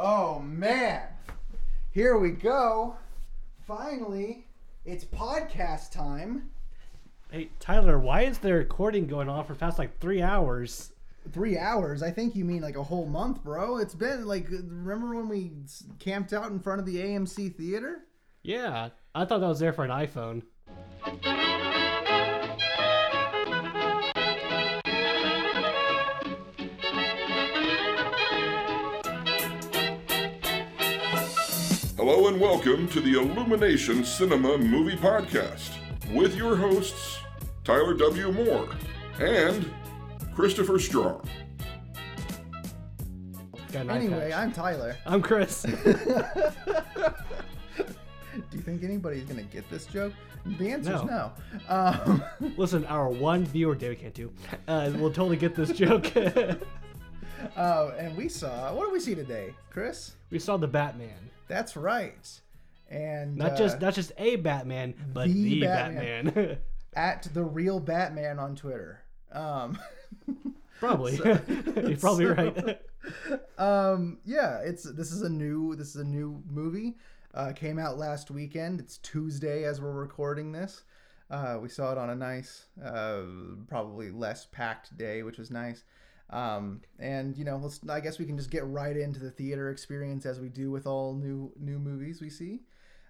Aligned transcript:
Oh 0.00 0.38
man, 0.38 1.02
here 1.90 2.16
we 2.18 2.30
go. 2.30 2.94
Finally, 3.66 4.46
it's 4.84 5.04
podcast 5.04 5.90
time. 5.90 6.50
Hey, 7.32 7.50
Tyler, 7.58 7.98
why 7.98 8.22
is 8.22 8.38
the 8.38 8.52
recording 8.54 9.08
going 9.08 9.28
on 9.28 9.44
for 9.44 9.56
past 9.56 9.76
like 9.76 9.98
three 9.98 10.22
hours? 10.22 10.92
Three 11.32 11.58
hours. 11.58 12.04
I 12.04 12.12
think 12.12 12.36
you 12.36 12.44
mean 12.44 12.62
like 12.62 12.76
a 12.76 12.82
whole 12.84 13.06
month, 13.06 13.42
bro. 13.42 13.78
It's 13.78 13.96
been 13.96 14.24
like, 14.24 14.48
remember 14.48 15.16
when 15.16 15.28
we 15.28 15.50
camped 15.98 16.32
out 16.32 16.52
in 16.52 16.60
front 16.60 16.78
of 16.78 16.86
the 16.86 16.98
AMC 16.98 17.56
theater? 17.56 18.04
Yeah, 18.44 18.90
I 19.16 19.24
thought 19.24 19.40
that 19.40 19.48
was 19.48 19.58
there 19.58 19.72
for 19.72 19.84
an 19.84 19.90
iPhone. 19.90 20.42
Hello 32.10 32.28
and 32.28 32.40
welcome 32.40 32.88
to 32.88 33.02
the 33.02 33.20
Illumination 33.20 34.02
Cinema 34.02 34.56
Movie 34.56 34.96
Podcast 34.96 35.72
with 36.14 36.34
your 36.36 36.56
hosts, 36.56 37.18
Tyler 37.64 37.92
W. 37.92 38.32
Moore 38.32 38.70
and 39.20 39.70
Christopher 40.34 40.78
Strong. 40.78 41.28
Got 43.72 43.82
an 43.82 43.90
eye 43.90 43.96
Anyway, 43.96 44.30
patch. 44.30 44.40
I'm 44.40 44.52
Tyler. 44.52 44.96
I'm 45.04 45.20
Chris. 45.20 45.62
Do 45.64 45.74
you 48.52 48.62
think 48.62 48.82
anybody's 48.84 49.24
gonna 49.24 49.42
get 49.42 49.68
this 49.68 49.84
joke? 49.84 50.14
The 50.46 50.70
answer's 50.70 51.04
no. 51.04 51.30
No. 51.68 51.74
Um, 51.74 52.24
Listen, 52.56 52.86
our 52.86 53.10
one 53.10 53.44
viewer, 53.44 53.74
David 53.74 54.00
can't 54.00 54.14
do, 54.14 54.32
uh, 54.66 54.92
will 54.94 55.12
totally 55.12 55.36
get 55.36 55.54
this 55.54 55.72
joke. 55.72 56.10
uh, 56.16 57.90
and 57.98 58.16
we 58.16 58.30
saw. 58.30 58.72
What 58.72 58.86
did 58.86 58.94
we 58.94 59.00
see 59.00 59.14
today, 59.14 59.52
Chris? 59.68 60.12
we 60.30 60.38
saw 60.38 60.56
the 60.56 60.66
Batman. 60.66 61.28
That's 61.48 61.76
right. 61.76 62.40
And 62.90 63.36
Not 63.36 63.52
uh, 63.52 63.56
just 63.56 63.80
not 63.80 63.94
just 63.94 64.12
a 64.16 64.36
Batman, 64.36 64.94
but 65.12 65.26
the 65.28 65.32
the, 65.32 65.60
Batman. 65.60 66.24
Batman. 66.26 66.58
at 66.94 67.28
the 67.34 67.44
real 67.44 67.80
Batman 67.80 68.38
on 68.38 68.56
Twitter. 68.56 69.02
Um, 69.32 69.78
probably. 70.80 71.16
So- 71.16 71.40
You're 71.48 71.96
probably 71.98 72.26
so- 72.26 72.34
right. 72.34 72.80
um, 73.58 74.18
yeah, 74.24 74.58
it's 74.60 74.84
this 74.84 75.12
is 75.12 75.22
a 75.22 75.28
new 75.28 75.74
this 75.76 75.88
is 75.88 75.96
a 75.96 76.04
new 76.04 76.42
movie. 76.48 76.96
Uh, 77.34 77.52
came 77.52 77.78
out 77.78 77.98
last 77.98 78.30
weekend. 78.30 78.80
It's 78.80 78.96
Tuesday 78.98 79.64
as 79.64 79.80
we're 79.80 79.92
recording 79.92 80.50
this. 80.52 80.82
Uh, 81.30 81.58
we 81.60 81.68
saw 81.68 81.92
it 81.92 81.98
on 81.98 82.08
a 82.08 82.14
nice, 82.14 82.64
uh, 82.82 83.20
probably 83.68 84.10
less 84.10 84.46
packed 84.46 84.96
day, 84.96 85.22
which 85.22 85.36
was 85.36 85.50
nice. 85.50 85.84
Um, 86.30 86.82
and 86.98 87.36
you 87.36 87.44
know, 87.44 87.56
let's 87.56 87.80
I 87.88 88.00
guess 88.00 88.18
we 88.18 88.26
can 88.26 88.36
just 88.36 88.50
get 88.50 88.66
right 88.66 88.96
into 88.96 89.20
the 89.20 89.30
theater 89.30 89.70
experience 89.70 90.26
as 90.26 90.40
we 90.40 90.48
do 90.48 90.70
with 90.70 90.86
all 90.86 91.14
new 91.14 91.52
new 91.58 91.78
movies 91.78 92.20
we 92.20 92.30
see. 92.30 92.60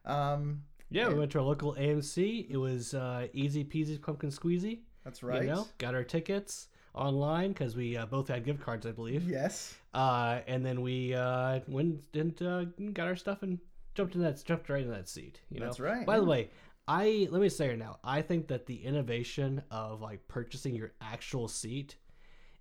Um, 0.05 0.62
Yeah, 0.91 1.08
we 1.08 1.14
went 1.14 1.33
to 1.33 1.39
our 1.39 1.44
local 1.44 1.74
AMC. 1.74 2.46
It 2.48 2.56
was 2.56 2.94
uh, 2.94 3.27
easy 3.33 3.64
peasy 3.64 4.00
pumpkin 4.00 4.30
squeezy. 4.30 4.80
that's 5.05 5.22
right. 5.22 5.42
You 5.42 5.48
know, 5.48 5.69
got 5.78 5.94
our 5.94 6.05
tickets 6.05 6.69
online 6.94 7.52
because 7.52 7.77
we 7.77 7.96
uh, 7.96 8.06
both 8.06 8.28
had 8.28 8.44
gift 8.44 8.61
cards, 8.61 8.86
I 8.86 8.92
believe. 8.92 9.28
Yes. 9.28 9.74
Uh, 9.94 10.41
and 10.46 10.64
then 10.64 10.80
we 10.80 11.14
uh, 11.14 11.61
went 11.69 12.00
and 12.14 12.41
uh, 12.42 12.64
got 12.92 13.08
our 13.08 13.16
stuff 13.16 13.42
and 13.42 13.58
jumped 13.94 14.14
in 14.14 14.22
that 14.22 14.42
jumped 14.44 14.69
right 14.69 14.83
in 14.83 14.91
that 14.91 15.08
seat. 15.08 15.41
You 15.50 15.61
know, 15.61 15.66
That's 15.66 15.80
right, 15.80 16.06
By 16.06 16.19
the 16.19 16.24
way, 16.24 16.50
I 16.86 17.28
let 17.30 17.41
me 17.41 17.48
say 17.48 17.70
it 17.70 17.78
now. 17.78 17.98
I 18.05 18.22
think 18.22 18.48
that 18.48 18.66
the 18.66 18.84
innovation 18.84 19.62
of 19.70 20.00
like 20.00 20.27
purchasing 20.28 20.74
your 20.74 20.92
actual 21.00 21.48
seat 21.48 21.96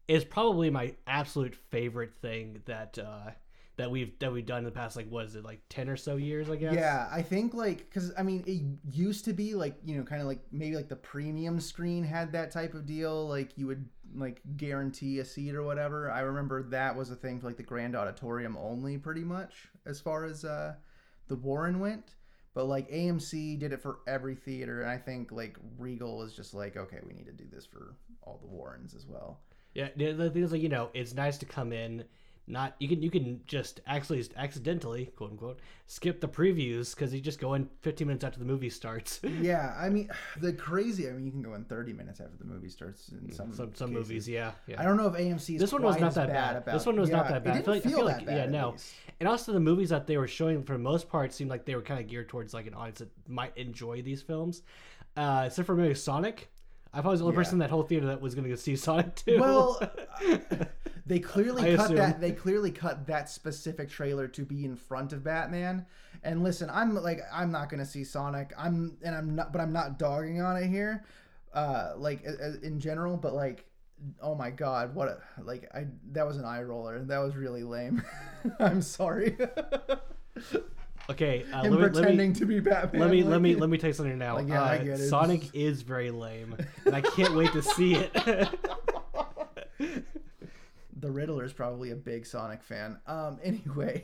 is 0.08 0.23
probably 0.23 0.69
my 0.69 0.94
absolute 1.05 1.55
favorite 1.55 2.13
thing 2.22 2.61
that 2.66 2.97
uh, 2.97 3.31
that 3.77 3.91
we've 3.91 4.17
that 4.19 4.31
we've 4.31 4.45
done 4.45 4.59
in 4.59 4.63
the 4.66 4.72
past. 4.72 4.95
Like, 4.95 5.09
what 5.09 5.25
is 5.25 5.36
it? 5.36 5.44
Like 5.44 5.61
ten 5.69 5.89
or 5.89 5.97
so 5.97 6.16
years, 6.16 6.50
I 6.50 6.55
guess. 6.55 6.73
Yeah, 6.73 7.08
I 7.11 7.22
think 7.22 7.53
like 7.53 7.79
because 7.79 8.12
I 8.18 8.23
mean 8.23 8.44
it 8.47 8.95
used 8.95 9.25
to 9.25 9.34
be 9.34 9.53
like 9.53 9.75
you 9.85 9.97
know 9.97 10.03
kind 10.03 10.22
of 10.22 10.28
like 10.28 10.40
maybe 10.51 10.75
like 10.75 10.90
the 10.90 10.95
premium 10.95 11.59
screen 11.59 12.03
had 12.03 12.31
that 12.31 12.51
type 12.51 12.73
of 12.73 12.85
deal 12.85 13.28
like 13.28 13.57
you 13.57 13.68
would 13.68 13.88
like 14.16 14.41
guarantee 14.56 15.19
a 15.19 15.25
seat 15.25 15.56
or 15.56 15.63
whatever. 15.63 16.09
I 16.12 16.22
remember 16.22 16.63
that 16.63 16.95
was 16.95 17.12
a 17.12 17.16
thing 17.16 17.39
for 17.39 17.47
like 17.47 17.57
the 17.57 17.63
Grand 17.63 17.95
Auditorium 17.95 18.57
only 18.57 18.97
pretty 18.97 19.24
much 19.24 19.68
as 19.85 20.00
far 20.00 20.25
as 20.25 20.44
uh 20.44 20.74
the 21.28 21.35
Warren 21.35 21.79
went. 21.79 22.16
But 22.53 22.66
like 22.66 22.89
AMC 22.89 23.59
did 23.59 23.72
it 23.72 23.84
for 23.84 24.00
every 24.07 24.34
theater, 24.34 24.81
and 24.81 24.89
I 24.89 24.97
think 24.97 25.31
like 25.31 25.57
Regal 25.78 26.18
was 26.18 26.34
just 26.34 26.56
like, 26.56 26.75
okay, 26.75 26.97
we 27.06 27.13
need 27.13 27.28
to 27.28 27.31
do 27.31 27.44
this 27.51 27.68
for 27.68 27.94
all 28.24 28.39
the 28.41 28.47
Warrens 28.47 28.95
as 28.95 29.06
well. 29.06 29.41
Yeah, 29.77 29.89
the 29.95 30.31
thing 30.31 30.41
is, 30.41 30.51
like 30.51 30.61
you 30.61 30.69
know, 30.69 30.89
it's 30.95 31.13
nice 31.13 31.38
to 31.38 31.45
come 31.45 31.71
in. 31.71 32.03
Not 32.49 32.75
you 32.79 32.88
can 32.88 33.03
you 33.03 33.11
can 33.11 33.41
just 33.45 33.81
actually 33.85 34.25
accidentally 34.38 35.07
quote 35.17 35.31
unquote 35.31 35.59
skip 35.85 36.21
the 36.21 36.29
previews 36.29 36.95
because 36.95 37.13
you 37.13 37.19
just 37.19 37.41
go 37.41 37.55
in 37.55 37.69
15 37.81 38.07
minutes 38.07 38.23
after 38.23 38.39
the 38.39 38.45
movie 38.45 38.69
starts. 38.69 39.19
Yeah, 39.41 39.75
I 39.77 39.89
mean 39.89 40.09
the 40.39 40.53
crazy. 40.53 41.09
I 41.09 41.11
mean 41.11 41.25
you 41.25 41.31
can 41.31 41.43
go 41.43 41.53
in 41.55 41.65
thirty 41.65 41.93
minutes 41.93 42.21
after 42.21 42.38
the 42.38 42.45
movie 42.45 42.69
starts 42.69 43.09
in 43.09 43.31
some 43.33 43.53
some 43.53 43.75
some 43.75 43.93
movies, 43.93 44.27
yeah, 44.27 44.53
yeah. 44.65 44.81
I 44.81 44.83
don't 44.85 44.97
know 44.97 45.07
if 45.07 45.13
AMC 45.13 45.59
this 45.59 45.73
one 45.73 45.83
was 45.83 45.99
not 45.99 46.15
that 46.15 46.29
bad. 46.29 46.65
bad. 46.65 46.73
This 46.73 46.85
one 46.85 46.99
was 46.99 47.09
not 47.09 47.27
that 47.27 47.44
bad. 47.44 47.57
It 47.57 47.59
I 47.59 47.63
feel 47.63 47.73
like, 47.73 47.83
didn't 47.83 47.94
I 47.94 47.97
feel 47.97 48.07
that 48.07 48.17
like 48.17 48.25
bad, 48.25 48.38
yeah, 48.38 48.59
no. 48.59 48.69
least. 48.71 48.94
And 49.19 49.29
also 49.29 49.51
the 49.51 49.59
movies 49.59 49.89
that 49.89 50.07
they 50.07 50.17
were 50.17 50.27
showing 50.27 50.63
for 50.63 50.73
the 50.73 50.79
most 50.79 51.09
part 51.09 51.33
seemed 51.33 51.49
like 51.49 51.65
they 51.65 51.75
were 51.75 51.81
kind 51.81 51.99
of 51.99 52.07
geared 52.07 52.29
towards 52.29 52.53
like 52.53 52.65
an 52.65 52.73
audience 52.73 52.99
that 52.99 53.09
might 53.27 53.55
enjoy 53.57 54.01
these 54.01 54.21
films. 54.21 54.63
Uh, 55.17 55.44
except 55.47 55.65
for 55.65 55.75
maybe 55.75 55.94
Sonic. 55.95 56.49
I 56.94 57.02
probably 57.02 57.12
was 57.12 57.20
the 57.20 57.25
only 57.25 57.36
Yeah. 57.36 57.40
person 57.42 57.53
in 57.56 57.59
that 57.59 57.70
whole 57.70 57.84
theater 57.84 58.08
that 58.08 58.22
was 58.22 58.34
going 58.36 58.44
to 58.44 58.50
go 58.50 58.56
see 58.56 58.75
Sonic 58.75 59.16
too. 59.16 59.40
Well, 59.40 59.80
they 61.06 61.20
clearly 61.20 61.75
cut 61.75 61.86
assume. 61.86 61.98
that. 61.98 62.20
They 62.22 62.31
clearly 62.31 62.72
cut 62.72 63.06
that 63.08 63.30
specific 63.30 63.90
trailer 63.90 64.28
to 64.30 64.46
be 64.46 64.66
in 64.66 64.75
front 64.75 65.14
of 65.14 65.24
Batman. 65.24 65.86
And 66.24 66.44
listen, 66.44 66.70
I'm 66.72 66.96
like, 66.96 67.22
I'm 67.31 67.52
not 67.52 67.70
gonna 67.70 67.86
see 67.86 68.03
Sonic. 68.03 68.52
I'm 68.58 68.98
and 69.03 69.16
I'm 69.16 69.36
not, 69.36 69.52
but 69.52 69.62
I'm 69.62 69.72
not 69.74 70.00
dogging 70.00 70.42
on 70.42 70.58
it 70.58 70.68
here, 70.68 71.06
uh, 71.53 71.94
like 71.96 72.24
in 72.64 72.80
general. 72.80 73.18
But 73.18 73.34
like, 73.36 73.66
oh 74.22 74.34
my 74.34 74.50
god, 74.50 74.96
what 74.96 75.08
a 75.09 75.19
like 75.44 75.69
I 75.75 75.86
that 76.14 76.25
was 76.25 76.38
an 76.38 76.46
eye 76.46 76.64
roller. 76.64 77.00
That 77.04 77.19
was 77.19 77.36
really 77.36 77.64
lame. 77.64 78.02
I'm 78.59 78.81
sorry. 78.81 79.38
okay, 81.09 81.45
uh, 81.53 81.62
let 81.63 81.72
me, 81.72 81.78
let 81.78 81.79
me 81.94 82.00
pretending 82.00 82.34
to 82.34 82.45
be 82.45 82.59
Batman. 82.59 83.01
let 83.01 83.12
me 83.12 83.23
like- 83.23 83.31
let 83.31 83.41
me 83.41 83.56
let 83.56 83.69
me 83.69 83.78
tell 83.78 83.90
you 83.90 83.94
something 83.94 84.18
now. 84.18 84.35
Like, 84.35 84.47
yeah, 84.47 84.62
I 84.63 84.75
Uh, 84.78 84.84
get 84.84 85.00
it. 85.00 85.09
Sonic 85.09 85.53
is 85.53 85.81
very 85.81 86.12
lame, 86.12 86.56
and 86.85 86.95
I 86.95 87.01
can't 87.01 87.35
wait 87.35 87.51
to 87.53 87.62
see 87.62 87.95
it. 87.95 88.12
The 91.00 91.12
Riddler 91.12 91.44
is 91.45 91.53
probably 91.53 91.91
a 91.91 91.95
big 91.95 92.25
Sonic 92.25 92.63
fan. 92.63 92.97
Um, 93.06 93.38
anyway, 93.44 94.03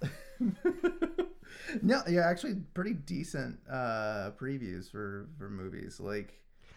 no, 1.82 2.02
yeah, 2.08 2.28
actually, 2.28 2.54
pretty 2.74 2.94
decent 2.94 3.58
uh 3.70 4.32
previews 4.38 4.90
for 4.90 5.28
for 5.38 5.48
movies. 5.48 6.00
Like, 6.00 6.34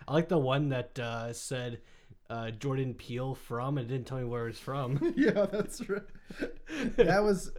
I 0.08 0.14
like 0.14 0.30
the 0.30 0.38
one 0.38 0.70
that 0.70 1.00
uh, 1.00 1.34
said 1.34 1.80
uh, 2.30 2.52
Jordan 2.52 2.94
Peele 2.94 3.34
from, 3.34 3.80
and 3.80 3.90
it 3.90 3.94
didn't 3.94 4.06
tell 4.08 4.20
me 4.20 4.24
where 4.26 4.47
it's 4.47 4.59
from. 4.59 5.14
yeah, 5.18 5.47
that's 5.52 5.88
right. 5.90 6.03
That 6.97 7.24
was 7.24 7.52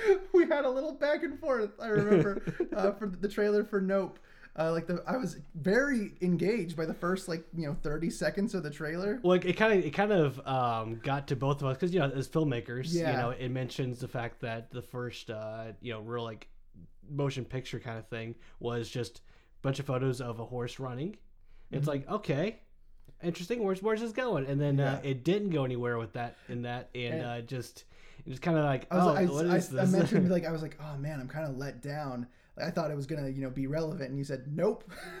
we 0.32 0.46
had 0.46 0.64
a 0.64 0.70
little 0.70 0.92
back 0.92 1.22
and 1.22 1.38
forth. 1.38 1.70
I 1.80 1.88
remember 1.88 2.42
uh, 2.76 2.92
for 2.92 3.06
the 3.08 3.28
trailer 3.28 3.64
for 3.64 3.80
Nope. 3.80 4.18
Uh, 4.58 4.70
like 4.70 4.86
the, 4.86 5.02
I 5.06 5.16
was 5.16 5.38
very 5.54 6.12
engaged 6.20 6.76
by 6.76 6.84
the 6.84 6.92
first 6.92 7.26
like 7.26 7.42
you 7.56 7.66
know 7.66 7.74
thirty 7.82 8.10
seconds 8.10 8.54
of 8.54 8.62
the 8.62 8.70
trailer. 8.70 9.18
Well, 9.22 9.32
it 9.42 9.56
kind 9.56 9.78
of 9.78 9.84
it 9.86 9.92
kind 9.92 10.12
of 10.12 10.46
um, 10.46 11.00
got 11.02 11.28
to 11.28 11.36
both 11.36 11.62
of 11.62 11.68
us 11.68 11.76
because 11.78 11.94
you 11.94 12.00
know 12.00 12.10
as 12.14 12.28
filmmakers, 12.28 12.92
Yeah. 12.92 13.12
you 13.12 13.16
know 13.16 13.30
it 13.30 13.48
mentions 13.50 14.00
the 14.00 14.08
fact 14.08 14.40
that 14.42 14.70
the 14.70 14.82
first 14.82 15.30
uh, 15.30 15.72
you 15.80 15.92
know 15.94 16.00
real 16.00 16.22
like 16.24 16.48
motion 17.08 17.46
picture 17.46 17.80
kind 17.80 17.98
of 17.98 18.06
thing 18.08 18.34
was 18.60 18.90
just 18.90 19.18
a 19.18 19.62
bunch 19.62 19.78
of 19.78 19.86
photos 19.86 20.20
of 20.20 20.38
a 20.38 20.44
horse 20.44 20.78
running. 20.78 21.16
It's 21.70 21.86
like 21.86 22.06
okay, 22.10 22.58
interesting. 23.22 23.64
Where's 23.64 23.82
where's 23.82 24.02
this 24.02 24.12
going? 24.12 24.44
And 24.44 24.60
then 24.60 24.78
uh, 24.80 24.96
Mm-hmm. 24.96 25.06
It 25.08 25.24
didn't 25.24 25.48
go 25.50 25.64
anywhere 25.64 25.96
with 25.96 26.12
that 26.12 26.36
in 26.50 26.60
that, 26.62 26.90
and, 26.94 27.14
And- 27.14 27.22
uh, 27.24 27.40
just 27.40 27.84
it 28.26 28.30
was 28.30 28.38
kind 28.38 28.56
of 28.56 28.64
like 28.64 28.86
I 28.90 28.96
was, 28.96 29.06
oh, 29.06 29.14
I, 29.14 29.24
what 29.26 29.46
I, 29.46 29.56
is 29.56 29.74
I 29.74 29.82
this? 29.82 29.92
mentioned 29.92 30.30
like 30.30 30.46
I 30.46 30.52
was 30.52 30.62
like, 30.62 30.78
oh 30.80 30.96
man, 30.96 31.20
I'm 31.20 31.28
kind 31.28 31.48
of 31.48 31.56
let 31.56 31.82
down. 31.82 32.26
I 32.62 32.70
thought 32.70 32.90
it 32.90 32.96
was 32.96 33.06
gonna 33.06 33.28
you 33.28 33.42
know 33.42 33.50
be 33.50 33.66
relevant, 33.66 34.10
and 34.10 34.18
you 34.18 34.24
said 34.24 34.44
nope. 34.54 34.84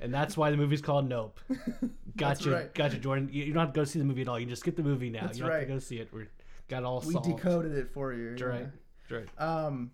and 0.00 0.12
that's 0.12 0.36
why 0.36 0.50
the 0.50 0.56
movie's 0.56 0.82
called 0.82 1.08
Nope. 1.08 1.40
Gotcha, 2.16 2.50
right. 2.50 2.74
gotcha, 2.74 2.96
Jordan. 2.98 3.28
You, 3.32 3.42
you 3.42 3.52
don't 3.52 3.64
have 3.64 3.72
to 3.72 3.80
go 3.80 3.82
see 3.82 3.98
the 3.98 4.04
movie 4.04 4.22
at 4.22 4.28
all. 4.28 4.38
You 4.38 4.46
just 4.46 4.60
skip 4.60 4.76
the 4.76 4.84
movie 4.84 5.10
now. 5.10 5.22
That's 5.22 5.36
you 5.36 5.42
don't 5.44 5.52
have 5.52 5.62
to 5.62 5.66
go 5.66 5.78
see 5.80 5.96
it. 5.96 6.10
We're 6.12 6.28
got 6.68 6.84
all 6.84 7.02
we 7.04 7.12
solved. 7.12 7.28
decoded 7.28 7.76
it 7.76 7.90
for 7.92 8.12
you. 8.12 8.30
That's 8.30 8.40
yeah. 8.40 8.46
right. 8.46 8.66
That's 9.08 9.26
right. 9.38 9.42
Um, 9.42 9.90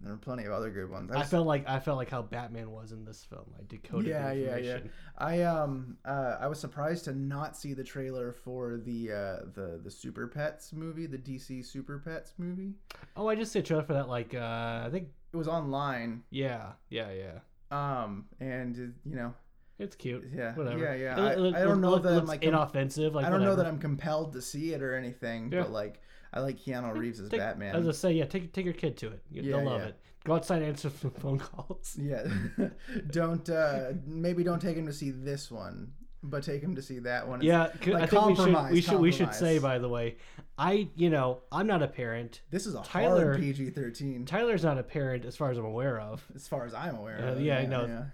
there 0.00 0.12
are 0.12 0.16
plenty 0.16 0.44
of 0.44 0.52
other 0.52 0.70
good 0.70 0.88
ones. 0.90 1.10
I 1.12 1.18
was- 1.18 1.28
felt 1.28 1.46
like 1.46 1.68
I 1.68 1.78
felt 1.78 1.96
like 1.98 2.10
how 2.10 2.22
Batman 2.22 2.70
was 2.70 2.92
in 2.92 3.04
this 3.04 3.24
film. 3.24 3.46
I 3.58 3.62
decoded 3.68 4.08
yeah, 4.08 4.32
yeah, 4.32 4.56
yeah. 4.56 4.78
I 5.18 5.42
um 5.42 5.98
uh, 6.04 6.36
I 6.40 6.46
was 6.46 6.58
surprised 6.58 7.04
to 7.04 7.12
not 7.14 7.56
see 7.56 7.74
the 7.74 7.84
trailer 7.84 8.32
for 8.32 8.78
the 8.78 9.12
uh, 9.12 9.36
the 9.54 9.80
the 9.82 9.90
Super 9.90 10.26
Pets 10.26 10.72
movie, 10.72 11.06
the 11.06 11.18
DC 11.18 11.64
Super 11.64 11.98
Pets 11.98 12.32
movie. 12.38 12.74
Oh, 13.16 13.28
I 13.28 13.34
just 13.34 13.52
see 13.52 13.58
a 13.58 13.62
trailer 13.62 13.82
for 13.82 13.92
that. 13.94 14.08
Like, 14.08 14.34
uh, 14.34 14.82
I 14.84 14.88
think, 14.90 15.08
It 15.32 15.36
was 15.36 15.48
online. 15.48 16.22
yeah, 16.30 16.72
yeah, 16.88 17.10
yeah. 17.12 17.38
Um, 17.70 18.26
and 18.40 18.74
uh, 18.76 19.08
you 19.08 19.16
know, 19.16 19.34
It's 19.78 19.94
cute. 19.96 20.24
Yeah, 20.34 20.54
Whatever. 20.54 20.78
yeah, 20.78 20.94
yeah. 20.94 21.16
It- 21.16 21.38
I- 21.38 21.46
it- 21.48 21.54
I 21.54 21.62
don't 21.64 21.78
it 21.78 21.80
know 21.82 21.98
that 21.98 22.18
I'm, 22.20 22.26
like, 22.26 22.42
inoffensive. 22.42 23.14
Like 23.14 23.26
I 23.26 23.30
don't 23.30 23.42
know 23.42 23.56
that. 23.56 23.66
I'm 23.66 23.78
compelled 23.78 24.32
to 24.32 24.42
see 24.42 24.72
it 24.74 24.82
or 24.82 24.94
anything, 24.94 25.52
Yeah. 25.52 25.62
but 25.62 25.70
like 25.72 26.00
I 26.32 26.40
like 26.40 26.58
Keanu 26.58 26.96
Reeves 26.96 27.20
as 27.20 27.28
Take- 27.28 27.40
Batman. 27.40 27.74
As 27.74 27.88
I 27.88 27.92
say, 27.92 28.12
yeah, 28.12 28.24
take 28.26 28.52
take 28.52 28.64
your 28.64 28.74
kid 28.74 28.96
to 28.98 29.08
it. 29.08 29.22
You- 29.30 29.42
Yeah, 29.42 29.56
They'll 29.56 29.64
love 29.66 29.80
yeah. 29.82 29.88
it. 29.88 29.96
Go 30.24 30.34
outside 30.34 30.56
and 30.62 30.66
answer 30.66 30.90
some 31.00 31.10
phone 31.12 31.38
calls. 31.38 31.96
Yeah. 31.98 32.24
don't 33.10 33.48
uh 33.50 33.92
maybe 34.06 34.44
don't 34.44 34.60
take 34.60 34.76
him 34.76 34.86
to 34.86 34.92
see 34.92 35.10
this 35.10 35.50
one, 35.50 35.92
but 36.22 36.42
take 36.44 36.62
him 36.62 36.74
to 36.76 36.82
see 36.82 36.98
that 37.00 37.26
one. 37.26 37.40
Yeah, 37.42 37.68
Yeah, 37.84 37.94
like 37.94 38.02
I 38.02 38.06
think 38.06 38.26
we 38.26 38.34
should 38.34 38.36
compromise, 38.44 38.72
we 38.72 38.80
should 38.80 39.00
we 39.00 39.12
should 39.12 39.34
say 39.34 39.58
by 39.58 39.78
the 39.78 39.88
way, 39.88 40.16
I 40.58 40.88
you 40.94 41.10
know 41.10 41.40
I'm 41.50 41.66
not 41.66 41.82
a 41.82 41.88
parent. 41.88 42.42
This 42.50 42.66
is 42.66 42.74
a 42.74 42.82
Tyler- 42.82 43.32
hard 43.32 43.40
PG 43.40 43.70
thirteen 43.70 44.24
Tyler's 44.26 44.62
not 44.62 44.78
a 44.78 44.82
parent 44.82 45.24
as 45.24 45.36
far 45.36 45.50
as 45.50 45.58
I'm 45.58 45.64
aware 45.64 45.98
of. 45.98 46.24
as 46.34 46.46
far 46.46 46.64
as 46.66 46.74
I'm 46.74 46.96
aware 46.96 47.18
Uh, 47.18 47.32
of. 47.32 47.40
yeah, 47.40 47.58
I 47.58 47.66
know. 47.66 48.06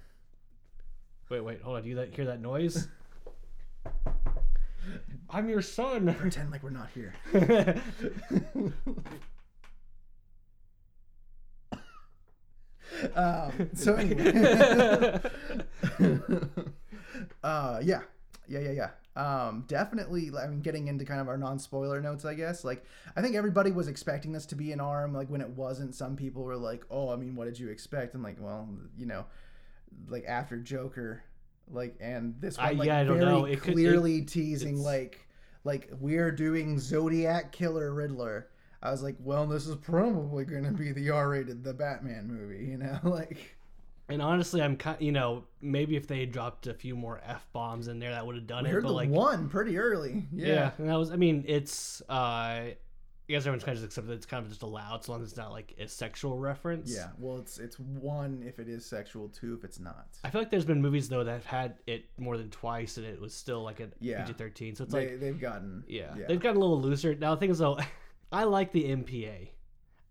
Wait, 1.29 1.41
wait, 1.41 1.61
hold 1.61 1.77
on. 1.77 1.83
Do 1.83 1.89
you 1.89 1.97
that, 1.97 2.15
hear 2.15 2.27
that 2.27 2.41
noise? 2.41 2.87
I'm 5.31 5.49
your 5.49 5.63
son. 5.63 6.15
Pretend 6.19 6.51
like 6.51 6.63
we're 6.63 6.71
not 6.71 6.89
here. 6.95 7.15
um, 13.15 13.71
so 13.75 13.95
anyway. 13.97 15.21
uh 17.43 17.81
yeah. 17.83 18.03
Yeah, 18.49 18.61
yeah, 18.61 18.71
yeah. 18.71 18.91
Um, 19.17 19.65
definitely. 19.67 20.31
I 20.39 20.47
mean, 20.47 20.61
getting 20.61 20.87
into 20.87 21.05
kind 21.05 21.21
of 21.21 21.27
our 21.27 21.37
non-spoiler 21.37 22.01
notes, 22.01 22.25
I 22.25 22.35
guess. 22.35 22.63
Like, 22.65 22.85
I 23.17 23.23
think 23.23 23.35
everybody 23.35 23.73
was 23.73 23.89
expecting 23.89 24.31
this 24.31 24.47
to 24.47 24.55
be 24.55 24.71
an 24.71 24.79
arm. 24.79 25.13
Like, 25.13 25.29
when 25.29 25.41
it 25.41 25.49
wasn't, 25.51 25.97
some 25.97 26.15
people 26.15 26.45
were 26.45 26.57
like, 26.57 26.85
"Oh, 26.91 27.09
I 27.11 27.17
mean, 27.17 27.35
what 27.35 27.47
did 27.47 27.59
you 27.59 27.69
expect?" 27.71 28.15
I'm 28.15 28.23
like, 28.23 28.37
well, 28.39 28.69
you 28.97 29.07
know, 29.07 29.25
like 30.09 30.25
after 30.29 30.59
Joker, 30.59 31.25
like, 31.71 31.97
and 32.01 32.35
this 32.41 32.57
one, 32.59 32.67
I- 32.67 32.73
like, 32.73 32.87
yeah, 32.87 32.99
I 32.99 33.05
don't 33.05 33.19
very 33.19 33.31
know. 33.31 33.45
It 33.47 33.61
could- 33.61 33.71
it- 33.71 33.73
clearly 33.75 34.23
teasing, 34.23 34.79
like, 34.79 35.21
like 35.65 35.91
we're 36.01 36.31
doing 36.31 36.79
Zodiac 36.79 37.53
Killer 37.53 37.93
Riddler. 37.93 38.49
I 38.83 38.91
was 38.91 39.03
like, 39.03 39.17
well, 39.19 39.47
this 39.47 39.67
is 39.67 39.75
probably 39.77 40.45
going 40.45 40.63
to 40.65 40.71
be 40.71 40.93
the 40.93 41.11
R-rated 41.11 41.65
the 41.65 41.75
Batman 41.75 42.29
movie, 42.29 42.65
you 42.67 42.77
know, 42.79 42.99
like. 43.05 43.57
and 44.09 44.23
honestly, 44.23 44.63
I'm 44.63 44.77
kind. 44.77 45.01
You 45.01 45.11
know, 45.13 45.45
maybe 45.61 45.97
if 45.97 46.07
they 46.07 46.21
had 46.21 46.31
dropped 46.31 46.69
a 46.69 46.75
few 46.75 46.95
more 46.95 47.21
f 47.25 47.45
bombs 47.53 47.89
in 47.89 47.99
there, 47.99 48.11
that 48.13 48.25
would 48.25 48.37
have 48.37 48.47
done 48.47 48.63
We 48.65 48.71
it. 48.71 48.73
heard 48.75 48.83
But 48.85 48.89
the 48.91 48.95
like, 48.95 49.11
one 49.11 49.49
pretty 49.49 49.77
early. 49.79 50.25
yeah. 50.33 50.47
Yeah. 50.47 50.71
and 50.79 50.89
that 50.89 50.95
was. 50.97 51.11
I 51.11 51.17
mean, 51.17 51.45
it's. 51.49 52.01
uh 52.09 52.67
I 53.29 53.33
guess 53.33 53.43
everyone's 53.43 53.65
kind 53.65 53.77
of 53.77 53.83
just 53.83 53.97
accepted 53.99 54.13
it's 54.15 54.25
kind 54.27 54.43
of 54.45 54.49
just 54.51 54.63
allowed 54.63 55.01
as 55.01 55.09
long 55.09 55.21
as 55.21 55.29
it's 55.31 55.37
not 55.37 55.51
like 55.51 55.75
a 55.81 55.89
sexual 55.89 56.39
reference. 56.39 56.95
Yeah. 56.95 57.09
Well, 57.19 57.39
it's 57.39 57.59
it's 57.59 57.79
one 57.81 58.45
if 58.47 58.61
it 58.61 58.69
is 58.69 58.87
sexual, 58.87 59.29
two 59.29 59.55
if 59.55 59.65
it's 59.65 59.81
not. 59.81 60.07
I 60.23 60.31
feel 60.31 60.41
like 60.41 60.51
there's 60.51 60.65
been 60.65 60.81
movies 60.81 61.09
though 61.09 61.25
that 61.25 61.33
have 61.33 61.47
had 61.47 61.75
it 61.89 62.05
more 62.19 62.37
than 62.37 62.51
twice 62.51 62.99
and 62.99 63.07
it 63.07 63.21
was 63.21 63.35
still 63.35 63.63
like 63.65 63.81
a 63.81 63.89
Yeah. 64.01 64.25
PG-13. 64.25 64.77
So 64.77 64.85
it's 64.85 64.93
They 64.93 65.11
like 65.11 65.21
they've 65.21 65.41
gotten 65.41 65.83
yeah, 65.89 66.15
yeah. 66.17 66.27
they've 66.29 66.39
gotten 66.41 66.57
a 66.59 66.61
little 66.61 66.81
looser. 66.81 67.15
Now 67.17 67.35
the 67.35 67.41
thing 67.41 67.51
is 67.51 67.59
though, 67.59 67.79
I 68.33 68.45
like 68.45 68.71
the 68.73 68.85
MPA. 68.85 69.49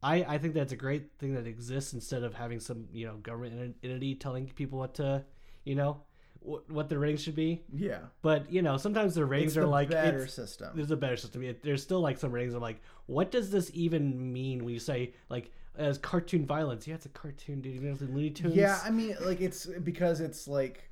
I, 0.03 0.15
I 0.35 0.37
think 0.37 0.53
that's 0.53 0.73
a 0.73 0.75
great 0.75 1.11
thing 1.17 1.33
that 1.35 1.47
exists 1.47 1.93
instead 1.93 2.23
of 2.23 2.33
having 2.33 2.59
some 2.59 2.87
you 2.91 3.07
know 3.07 3.15
government 3.17 3.59
ent- 3.59 3.75
entity 3.81 4.15
telling 4.15 4.47
people 4.55 4.77
what 4.77 4.95
to 4.95 5.23
you 5.63 5.75
know 5.75 6.01
what, 6.45 6.69
what 6.69 6.89
the 6.89 6.97
ratings 6.97 7.23
should 7.23 7.35
be. 7.35 7.63
yeah. 7.73 7.99
But 8.21 8.51
you 8.51 8.61
know 8.61 8.77
sometimes 8.77 9.15
the 9.15 9.25
ratings 9.25 9.53
It's 9.53 9.57
are 9.57 9.61
the 9.61 9.67
like 9.67 9.89
better 9.89 10.17
it's- 10.19 10.33
system. 10.33 10.69
there's 10.75 10.91
a 10.91 10.97
better 10.97 11.17
system. 11.17 11.43
It, 11.43 11.63
there's 11.63 11.81
still 11.83 12.01
like 12.01 12.17
some 12.17 12.31
ratings. 12.31 12.53
I'm 12.53 12.61
like, 12.61 12.81
what 13.07 13.31
does 13.31 13.51
this 13.51 13.71
even 13.73 14.31
mean 14.33 14.63
when 14.63 14.73
you 14.73 14.79
say 14.79 15.13
like 15.29 15.51
as 15.77 15.97
cartoon 15.97 16.45
violence? 16.45 16.87
Yeah, 16.87 16.95
it's 16.95 17.05
a 17.05 17.09
cartoon, 17.09 17.61
dude. 17.61 17.75
You 17.75 17.81
know, 17.81 17.91
it's 17.93 18.01
Looney 18.01 18.29
Tunes. 18.29 18.55
Yeah, 18.55 18.79
I 18.83 18.89
mean, 18.91 19.15
like 19.21 19.41
it's 19.41 19.65
because 19.65 20.21
it's 20.21 20.47
like 20.47 20.89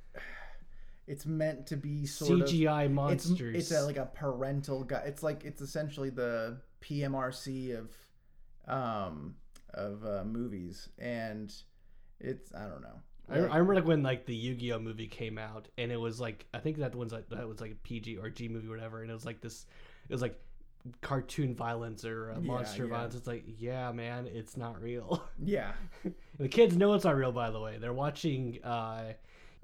it's 1.06 1.26
meant 1.26 1.66
to 1.68 1.76
be 1.76 2.06
sort 2.06 2.40
of 2.40 2.48
CGI 2.48 2.86
it's 2.86 2.94
monsters. 2.94 3.56
it's 3.56 3.70
a, 3.72 3.82
like 3.84 3.96
a 3.98 4.06
parental 4.06 4.84
guy. 4.84 5.02
It's 5.06 5.22
like 5.22 5.44
it's 5.44 5.60
essentially 5.60 6.10
the 6.10 6.58
PMRC 6.82 7.78
of 7.78 7.90
um 8.66 9.34
of 9.74 10.04
uh, 10.04 10.24
movies, 10.24 10.88
and 10.98 11.52
it's 12.20 12.54
I 12.54 12.62
don't 12.66 12.80
know. 12.82 13.00
I, 13.30 13.36
I 13.36 13.38
remember 13.56 13.74
like 13.76 13.86
when 13.86 14.02
like 14.02 14.26
the 14.26 14.34
Yu-Gi-Oh 14.34 14.78
movie 14.80 15.06
came 15.06 15.38
out, 15.38 15.68
and 15.78 15.90
it 15.90 15.98
was 16.00 16.20
like 16.20 16.46
I 16.52 16.58
think 16.58 16.78
that 16.78 16.94
one's 16.94 17.12
like 17.12 17.28
that 17.30 17.48
was 17.48 17.60
like 17.60 17.72
a 17.72 17.76
PG 17.76 18.18
or 18.18 18.28
G 18.30 18.48
movie 18.48 18.66
or 18.68 18.70
whatever, 18.70 19.02
and 19.02 19.10
it 19.10 19.14
was 19.14 19.24
like 19.24 19.40
this, 19.40 19.66
it 20.08 20.12
was 20.12 20.22
like 20.22 20.38
cartoon 21.00 21.54
violence 21.54 22.04
or 22.04 22.30
uh, 22.32 22.34
Yeah, 22.34 22.46
monster 22.46 22.84
yeah. 22.84 22.90
violence. 22.90 23.14
It's 23.14 23.26
like 23.26 23.44
yeah, 23.58 23.90
man, 23.92 24.26
it's 24.26 24.56
not 24.56 24.80
real. 24.82 25.24
yeah, 25.42 25.72
the 26.38 26.48
kids 26.48 26.76
know 26.76 26.92
it's 26.94 27.04
not 27.04 27.16
real. 27.16 27.32
By 27.32 27.50
the 27.50 27.60
way, 27.60 27.78
they're 27.78 27.92
watching 27.94 28.58
uh, 28.62 29.14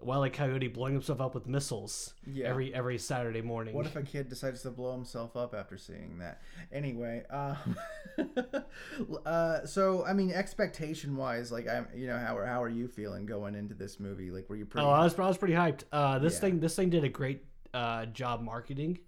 Wile 0.03 0.27
E. 0.27 0.31
Coyote 0.31 0.69
blowing 0.69 0.93
himself 0.95 1.21
up 1.21 1.35
with 1.35 1.47
missiles 1.47 2.15
Yeah. 2.27 2.49
every 2.49 2.75
every 2.75 2.99
Saturday 2.99 3.43
morning. 3.43 3.75
What 3.75 3.87
if 3.87 3.97
a 3.97 4.03
kid 4.03 4.29
decides 4.29 4.63
to 4.63 4.71
blow 4.71 4.93
himself 4.93 5.37
up 5.37 5.55
after 5.55 5.77
seeing 5.77 6.19
that? 6.19 6.41
Anyway, 6.73 7.25
um, 7.31 7.77
uh, 9.27 9.65
so 9.67 10.05
I 10.05 10.13
mean, 10.13 10.31
expectation 10.33 11.17
wise, 11.17 11.51
like 11.53 11.69
I'm, 11.69 11.87
you 11.95 12.07
know, 12.07 12.19
how 12.19 12.37
are 12.37 12.47
how 12.47 12.63
are 12.63 12.69
you 12.69 12.89
feeling 12.89 13.27
going 13.27 13.55
into 13.55 13.75
this 13.75 14.01
movie? 14.01 14.31
Like, 14.31 14.49
were 14.49 14.57
you 14.57 14.67
pretty 14.67 14.87
oh, 14.87 14.91
I 14.91 15.05
was 15.05 15.19
I 15.19 15.27
was 15.27 15.37
pretty 15.39 15.55
hyped. 15.55 15.85
Uh, 15.93 16.19
this 16.19 16.35
Yeah. 16.35 16.41
thing 16.41 16.61
this 16.61 16.77
thing 16.77 16.91
did 16.91 17.05
a 17.05 17.09
great 17.09 17.45
uh, 17.75 18.07
job 18.07 18.41
marketing. 18.43 18.99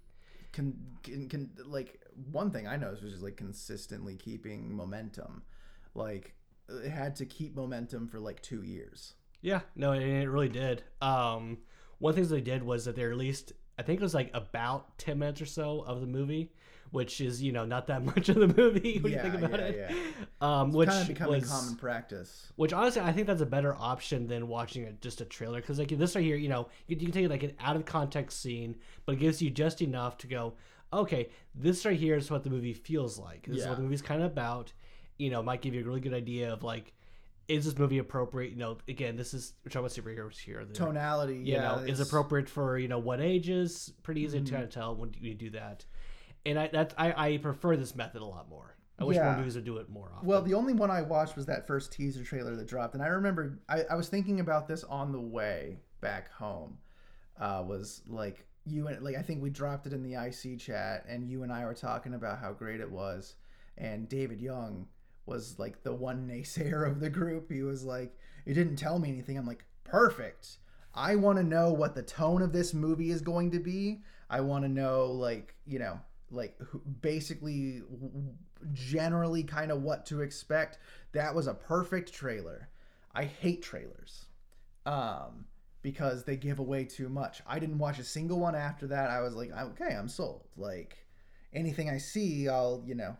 can, 0.51 0.75
can 1.03 1.27
can 1.29 1.49
like 1.65 1.99
one 2.31 2.51
thing 2.51 2.67
I 2.67 2.75
noticed 2.77 3.03
was 3.03 3.11
just 3.13 3.23
like 3.23 3.37
consistently 3.37 4.15
keeping 4.15 4.73
momentum. 4.73 5.43
Like 5.95 6.35
it 6.69 6.89
had 6.89 7.15
to 7.17 7.25
keep 7.25 7.55
momentum 7.55 8.07
for 8.07 8.19
like 8.19 8.41
two 8.41 8.63
years. 8.63 9.15
Yeah, 9.43 9.59
no, 9.75 9.91
and 9.91 10.01
it 10.03 10.27
really 10.29 10.49
did. 10.49 10.81
Um, 11.01 11.59
one 11.99 12.09
of 12.11 12.15
the 12.15 12.21
things 12.21 12.29
they 12.31 12.41
did 12.41 12.63
was 12.63 12.85
that 12.85 12.95
they 12.95 13.03
released, 13.05 13.53
I 13.77 13.83
think 13.83 13.99
it 13.99 14.03
was 14.03 14.13
like 14.15 14.31
about 14.33 14.97
ten 14.97 15.19
minutes 15.19 15.41
or 15.41 15.45
so 15.45 15.81
of 15.81 16.01
the 16.01 16.07
movie, 16.07 16.51
which 16.91 17.19
is 17.21 17.43
you 17.43 17.51
know 17.51 17.65
not 17.65 17.87
that 17.87 18.03
much 18.15 18.29
of 18.29 18.35
the 18.35 18.47
movie 18.47 18.99
when 18.99 19.11
Yeah, 19.11 19.25
you 19.25 19.31
think 19.31 19.43
about 19.43 19.59
yeah, 19.59 19.65
it. 19.65 19.91
yeah. 19.91 19.95
Um, 20.61 20.71
which 20.71 20.89
kind 20.89 21.01
of 21.01 21.07
becoming 21.09 21.41
was, 21.41 21.49
common 21.49 21.75
practice. 21.75 22.51
which 22.55 22.71
honestly 22.73 23.01
I 23.01 23.11
think 23.11 23.27
that's 23.27 23.41
a 23.41 23.45
better 23.45 23.75
option 23.75 24.27
than 24.27 24.47
watching 24.47 24.85
a, 24.85 24.91
just 24.93 25.21
a 25.21 25.25
trailer 25.25 25.59
because 25.61 25.77
like 25.77 25.89
this 25.89 26.15
right 26.15 26.23
here, 26.23 26.37
you 26.37 26.49
know, 26.49 26.69
you, 26.87 26.95
you 26.97 27.05
can 27.07 27.11
take 27.11 27.29
like 27.29 27.43
an 27.43 27.53
out 27.59 27.75
of 27.75 27.85
context 27.85 28.41
scene, 28.41 28.75
but 29.05 29.13
it 29.15 29.19
gives 29.19 29.41
you 29.41 29.49
just 29.49 29.81
enough 29.81 30.17
to 30.19 30.27
go, 30.27 30.53
okay, 30.93 31.29
this 31.55 31.85
right 31.85 31.99
here 31.99 32.15
is 32.15 32.31
what 32.31 32.43
the 32.43 32.49
movie 32.49 32.73
feels 32.73 33.17
like. 33.19 33.45
This 33.45 33.57
is 33.57 33.63
Yeah. 33.63 33.69
what 33.69 33.77
the 33.77 33.83
movie's 33.83 34.01
kind 34.01 34.21
of 34.21 34.31
about. 34.31 34.71
You 35.17 35.29
know, 35.29 35.43
might 35.43 35.61
give 35.61 35.73
you 35.75 35.81
a 35.81 35.83
really 35.85 35.99
good 36.01 36.13
idea 36.13 36.51
of 36.53 36.63
like. 36.63 36.93
Is 37.47 37.65
this 37.65 37.77
movie 37.77 37.97
appropriate? 37.97 38.51
You 38.51 38.57
know, 38.57 38.77
again, 38.87 39.15
this 39.17 39.33
is 39.33 39.53
we're 39.65 39.69
talking 39.69 39.85
about 39.85 39.91
superheroes 39.91 40.37
here. 40.37 40.63
They're- 40.65 40.73
Tonality, 40.73 41.35
you 41.35 41.53
yeah, 41.53 41.61
know, 41.63 41.75
is 41.75 41.83
it's- 41.83 41.93
Mm-hmm. 41.99 42.01
appropriate 42.03 42.49
for 42.49 42.77
you 42.77 42.87
know 42.87 42.99
what 42.99 43.19
ages. 43.21 43.91
Pretty 44.03 44.21
easy 44.21 44.41
to 44.41 44.51
kind 44.51 44.63
of 44.63 44.69
tell 44.69 44.95
when 44.95 45.11
you 45.19 45.33
do 45.35 45.49
that. 45.51 45.85
And 46.45 46.57
I 46.59 46.67
that 46.67 46.93
I, 46.97 47.13
I 47.33 47.37
prefer 47.37 47.75
this 47.75 47.95
method 47.95 48.21
a 48.21 48.25
lot 48.25 48.49
more. 48.49 48.75
I 48.99 49.05
wish 49.05 49.17
more 49.17 49.35
movies 49.37 49.55
would 49.55 49.65
do 49.65 49.77
it 49.77 49.89
more 49.89 50.11
often. 50.15 50.27
Well, 50.27 50.41
the 50.41 50.53
only 50.53 50.73
one 50.73 50.91
I 50.91 51.01
watched 51.01 51.35
was 51.35 51.45
that 51.47 51.65
first 51.67 51.91
teaser 51.91 52.23
trailer 52.23 52.55
that 52.55 52.67
dropped, 52.67 52.93
and 52.93 53.03
I 53.03 53.07
remember 53.07 53.59
I, 53.67 53.83
I 53.89 53.95
was 53.95 54.07
thinking 54.07 54.39
about 54.39 54.67
this 54.67 54.83
on 54.85 55.11
the 55.11 55.19
way 55.19 55.79
back 55.99 56.31
home. 56.31 56.77
Uh, 57.39 57.63
was 57.65 58.03
like 58.07 58.45
you 58.65 58.87
and 58.87 59.01
like 59.03 59.15
I 59.17 59.21
think 59.23 59.41
we 59.41 59.49
dropped 59.49 59.87
it 59.87 59.93
in 59.93 60.03
the 60.03 60.13
IC 60.13 60.59
chat, 60.59 61.05
and 61.09 61.27
you 61.27 61.43
and 61.43 61.51
I 61.51 61.65
were 61.65 61.73
talking 61.73 62.13
about 62.13 62.39
how 62.39 62.53
great 62.53 62.79
it 62.79 62.89
was, 62.89 63.35
and 63.77 64.07
David 64.07 64.39
Young 64.39 64.87
was 65.25 65.57
like 65.59 65.83
the 65.83 65.93
one 65.93 66.27
naysayer 66.27 66.87
of 66.87 66.99
the 66.99 67.09
group. 67.09 67.51
He 67.51 67.63
was 67.63 67.83
like, 67.83 68.17
"You 68.45 68.53
didn't 68.53 68.75
tell 68.77 68.99
me 68.99 69.09
anything." 69.09 69.37
I'm 69.37 69.47
like, 69.47 69.65
"Perfect." 69.83 70.57
I 70.95 71.15
want 71.15 71.37
to 71.39 71.43
know 71.43 71.73
what 71.73 71.95
the 71.95 72.03
tone 72.03 72.41
of 72.41 72.53
this 72.53 72.73
movie 72.73 73.09
is 73.09 73.21
going 73.21 73.51
to 73.51 73.59
be. 73.59 74.03
I 74.29 74.41
want 74.41 74.63
to 74.63 74.69
know, 74.69 75.05
like, 75.07 75.55
you 75.65 75.79
know, 75.79 75.99
like 76.29 76.59
basically, 77.01 77.81
generally, 78.73 79.43
kind 79.43 79.71
of 79.71 79.81
what 79.81 80.05
to 80.07 80.21
expect. 80.21 80.77
That 81.13 81.33
was 81.33 81.47
a 81.47 81.53
perfect 81.53 82.13
trailer. 82.13 82.69
I 83.13 83.25
hate 83.25 83.61
trailers, 83.63 84.25
um, 84.85 85.45
because 85.81 86.23
they 86.23 86.35
give 86.35 86.59
away 86.59 86.85
too 86.85 87.09
much. 87.09 87.41
I 87.47 87.59
didn't 87.59 87.77
watch 87.79 87.99
a 87.99 88.03
single 88.03 88.39
one 88.39 88.55
after 88.55 88.87
that. 88.87 89.09
I 89.09 89.21
was 89.21 89.35
like, 89.35 89.51
okay, 89.51 89.95
I'm 89.95 90.09
sold. 90.09 90.45
Like, 90.57 90.97
anything 91.53 91.89
I 91.89 91.97
see, 91.97 92.47
I'll, 92.47 92.83
you 92.85 92.95
know, 92.95 93.15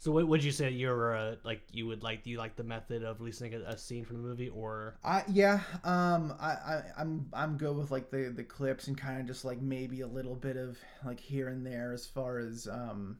so 0.00 0.10
what 0.12 0.26
would 0.28 0.42
you 0.42 0.50
say 0.50 0.70
you're 0.70 1.14
uh, 1.14 1.34
like? 1.44 1.60
You 1.72 1.86
would 1.88 2.02
like? 2.02 2.26
You 2.26 2.38
like 2.38 2.56
the 2.56 2.64
method 2.64 3.02
of 3.04 3.20
releasing 3.20 3.52
a, 3.52 3.58
a 3.58 3.76
scene 3.76 4.02
from 4.02 4.16
the 4.16 4.22
movie, 4.22 4.48
or 4.48 4.96
I 5.04 5.24
yeah, 5.28 5.60
um, 5.84 6.34
I, 6.40 6.52
I 6.52 6.82
I'm 6.96 7.28
I'm 7.34 7.58
good 7.58 7.76
with 7.76 7.90
like 7.90 8.10
the 8.10 8.32
the 8.34 8.42
clips 8.42 8.88
and 8.88 8.96
kind 8.96 9.20
of 9.20 9.26
just 9.26 9.44
like 9.44 9.60
maybe 9.60 10.00
a 10.00 10.06
little 10.06 10.34
bit 10.34 10.56
of 10.56 10.78
like 11.04 11.20
here 11.20 11.48
and 11.48 11.66
there 11.66 11.92
as 11.92 12.06
far 12.06 12.38
as 12.38 12.66
um, 12.66 13.18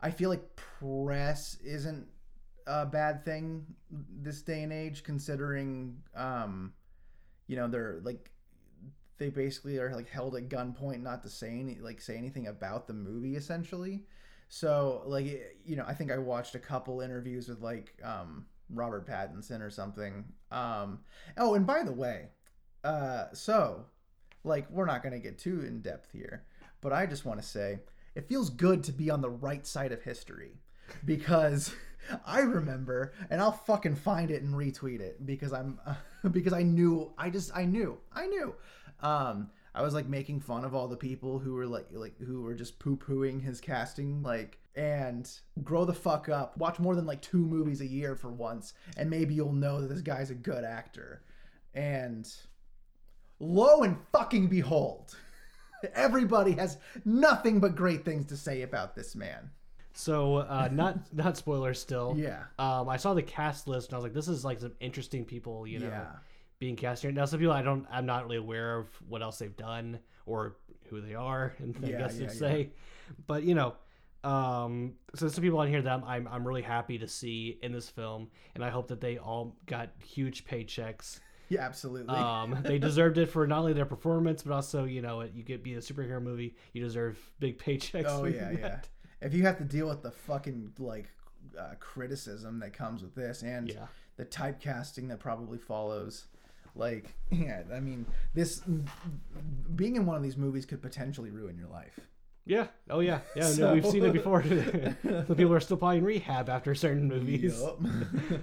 I 0.00 0.10
feel 0.10 0.30
like 0.30 0.56
press 0.56 1.58
isn't 1.62 2.06
a 2.66 2.86
bad 2.86 3.22
thing 3.22 3.66
this 4.22 4.40
day 4.40 4.62
and 4.62 4.72
age 4.72 5.04
considering 5.04 5.98
um, 6.14 6.72
you 7.46 7.56
know 7.56 7.68
they're 7.68 8.00
like 8.02 8.30
they 9.18 9.28
basically 9.28 9.76
are 9.76 9.94
like 9.94 10.08
held 10.08 10.34
at 10.34 10.48
gunpoint 10.48 11.02
not 11.02 11.22
to 11.24 11.28
say 11.28 11.58
any 11.58 11.76
like 11.78 12.00
say 12.00 12.16
anything 12.16 12.46
about 12.46 12.86
the 12.86 12.94
movie 12.94 13.36
essentially. 13.36 14.06
So 14.48 15.02
like 15.06 15.26
you 15.64 15.76
know, 15.76 15.84
I 15.86 15.94
think 15.94 16.10
I 16.12 16.18
watched 16.18 16.54
a 16.54 16.58
couple 16.58 17.00
interviews 17.00 17.48
with 17.48 17.60
like 17.60 17.94
um, 18.04 18.46
Robert 18.70 19.06
Pattinson 19.06 19.60
or 19.60 19.70
something. 19.70 20.24
Um, 20.50 21.00
oh, 21.36 21.54
and 21.54 21.66
by 21.66 21.82
the 21.82 21.92
way, 21.92 22.28
Uh, 22.84 23.26
so, 23.32 23.86
like, 24.44 24.70
we're 24.70 24.86
not 24.86 25.02
gonna 25.02 25.18
get 25.18 25.38
too 25.38 25.60
in 25.62 25.80
depth 25.82 26.12
here, 26.12 26.44
but 26.80 26.92
I 26.92 27.06
just 27.06 27.24
want 27.24 27.40
to 27.40 27.46
say 27.46 27.80
it 28.14 28.28
feels 28.28 28.50
good 28.50 28.84
to 28.84 28.92
be 28.92 29.10
on 29.10 29.20
the 29.20 29.30
right 29.30 29.66
side 29.66 29.92
of 29.92 30.02
history 30.02 30.60
because 31.04 31.74
I 32.26 32.40
remember, 32.40 33.12
and 33.30 33.40
I'll 33.40 33.52
fucking 33.52 33.96
find 33.96 34.30
it 34.30 34.42
and 34.42 34.54
retweet 34.54 35.00
it 35.00 35.26
because 35.26 35.52
I'm 35.52 35.80
because 36.30 36.52
I 36.52 36.62
knew 36.62 37.12
I 37.18 37.30
just 37.30 37.50
I 37.56 37.64
knew 37.64 37.98
I 38.12 38.26
knew. 38.26 38.54
Um, 39.00 39.50
I 39.76 39.82
was 39.82 39.92
like 39.92 40.08
making 40.08 40.40
fun 40.40 40.64
of 40.64 40.74
all 40.74 40.88
the 40.88 40.96
people 40.96 41.38
who 41.38 41.52
were 41.54 41.66
like 41.66 41.86
like 41.92 42.18
who 42.18 42.40
were 42.40 42.54
just 42.54 42.78
poo 42.78 42.96
pooing 42.96 43.42
his 43.42 43.60
casting 43.60 44.22
like 44.22 44.58
and 44.74 45.30
grow 45.62 45.84
the 45.84 45.92
fuck 45.92 46.28
up. 46.30 46.56
Watch 46.56 46.78
more 46.78 46.94
than 46.94 47.04
like 47.06 47.20
two 47.20 47.44
movies 47.44 47.82
a 47.82 47.86
year 47.86 48.14
for 48.16 48.30
once, 48.30 48.72
and 48.96 49.10
maybe 49.10 49.34
you'll 49.34 49.52
know 49.52 49.80
that 49.80 49.88
this 49.88 50.00
guy's 50.00 50.30
a 50.30 50.34
good 50.34 50.64
actor. 50.64 51.22
And 51.74 52.26
lo 53.38 53.82
and 53.82 53.98
fucking 54.12 54.48
behold, 54.48 55.14
everybody 55.94 56.52
has 56.52 56.78
nothing 57.04 57.60
but 57.60 57.76
great 57.76 58.04
things 58.04 58.24
to 58.26 58.36
say 58.36 58.62
about 58.62 58.94
this 58.96 59.14
man. 59.14 59.50
So 59.92 60.36
uh, 60.38 60.68
not 60.72 61.12
not 61.14 61.36
spoilers 61.36 61.80
still. 61.80 62.14
Yeah. 62.16 62.44
Um, 62.58 62.88
I 62.88 62.96
saw 62.96 63.14
the 63.14 63.22
cast 63.22 63.66
list 63.68 63.88
and 63.88 63.94
I 63.94 63.98
was 63.98 64.04
like, 64.04 64.14
this 64.14 64.28
is 64.28 64.44
like 64.44 64.60
some 64.60 64.72
interesting 64.80 65.24
people, 65.24 65.66
you 65.66 65.78
know, 65.80 65.88
Yeah. 65.88 66.06
Being 66.58 66.76
cast 66.76 67.02
here. 67.02 67.12
Now 67.12 67.24
some 67.24 67.38
people 67.40 67.52
I 67.54 67.62
don't, 67.62 67.86
I'm 67.90 68.06
not 68.06 68.24
really 68.24 68.36
aware 68.38 68.78
of 68.78 68.88
what 69.08 69.22
else 69.22 69.38
they've 69.38 69.56
done 69.56 69.98
or 70.26 70.56
who 70.88 71.00
they 71.00 71.14
are, 71.14 71.54
and 71.58 71.76
I 71.84 71.88
Yeah, 71.88 71.98
guess 71.98 72.18
yeah, 72.18 72.26
to 72.28 72.34
say, 72.34 72.70
but 73.26 73.42
you 73.42 73.54
know, 73.54 73.74
um, 74.24 74.94
so 75.14 75.28
some 75.28 75.42
people 75.42 75.58
on 75.58 75.68
here 75.68 75.82
that 75.82 75.92
I'm, 75.92 76.04
I'm 76.04 76.28
I'm 76.28 76.46
really 76.46 76.62
happy 76.62 76.98
to 76.98 77.06
see 77.08 77.58
in 77.62 77.72
this 77.72 77.88
film, 77.88 78.28
and 78.54 78.64
I 78.64 78.70
hope 78.70 78.88
that 78.88 79.00
they 79.00 79.18
all 79.18 79.56
got 79.66 79.90
huge 80.04 80.44
paychecks. 80.46 81.20
Yeah, 81.48 81.60
absolutely. 81.62 82.16
Um, 82.16 82.58
they 82.64 82.78
deserved 82.78 83.18
it 83.18 83.26
for 83.26 83.46
not 83.46 83.60
only 83.60 83.72
their 83.72 83.84
performance, 83.86 84.42
but 84.42 84.52
also 84.52 84.84
you 84.84 85.02
know, 85.02 85.22
you 85.22 85.42
get 85.44 85.62
be 85.62 85.74
a 85.74 85.78
superhero 85.78 86.20
movie, 86.20 86.56
you 86.72 86.82
deserve 86.82 87.18
big 87.38 87.58
paychecks. 87.58 88.04
oh 88.06 88.24
yeah, 88.26 88.50
that. 88.52 88.58
yeah. 88.58 88.78
If 89.20 89.32
you 89.34 89.44
have 89.44 89.58
to 89.58 89.64
deal 89.64 89.88
with 89.88 90.02
the 90.02 90.10
fucking 90.10 90.72
like 90.78 91.08
uh, 91.58 91.74
criticism 91.78 92.58
that 92.60 92.72
comes 92.72 93.02
with 93.02 93.14
this 93.14 93.42
and 93.42 93.68
Yeah. 93.68 93.86
the 94.16 94.24
typecasting 94.24 95.08
that 95.08 95.20
probably 95.20 95.58
follows, 95.58 96.26
like 96.76 97.14
yeah, 97.30 97.62
I 97.72 97.80
mean, 97.80 98.06
this 98.34 98.62
being 99.74 99.96
in 99.96 100.06
one 100.06 100.16
of 100.16 100.22
these 100.22 100.36
movies 100.36 100.66
could 100.66 100.82
potentially 100.82 101.30
ruin 101.30 101.56
your 101.58 101.68
life. 101.68 101.98
Yeah. 102.46 102.68
Oh 102.88 103.00
yeah. 103.00 103.20
Yeah. 103.34 103.52
no, 103.58 103.74
we've 103.74 103.86
seen 103.86 104.04
it 104.04 104.12
before. 104.12 104.42
the 104.42 105.34
people 105.36 105.52
are 105.52 105.60
still 105.60 105.76
probably 105.76 105.98
in 105.98 106.04
rehab 106.04 106.48
after 106.48 106.74
certain 106.76 107.08
movies. 107.08 107.60
Yup. 107.60 107.80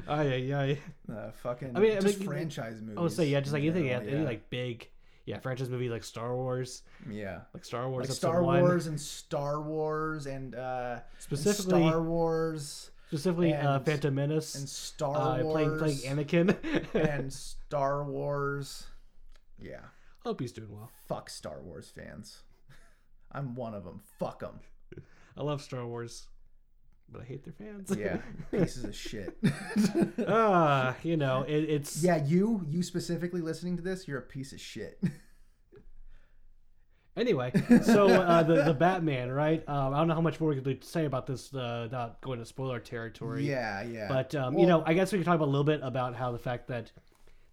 Oh 0.08 0.22
yeah, 0.22 0.64
yeah. 0.64 0.76
uh, 1.12 1.32
fucking. 1.32 1.76
I 1.76 1.80
mean, 1.80 1.98
I 1.98 2.02
just 2.02 2.20
mean, 2.20 2.28
franchise 2.28 2.82
movies. 2.82 2.98
I 2.98 3.02
would 3.02 3.12
say 3.14 3.28
yeah, 3.28 3.40
just 3.40 3.54
like 3.54 3.64
in 3.64 3.70
anything, 3.70 3.86
yeah, 3.88 4.00
general, 4.00 4.16
any 4.18 4.26
like 4.26 4.50
big, 4.50 4.90
yeah, 5.26 5.40
franchise 5.40 5.70
movie 5.70 5.90
like 5.90 6.04
Star 6.04 6.36
Wars, 6.36 6.84
yeah. 7.10 7.42
like 7.54 7.64
Star 7.64 7.90
Wars, 7.90 8.10
Like 8.10 8.16
Star 8.16 8.44
One, 8.44 8.60
Wars 8.60 8.88
and 8.88 9.00
Star 9.00 9.62
Wars 9.62 10.26
and 10.26 10.54
uh, 10.54 11.00
and 11.00 11.02
specifically, 11.20 11.88
Star 11.88 12.02
Wars 12.02 12.92
specifically 13.14 13.54
uh, 13.54 13.80
Phantom 13.80 14.16
Menace, 14.16 14.56
and 14.56 14.68
Star 14.68 15.16
uh, 15.16 15.44
Wars 15.44 15.54
playing 15.54 15.78
playing 15.78 15.98
Anakin. 16.00 16.84
and 16.96 17.32
Star 17.32 18.04
Wars. 18.04 18.88
Yeah. 19.62 19.82
Hope 20.26 20.40
he's 20.40 20.52
doing 20.52 20.72
well. 20.72 20.90
Fuck 21.08 21.30
Star 21.30 21.62
Wars 21.62 21.92
fans. 21.96 22.42
I'm 23.32 23.54
one 23.54 23.76
of 23.76 23.84
them. 23.84 24.02
Fuck 24.18 24.40
them. 24.40 24.60
I 25.38 25.44
love 25.44 25.62
Star 25.62 25.86
Wars, 25.86 26.28
but 27.08 27.22
I 27.22 27.26
hate 27.26 27.44
their 27.44 27.54
fans. 27.54 27.94
Yeah, 27.96 28.18
pieces 28.52 28.84
of 28.84 28.96
shit. 28.96 29.38
Ah, 30.28 30.96
you 31.04 31.18
know, 31.18 31.44
it, 31.48 31.70
it's 31.70 32.04
yeah, 32.04 32.24
you, 32.24 32.66
you 32.68 32.82
specifically 32.82 33.42
listening 33.42 33.78
to 33.78 33.84
this, 33.84 34.08
you're 34.08 34.20
a 34.20 34.24
piece 34.24 34.54
of 34.54 34.60
shit. 34.60 35.00
Anyway, 37.16 37.52
so 37.84 38.08
uh, 38.08 38.42
the 38.44 38.64
the 38.64 38.74
Batman, 38.74 39.32
right? 39.32 39.64
Um, 39.70 39.94
I 39.94 39.98
don't 40.00 40.08
know 40.08 40.16
how 40.16 40.22
much 40.22 40.40
more 40.40 40.50
we 40.50 40.60
could 40.60 40.84
say 40.84 41.06
about 41.06 41.28
this 41.28 41.54
uh, 41.54 41.82
without 41.84 42.22
going 42.22 42.40
to 42.40 42.46
spoiler 42.46 42.80
territory. 42.80 43.48
yeah, 43.48 43.84
yeah. 43.84 44.08
But 44.08 44.34
um, 44.36 44.58
you 44.58 44.66
know, 44.66 44.84
I 44.86 44.94
guess 44.94 45.12
we 45.12 45.20
could 45.20 45.26
talk 45.26 45.36
about 45.36 45.48
a 45.48 45.52
little 45.52 45.64
bit 45.64 45.82
about 45.84 46.16
how 46.16 46.32
the 46.32 46.40
fact 46.40 46.68
that 46.70 46.92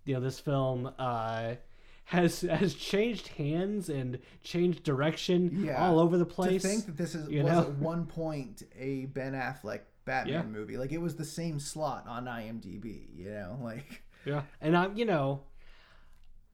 you 0.04 0.14
know 0.14 0.20
this 0.20 0.40
film 0.40 0.90
uh, 0.98 1.56
has 2.04 2.40
has 2.40 2.72
changed 2.74 3.28
hands 3.28 3.90
and 3.90 4.18
changed 4.42 4.82
direction 4.82 5.64
Yeah. 5.66 5.84
all 5.86 5.98
over 5.98 6.16
the 6.16 6.24
place. 6.26 6.62
to 6.62 6.68
think 6.68 6.86
that 6.86 6.96
this 6.96 7.14
is 7.14 7.28
you 7.28 7.42
was 7.42 7.52
know? 7.52 7.60
at 7.60 7.68
one 7.76 8.06
point 8.06 8.62
a 8.78 9.04
Ben 9.06 9.34
Affleck 9.34 9.80
Batman 10.06 10.32
Yeah. 10.34 10.42
movie, 10.44 10.78
like 10.78 10.92
it 10.92 11.02
was 11.02 11.16
the 11.16 11.24
same 11.26 11.60
slot 11.60 12.06
on 12.08 12.24
IMDb. 12.24 13.08
You 13.14 13.30
know, 13.30 13.58
like 13.62 14.02
yeah, 14.24 14.42
and 14.62 14.74
I'm 14.74 14.96
you 14.96 15.04
know, 15.04 15.42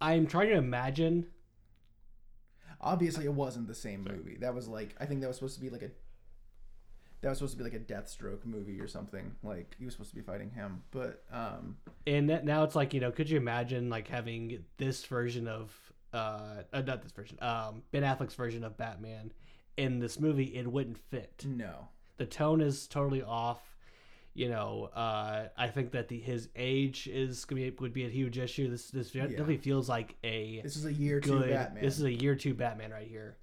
I'm 0.00 0.26
trying 0.26 0.48
to 0.48 0.56
imagine. 0.56 1.28
Obviously 2.80 3.24
it 3.24 3.32
wasn't 3.32 3.68
the 3.68 3.74
same 3.74 4.04
movie. 4.04 4.36
That 4.40 4.54
was 4.54 4.68
like 4.68 4.94
I 5.00 5.06
think 5.06 5.20
that 5.20 5.28
was 5.28 5.36
supposed 5.36 5.56
to 5.56 5.60
be 5.60 5.70
like 5.70 5.82
a 5.82 5.90
that 7.22 7.30
was 7.30 7.38
supposed 7.38 7.58
to 7.58 7.58
be 7.58 7.64
like 7.64 7.74
a 7.74 7.78
Deathstroke 7.80 8.44
movie 8.44 8.80
or 8.80 8.86
something. 8.86 9.34
Like 9.42 9.74
he 9.78 9.84
was 9.84 9.94
supposed 9.94 10.10
to 10.10 10.16
be 10.16 10.22
fighting 10.22 10.50
him, 10.50 10.82
but 10.90 11.24
um, 11.32 11.76
And 12.06 12.30
that, 12.30 12.44
now 12.44 12.62
it's 12.62 12.74
like 12.74 12.94
you 12.94 13.00
know, 13.00 13.10
could 13.10 13.28
you 13.30 13.36
imagine 13.36 13.88
like 13.90 14.08
having 14.08 14.64
this 14.76 15.04
version 15.04 15.48
of 15.48 15.74
uh, 16.12 16.62
uh 16.72 16.82
not 16.82 17.02
this 17.02 17.12
version, 17.12 17.38
um, 17.40 17.82
Ben 17.90 18.02
Affleck's 18.02 18.34
version 18.34 18.64
of 18.64 18.76
Batman 18.76 19.32
in 19.76 19.98
this 19.98 20.20
movie? 20.20 20.54
It 20.54 20.70
wouldn't 20.70 20.98
fit. 20.98 21.44
no, 21.46 21.88
the 22.16 22.26
tone 22.26 22.60
is 22.60 22.86
totally 22.86 23.22
off. 23.22 23.75
You 24.36 24.50
know, 24.50 24.90
uh, 24.94 25.48
I 25.56 25.68
think 25.68 25.92
that 25.92 26.08
the 26.08 26.20
his 26.20 26.48
age 26.56 27.08
is 27.10 27.46
gonna 27.46 27.62
be 27.62 27.70
would 27.78 27.94
be 27.94 28.04
a 28.04 28.10
huge 28.10 28.36
issue. 28.38 28.68
This 28.68 28.90
this 28.90 29.10
definitely 29.10 29.56
feels 29.56 29.88
like 29.88 30.14
a 30.22 30.60
this 30.62 30.76
is 30.76 30.84
a 30.84 30.92
year 30.92 31.20
two 31.20 31.38
good. 31.38 31.50
Batman. 31.50 31.82
This 31.82 31.96
is 31.96 32.04
a 32.04 32.12
year 32.12 32.34
two 32.34 32.52
Batman 32.52 32.90
right 32.90 33.08
here, 33.08 33.36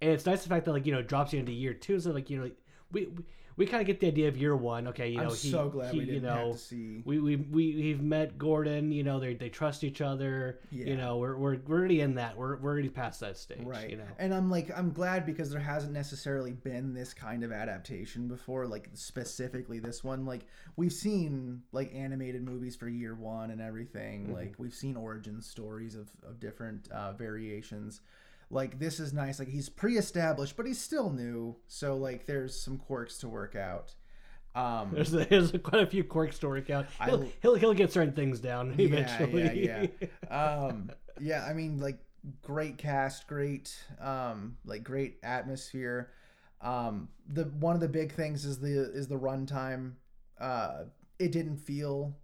and 0.00 0.10
it's 0.12 0.24
nice 0.24 0.42
the 0.42 0.48
fact 0.48 0.64
that 0.64 0.72
like 0.72 0.86
you 0.86 0.92
know 0.92 1.02
drops 1.02 1.34
you 1.34 1.38
into 1.38 1.52
year 1.52 1.74
two. 1.74 2.00
So 2.00 2.12
like 2.12 2.30
you 2.30 2.38
know 2.38 2.50
we 2.92 3.06
we, 3.06 3.24
we 3.56 3.64
kind 3.66 3.80
of 3.80 3.86
get 3.86 4.00
the 4.00 4.08
idea 4.08 4.28
of 4.28 4.36
year 4.36 4.54
one. 4.54 4.88
Okay, 4.88 5.08
you 5.08 5.16
know 5.16 5.24
I'm 5.24 5.30
he, 5.30 5.50
so 5.50 5.68
glad 5.68 5.92
he, 5.92 6.00
we 6.00 6.04
didn't 6.04 6.22
you 6.22 6.28
know 6.28 6.48
have 6.48 6.52
to 6.52 6.58
see. 6.58 7.02
we 7.04 7.20
we 7.20 7.36
we 7.36 7.74
we've 7.74 8.02
met 8.02 8.36
Gordon. 8.36 8.92
You 8.92 9.02
know 9.02 9.18
they 9.18 9.34
they 9.34 9.48
trust 9.48 9.84
each 9.84 10.00
other. 10.00 10.60
Yeah. 10.70 10.86
You 10.86 10.96
know 10.96 11.16
we're 11.16 11.36
we're 11.36 11.56
we're 11.66 11.78
already 11.78 12.00
in 12.00 12.14
that. 12.16 12.36
We're 12.36 12.56
we're 12.56 12.72
already 12.72 12.88
past 12.88 13.20
that 13.20 13.38
stage. 13.38 13.64
Right. 13.64 13.90
You 13.90 13.96
know. 13.96 14.04
And 14.18 14.34
I'm 14.34 14.50
like, 14.50 14.76
I'm 14.76 14.92
glad 14.92 15.24
because 15.24 15.50
there 15.50 15.60
hasn't 15.60 15.92
necessarily 15.92 16.52
been 16.52 16.92
this 16.92 17.14
kind 17.14 17.42
of 17.42 17.52
adaptation 17.52 18.28
before, 18.28 18.66
like 18.66 18.90
specifically 18.94 19.78
this 19.78 20.04
one. 20.04 20.26
Like, 20.26 20.46
we've 20.76 20.92
seen 20.92 21.62
like 21.72 21.94
animated 21.94 22.44
movies 22.44 22.76
for 22.76 22.88
year 22.88 23.14
one 23.14 23.50
and 23.50 23.60
everything. 23.60 24.32
Like, 24.32 24.54
we've 24.58 24.74
seen 24.74 24.96
origin 24.96 25.40
stories 25.40 25.94
of, 25.94 26.08
of 26.26 26.40
different 26.40 26.90
uh, 26.90 27.12
variations. 27.12 28.00
Like, 28.50 28.78
this 28.78 29.00
is 29.00 29.12
nice. 29.12 29.38
Like, 29.38 29.48
he's 29.48 29.68
pre 29.68 29.96
established, 29.96 30.56
but 30.56 30.66
he's 30.66 30.80
still 30.80 31.10
new. 31.10 31.56
So, 31.66 31.96
like, 31.96 32.26
there's 32.26 32.58
some 32.58 32.78
quirks 32.78 33.18
to 33.18 33.28
work 33.28 33.56
out. 33.56 33.94
Um, 34.56 34.92
There's, 34.94 35.10
there's 35.28 35.52
quite 35.62 35.82
a 35.82 35.86
few 35.86 36.02
quirks 36.02 36.38
to 36.38 36.48
work 36.48 36.70
out. 36.70 36.86
He'll, 37.04 37.28
he'll, 37.42 37.54
he'll 37.56 37.74
get 37.74 37.92
certain 37.92 38.14
things 38.14 38.40
down 38.40 38.74
eventually. 38.78 39.64
Yeah, 39.64 39.86
yeah, 40.00 40.34
um, 40.34 40.90
yeah. 41.20 41.44
I 41.44 41.52
mean, 41.52 41.78
like 41.78 41.98
great 42.40 42.78
cast, 42.78 43.26
great, 43.26 43.76
um, 44.00 44.56
like 44.64 44.82
great 44.82 45.18
atmosphere. 45.22 46.10
Um, 46.62 47.10
the 47.28 47.44
one 47.44 47.74
of 47.74 47.80
the 47.82 47.88
big 47.88 48.12
things 48.12 48.46
is 48.46 48.58
the 48.58 48.90
is 48.94 49.08
the 49.08 49.18
runtime. 49.18 49.92
Uh, 50.40 50.84
it 51.18 51.32
didn't 51.32 51.58
feel 51.58 52.16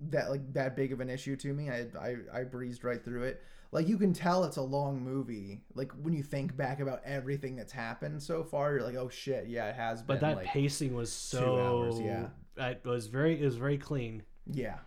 that 0.00 0.30
like 0.30 0.52
that 0.52 0.76
big 0.76 0.92
of 0.92 1.00
an 1.00 1.08
issue 1.08 1.36
to 1.36 1.54
me. 1.54 1.70
I, 1.70 1.86
I 1.98 2.16
I 2.34 2.44
breezed 2.44 2.84
right 2.84 3.02
through 3.02 3.22
it. 3.24 3.42
Like 3.72 3.88
you 3.88 3.98
can 3.98 4.12
tell 4.12 4.44
it's 4.44 4.56
a 4.56 4.62
long 4.62 5.02
movie. 5.02 5.62
Like 5.74 5.92
when 6.02 6.14
you 6.14 6.22
think 6.22 6.56
back 6.56 6.80
about 6.80 7.00
everything 7.04 7.56
that's 7.56 7.72
happened 7.72 8.22
so 8.22 8.42
far, 8.44 8.72
you're 8.72 8.82
like, 8.82 8.96
oh 8.96 9.08
shit, 9.08 9.46
yeah, 9.48 9.68
it 9.68 9.76
has 9.76 10.00
been. 10.02 10.06
But 10.06 10.20
that 10.20 10.36
like, 10.36 10.46
pacing 10.46 10.94
was 10.94 11.12
so 11.12 11.58
hours, 11.60 12.00
yeah. 12.00 12.28
It 12.70 12.84
was 12.84 13.06
very 13.06 13.40
it 13.40 13.44
was 13.44 13.56
very 13.56 13.76
clean. 13.78 14.22
yeah, 14.50 14.78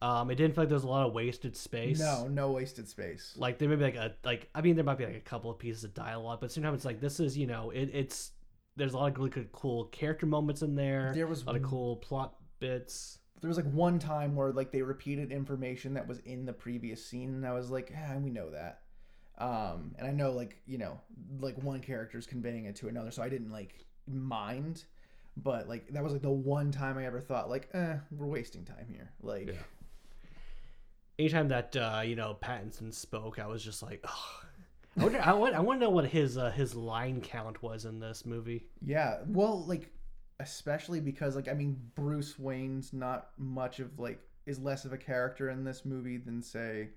Um, 0.00 0.30
it 0.30 0.36
didn't 0.36 0.54
feel 0.54 0.62
like 0.62 0.68
there 0.68 0.76
was 0.76 0.84
a 0.84 0.88
lot 0.88 1.06
of 1.06 1.12
wasted 1.12 1.56
space. 1.56 1.98
no, 1.98 2.28
no 2.28 2.52
wasted 2.52 2.88
space. 2.88 3.34
Like 3.36 3.58
there 3.58 3.68
may 3.68 3.76
be 3.76 3.84
like 3.84 3.96
a 3.96 4.12
like 4.24 4.48
I 4.54 4.60
mean 4.60 4.76
there 4.76 4.84
might 4.84 4.98
be 4.98 5.06
like 5.06 5.16
a 5.16 5.20
couple 5.20 5.50
of 5.50 5.58
pieces 5.58 5.82
of 5.84 5.94
dialogue, 5.94 6.38
but 6.40 6.52
sometimes 6.52 6.76
it's 6.76 6.84
like 6.84 7.00
this 7.00 7.18
is 7.18 7.36
you 7.36 7.46
know 7.46 7.70
it, 7.70 7.90
it's 7.92 8.32
there's 8.76 8.92
a 8.92 8.96
lot 8.98 9.10
of 9.10 9.16
really 9.16 9.30
good 9.30 9.50
cool 9.52 9.86
character 9.86 10.26
moments 10.26 10.62
in 10.62 10.74
there. 10.76 11.12
There 11.14 11.26
was 11.26 11.42
a 11.42 11.46
lot 11.46 11.56
of 11.56 11.62
cool 11.62 11.96
plot 11.96 12.36
bits. 12.60 13.18
There 13.40 13.48
was 13.48 13.56
like 13.56 13.70
one 13.72 13.98
time 13.98 14.34
where 14.34 14.52
like 14.52 14.72
they 14.72 14.82
repeated 14.82 15.30
information 15.30 15.94
that 15.94 16.06
was 16.06 16.18
in 16.20 16.44
the 16.46 16.52
previous 16.52 17.04
scene 17.04 17.34
and 17.34 17.46
i 17.46 17.52
was 17.52 17.70
like 17.70 17.92
ah, 17.96 18.16
we 18.18 18.30
know 18.30 18.50
that 18.50 18.80
um 19.38 19.94
and 19.98 20.06
i 20.06 20.10
know 20.10 20.32
like 20.32 20.56
you 20.66 20.78
know 20.78 20.98
like 21.40 21.56
one 21.62 21.80
character's 21.80 22.26
conveying 22.26 22.64
it 22.64 22.74
to 22.76 22.88
another 22.88 23.10
so 23.10 23.22
i 23.22 23.28
didn't 23.28 23.50
like 23.50 23.84
mind 24.06 24.84
but 25.36 25.68
like 25.68 25.86
that 25.92 26.02
was 26.02 26.12
like 26.12 26.22
the 26.22 26.30
one 26.30 26.70
time 26.72 26.96
i 26.96 27.04
ever 27.04 27.20
thought 27.20 27.50
like 27.50 27.68
eh 27.74 27.96
we're 28.10 28.26
wasting 28.26 28.64
time 28.64 28.86
here 28.88 29.10
like 29.22 29.48
Yeah. 29.48 29.54
Anytime 31.18 31.48
that 31.48 31.74
uh, 31.74 32.02
you 32.04 32.14
know 32.14 32.36
Pattinson 32.42 32.92
spoke, 32.92 33.38
I 33.38 33.46
was 33.46 33.64
just 33.64 33.82
like, 33.82 34.04
oh. 34.06 34.40
I 34.98 35.02
wonder. 35.02 35.20
I 35.22 35.32
want. 35.32 35.54
I 35.54 35.60
want 35.60 35.80
to 35.80 35.86
know 35.86 35.90
what 35.90 36.06
his 36.06 36.36
uh, 36.36 36.50
his 36.50 36.74
line 36.74 37.22
count 37.22 37.62
was 37.62 37.86
in 37.86 38.00
this 38.00 38.26
movie. 38.26 38.66
Yeah, 38.82 39.20
well, 39.26 39.64
like 39.66 39.90
especially 40.40 41.00
because 41.00 41.34
like 41.36 41.48
I 41.48 41.54
mean 41.54 41.80
Bruce 41.94 42.38
Wayne's 42.38 42.92
not 42.92 43.30
much 43.38 43.80
of 43.80 43.98
like 43.98 44.20
is 44.44 44.58
less 44.58 44.84
of 44.84 44.92
a 44.92 44.98
character 44.98 45.50
in 45.50 45.64
this 45.64 45.84
movie 45.84 46.18
than 46.18 46.42
say 46.42 46.90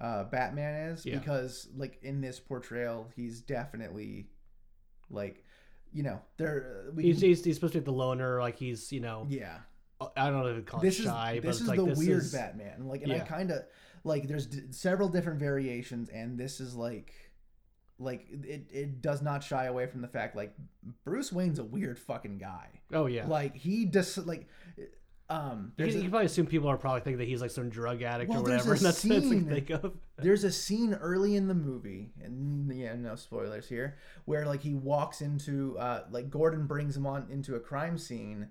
uh, 0.00 0.24
Batman 0.24 0.88
is 0.92 1.04
Yeah. 1.04 1.18
because 1.18 1.68
like 1.76 1.98
in 2.02 2.20
this 2.20 2.40
portrayal, 2.40 3.08
he's 3.14 3.40
definitely 3.42 4.28
like 5.10 5.44
you 5.92 6.02
know 6.02 6.20
there 6.38 6.86
we 6.94 7.02
He's, 7.04 7.20
he's, 7.20 7.44
he's 7.44 7.56
supposed 7.56 7.74
to 7.74 7.80
be 7.80 7.84
the 7.84 7.92
loner, 7.92 8.40
like 8.40 8.56
he's 8.56 8.90
you 8.92 9.00
know 9.00 9.26
yeah 9.28 9.58
I 10.16 10.30
don't 10.30 10.40
know 10.42 10.46
if 10.46 10.64
call 10.64 10.80
this 10.80 10.98
it 10.98 11.02
is 11.02 11.06
shy, 11.06 11.34
but 11.42 11.48
this 11.48 11.56
it's 11.56 11.62
is 11.62 11.68
like 11.68 11.78
the 11.78 11.84
this 11.86 11.98
weird 11.98 12.18
is, 12.22 12.32
Batman 12.32 12.86
like 12.86 13.02
and 13.02 13.12
I 13.12 13.18
kind 13.20 13.50
of 13.50 13.62
like 14.04 14.26
there's 14.26 14.46
d- 14.46 14.62
several 14.70 15.08
different 15.10 15.38
variations 15.38 16.08
and 16.08 16.38
this 16.38 16.60
is 16.60 16.74
like 16.74 17.12
like 18.00 18.26
it, 18.30 18.66
it 18.72 19.02
does 19.02 19.22
not 19.22 19.44
shy 19.44 19.66
away 19.66 19.86
from 19.86 20.00
the 20.00 20.08
fact 20.08 20.34
like 20.34 20.54
Bruce 21.04 21.32
Wayne's 21.32 21.58
a 21.58 21.64
weird 21.64 21.98
fucking 21.98 22.38
guy 22.38 22.66
Oh 22.92 23.06
yeah. 23.06 23.26
like 23.26 23.54
he 23.54 23.84
does 23.84 24.16
like 24.18 24.48
um 25.28 25.72
You 25.76 25.84
a- 25.84 25.88
you 25.90 26.10
probably 26.10 26.26
assume 26.26 26.46
people 26.46 26.68
are 26.68 26.76
probably 26.76 27.02
thinking 27.02 27.18
that 27.18 27.28
he's 27.28 27.40
like 27.40 27.50
some 27.52 27.68
drug 27.68 28.02
addict 28.02 28.30
Well, 28.30 28.40
or 28.40 28.42
whatever, 28.42 28.72
and 28.72 28.80
that's 28.84 29.04
what 29.04 29.22
they 29.22 29.40
think 29.40 29.70
of. 29.70 29.92
there's 30.18 30.42
a 30.44 30.50
scene 30.50 30.94
early 30.94 31.36
in 31.36 31.46
the 31.46 31.54
movie 31.54 32.10
and 32.22 32.72
yeah 32.74 32.94
no 32.96 33.14
spoilers 33.14 33.68
here 33.68 33.96
where 34.24 34.44
like 34.46 34.62
he 34.62 34.74
walks 34.74 35.20
into 35.20 35.78
uh 35.78 36.04
like 36.10 36.30
gordon 36.30 36.66
brings 36.66 36.96
him 36.96 37.06
on 37.06 37.26
into 37.30 37.54
a 37.54 37.60
crime 37.60 37.96
scene 37.96 38.48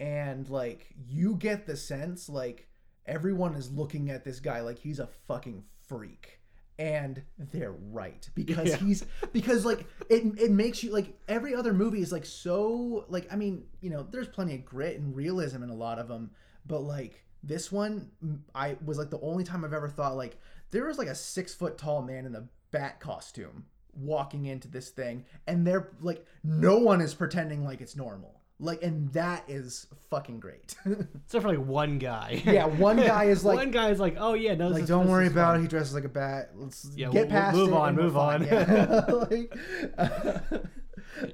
and 0.00 0.48
like 0.50 0.88
you 1.08 1.34
get 1.36 1.66
the 1.66 1.76
sense 1.76 2.28
like 2.28 2.68
everyone 3.06 3.54
is 3.54 3.72
looking 3.72 4.10
at 4.10 4.22
this 4.24 4.38
guy 4.38 4.60
like 4.60 4.78
he's 4.78 4.98
a 4.98 5.08
fucking 5.26 5.64
freak 5.88 6.37
and 6.78 7.22
they're 7.52 7.72
right 7.90 8.28
because 8.34 8.68
Yeah. 8.68 8.76
he's 8.76 9.04
because 9.32 9.64
like 9.64 9.84
it 10.08 10.22
it 10.38 10.50
makes 10.50 10.82
you 10.82 10.92
like 10.92 11.18
every 11.26 11.54
other 11.54 11.72
movie 11.72 12.00
is 12.00 12.12
like 12.12 12.24
so 12.24 13.04
like 13.08 13.26
I 13.32 13.36
mean 13.36 13.64
you 13.80 13.90
know 13.90 14.06
there's 14.08 14.28
plenty 14.28 14.54
of 14.54 14.64
grit 14.64 14.98
and 14.98 15.14
realism 15.16 15.62
in 15.62 15.70
a 15.70 15.74
lot 15.74 15.98
of 15.98 16.06
them 16.08 16.30
but 16.66 16.80
like 16.80 17.24
this 17.42 17.72
one 17.72 18.10
I 18.54 18.76
was 18.84 18.96
like 18.98 19.10
the 19.10 19.20
only 19.20 19.44
time 19.44 19.64
I've 19.64 19.72
ever 19.72 19.88
thought 19.88 20.16
like 20.16 20.38
there 20.70 20.86
was 20.86 20.98
like 20.98 21.08
a 21.08 21.14
six 21.14 21.54
foot 21.54 21.78
tall 21.78 22.02
man 22.02 22.26
in 22.26 22.34
a 22.36 22.48
bat 22.70 23.00
costume 23.00 23.66
walking 23.94 24.46
into 24.46 24.68
this 24.68 24.90
thing 24.90 25.24
and 25.48 25.66
they're 25.66 25.90
like 26.00 26.24
no 26.44 26.78
one 26.78 27.00
is 27.00 27.14
pretending 27.14 27.64
like 27.64 27.80
it's 27.80 27.96
normal 27.96 28.40
like 28.60 28.82
and 28.82 29.12
that 29.12 29.44
is 29.48 29.86
fucking 30.10 30.40
great 30.40 30.74
Except 30.84 31.42
for 31.42 31.48
like 31.48 31.64
one 31.64 31.98
guy. 31.98 32.42
yeah 32.44 32.66
one 32.66 32.96
guy 32.96 33.24
is 33.24 33.44
like 33.44 33.56
one 33.56 33.70
guy 33.70 33.90
is 33.90 34.00
like, 34.00 34.16
oh 34.18 34.34
yeah, 34.34 34.54
no, 34.54 34.68
like 34.68 34.82
is- 34.82 34.88
don't 34.88 35.04
this 35.04 35.10
worry 35.12 35.26
is 35.26 35.32
about 35.32 35.52
fine." 35.52 35.60
it. 35.60 35.62
He 35.62 35.68
dresses 35.68 35.94
like 35.94 36.04
a 36.04 36.08
bat. 36.08 36.50
Let's 36.56 36.90
Yeah, 36.96 37.08
get 37.10 37.28
we'll- 37.28 37.30
past 37.30 37.56
move 37.56 37.68
it. 37.70 37.74
on, 37.74 37.88
and 37.88 37.96
we're 37.98 38.02
move 38.04 38.16
on. 38.16 38.42
Yeah. 38.46 39.04
like, 39.08 40.62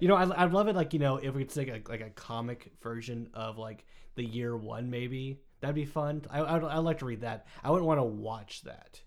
You 0.00 0.08
know, 0.08 0.14
I, 0.16 0.44
I'd 0.44 0.52
love 0.52 0.68
it 0.68 0.76
like 0.76 0.92
you 0.92 0.98
know 0.98 1.16
if 1.16 1.34
we 1.34 1.44
could 1.44 1.54
take 1.54 1.68
a, 1.68 1.80
like 1.90 2.00
a 2.00 2.10
comic 2.10 2.72
version 2.82 3.28
of 3.34 3.58
like 3.58 3.84
the 4.14 4.24
year 4.24 4.56
one 4.56 4.88
maybe 4.90 5.40
that'd 5.60 5.74
be 5.74 5.84
fun. 5.84 6.22
I 6.30 6.40
I'd, 6.42 6.62
I'd 6.64 6.78
like 6.78 6.98
to 6.98 7.04
read 7.06 7.22
that. 7.22 7.46
I 7.62 7.70
wouldn't 7.70 7.86
want 7.86 7.98
to 7.98 8.04
watch 8.04 8.62
that. 8.62 9.00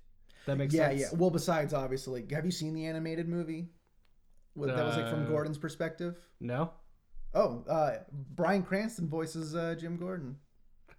That 0.46 0.58
makes 0.58 0.74
yeah, 0.74 0.90
sense. 0.90 1.00
yeah. 1.02 1.08
Yeah. 1.12 1.18
Well, 1.18 1.30
besides, 1.30 1.74
obviously, 1.74 2.26
have 2.32 2.46
you 2.46 2.52
seen 2.52 2.74
the 2.74 2.86
animated 2.86 3.28
movie? 3.28 3.68
What, 4.54 4.68
that 4.76 4.86
was 4.86 4.96
like 4.98 5.10
from 5.10 5.24
Uh, 5.24 5.28
Gordon's 5.30 5.58
perspective. 5.58 6.18
No. 6.40 6.72
Oh, 7.34 7.64
uh, 7.70 7.98
Bryan 8.36 8.64
Cranston 8.64 9.08
voices 9.08 9.56
uh, 9.56 9.76
Jim 9.80 9.98
Gordon. 9.98 10.38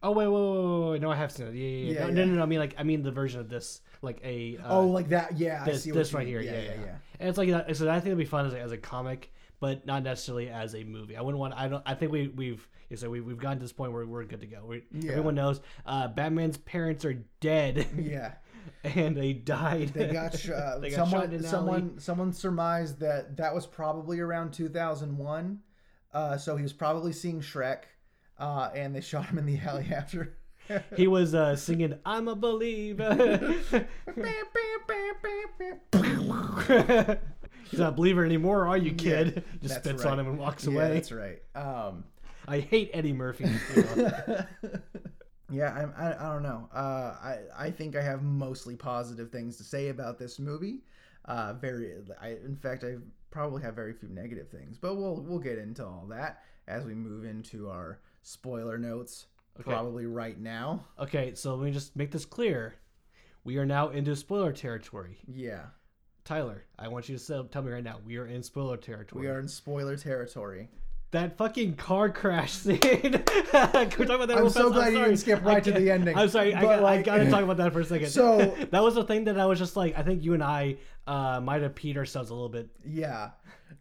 Oh 0.02 0.12
wait, 0.12 0.28
wait, 0.28 0.32
wait, 0.32 0.80
wait, 0.84 0.90
wait. 0.92 1.00
No, 1.02 1.10
I 1.10 1.16
have 1.16 1.32
seen 1.32 1.48
it. 1.48 1.54
Yeah, 1.54 1.66
yeah, 1.68 1.92
yeah. 1.92 2.06
No, 2.06 2.12
no, 2.12 2.24
no, 2.26 2.34
no. 2.36 2.42
I 2.42 2.46
mean, 2.46 2.60
like, 2.60 2.74
I 2.78 2.84
mean 2.84 3.02
the 3.02 3.10
version 3.10 3.40
of 3.40 3.48
this, 3.48 3.80
like 4.02 4.20
a. 4.22 4.56
Uh, 4.58 4.78
oh, 4.78 4.86
like 4.86 5.08
that. 5.08 5.36
Yeah, 5.38 5.62
I 5.62 5.64
this, 5.64 5.86
what 5.86 5.94
this 5.96 6.12
right 6.12 6.24
mean. 6.24 6.34
here. 6.34 6.40
Yeah, 6.40 6.52
Yeah, 6.52 6.62
yeah, 6.62 6.84
yeah. 6.86 6.94
And 7.18 7.28
it's 7.28 7.38
like 7.38 7.48
that. 7.50 7.76
So 7.76 7.88
I 7.90 7.94
think 7.94 8.06
it'd 8.06 8.18
be 8.18 8.24
fun 8.24 8.46
as 8.46 8.52
a, 8.52 8.60
as 8.60 8.70
a 8.70 8.78
comic, 8.78 9.32
but 9.58 9.84
not 9.86 10.04
necessarily 10.04 10.50
as 10.50 10.76
a 10.76 10.84
movie. 10.84 11.16
I 11.16 11.20
wouldn't 11.22 11.40
want. 11.40 11.54
I 11.54 11.66
don't. 11.66 11.82
I 11.84 11.94
think 11.94 12.12
we 12.12 12.28
we've. 12.28 12.68
You 12.90 12.96
so 12.96 13.10
we 13.10 13.20
we've 13.20 13.38
gotten 13.38 13.58
to 13.58 13.64
this 13.64 13.72
point 13.72 13.92
where 13.92 14.06
we're 14.06 14.24
good 14.24 14.40
to 14.40 14.46
go. 14.46 14.64
We, 14.64 14.84
Yeah. 14.92 15.10
Everyone 15.12 15.34
knows. 15.34 15.60
Uh, 15.84 16.06
Batman's 16.08 16.58
parents 16.58 17.04
are 17.04 17.14
dead, 17.40 17.86
Yeah, 17.98 18.34
and 18.84 19.16
they 19.16 19.32
died. 19.32 19.88
they 19.88 20.12
got, 20.12 20.38
sh- 20.38 20.50
uh, 20.50 20.78
They 20.80 20.90
got 20.90 20.96
shot 20.96 21.10
someone. 21.10 21.24
in 21.24 21.34
an 21.34 21.44
alley. 21.44 21.48
Someone. 21.50 21.98
Someone 21.98 22.32
surmised 22.32 23.00
that 23.00 23.36
that 23.38 23.52
was 23.54 23.66
probably 23.66 24.20
around 24.20 24.52
2001. 24.52 25.58
Uh, 26.12 26.36
so 26.38 26.56
he 26.56 26.62
was 26.62 26.72
probably 26.72 27.12
seeing 27.12 27.40
Shrek, 27.40 27.80
uh, 28.38 28.70
and 28.74 28.94
they 28.94 29.00
shot 29.12 29.26
him 29.26 29.38
in 29.38 29.46
the 29.46 29.58
alley 29.58 29.88
after. 29.94 30.36
he 30.96 31.06
was 31.06 31.34
uh, 31.34 31.56
singing 31.56 31.98
"I'm 32.04 32.28
a 32.28 32.34
Believer." 32.34 33.54
He's 37.70 37.80
not 37.80 37.88
a 37.90 37.92
believer 37.92 38.24
anymore, 38.24 38.66
are 38.66 38.76
you, 38.78 38.92
kid? 38.94 39.44
Just 39.60 39.74
That's 39.74 39.88
spits 39.88 40.04
right. 40.04 40.12
on 40.12 40.20
him 40.20 40.28
and 40.28 40.38
walks 40.38 40.64
Yeah, 40.66 40.72
away. 40.72 40.94
that's 40.94 41.12
right. 41.12 41.42
Um, 41.54 42.04
I 42.46 42.60
hate 42.60 42.90
Eddie 42.94 43.12
Murphy. 43.12 43.44
yeah, 45.50 45.74
I'm, 45.74 45.92
I, 45.96 46.14
I 46.18 46.32
don't 46.32 46.42
know. 46.42 46.68
Uh, 46.74 47.14
I, 47.22 47.38
I 47.58 47.70
think 47.70 47.94
I 47.96 48.02
have 48.02 48.22
mostly 48.22 48.74
positive 48.74 49.30
things 49.30 49.56
to 49.58 49.64
say 49.64 49.88
about 49.88 50.18
this 50.18 50.38
movie. 50.38 50.80
Uh, 51.26 51.52
very, 51.54 51.92
I, 52.20 52.28
in 52.44 52.56
fact, 52.56 52.84
I 52.84 52.94
probably 53.30 53.62
have 53.62 53.74
very 53.74 53.92
few 53.92 54.08
negative 54.08 54.48
things, 54.48 54.78
but 54.78 54.94
we'll 54.96 55.16
we'll 55.16 55.38
get 55.38 55.58
into 55.58 55.84
all 55.84 56.06
that 56.10 56.42
as 56.66 56.84
we 56.84 56.94
move 56.94 57.24
into 57.24 57.68
our 57.70 58.00
spoiler 58.22 58.78
notes. 58.78 59.26
Okay. 59.60 59.70
Probably 59.70 60.06
right 60.06 60.38
now. 60.38 60.84
okay, 61.00 61.34
so 61.34 61.56
let 61.56 61.64
me 61.64 61.72
just 61.72 61.96
make 61.96 62.12
this 62.12 62.24
clear. 62.24 62.74
We 63.42 63.56
are 63.56 63.66
now 63.66 63.88
into 63.88 64.14
spoiler 64.14 64.52
territory. 64.52 65.18
Yeah, 65.26 65.66
Tyler, 66.24 66.64
I 66.78 66.88
want 66.88 67.08
you 67.08 67.18
to 67.18 67.48
tell 67.50 67.62
me 67.62 67.72
right 67.72 67.82
now. 67.82 67.98
We 68.04 68.18
are 68.18 68.26
in 68.26 68.42
spoiler 68.42 68.76
territory. 68.76 69.22
we 69.22 69.28
are 69.28 69.40
in 69.40 69.48
spoiler 69.48 69.96
territory. 69.96 70.68
That 71.12 71.38
fucking 71.38 71.76
car 71.76 72.10
crash 72.10 72.52
scene. 72.64 72.78
Can 72.78 73.22
we 73.22 73.22
talk 74.06 74.10
about 74.10 74.28
that? 74.28 74.36
I'm 74.38 74.50
so 74.50 74.64
fast? 74.64 74.74
glad 74.74 74.88
you 74.88 74.96
sorry. 74.96 75.08
didn't 75.08 75.16
skip 75.20 75.40
I 75.40 75.42
right 75.44 75.64
to 75.64 75.72
the 75.72 75.90
ending, 75.90 76.16
I'm 76.16 76.28
sorry. 76.28 76.54
I, 76.54 76.60
got, 76.60 76.78
I 76.78 76.80
like- 76.80 77.04
gotta 77.06 77.30
talk 77.30 77.42
about 77.42 77.56
that 77.56 77.72
for 77.72 77.80
a 77.80 77.84
second. 77.84 78.08
So- 78.08 78.54
that 78.70 78.82
was 78.82 78.94
the 78.94 79.04
thing 79.04 79.24
that 79.24 79.38
I 79.40 79.46
was 79.46 79.58
just 79.58 79.74
like, 79.74 79.96
I 79.98 80.02
think 80.02 80.22
you 80.22 80.34
and 80.34 80.42
I 80.44 80.76
uh, 81.06 81.40
might 81.40 81.62
have 81.62 81.74
peed 81.74 81.96
ourselves 81.96 82.28
a 82.28 82.34
little 82.34 82.50
bit. 82.50 82.68
Yeah, 82.84 83.30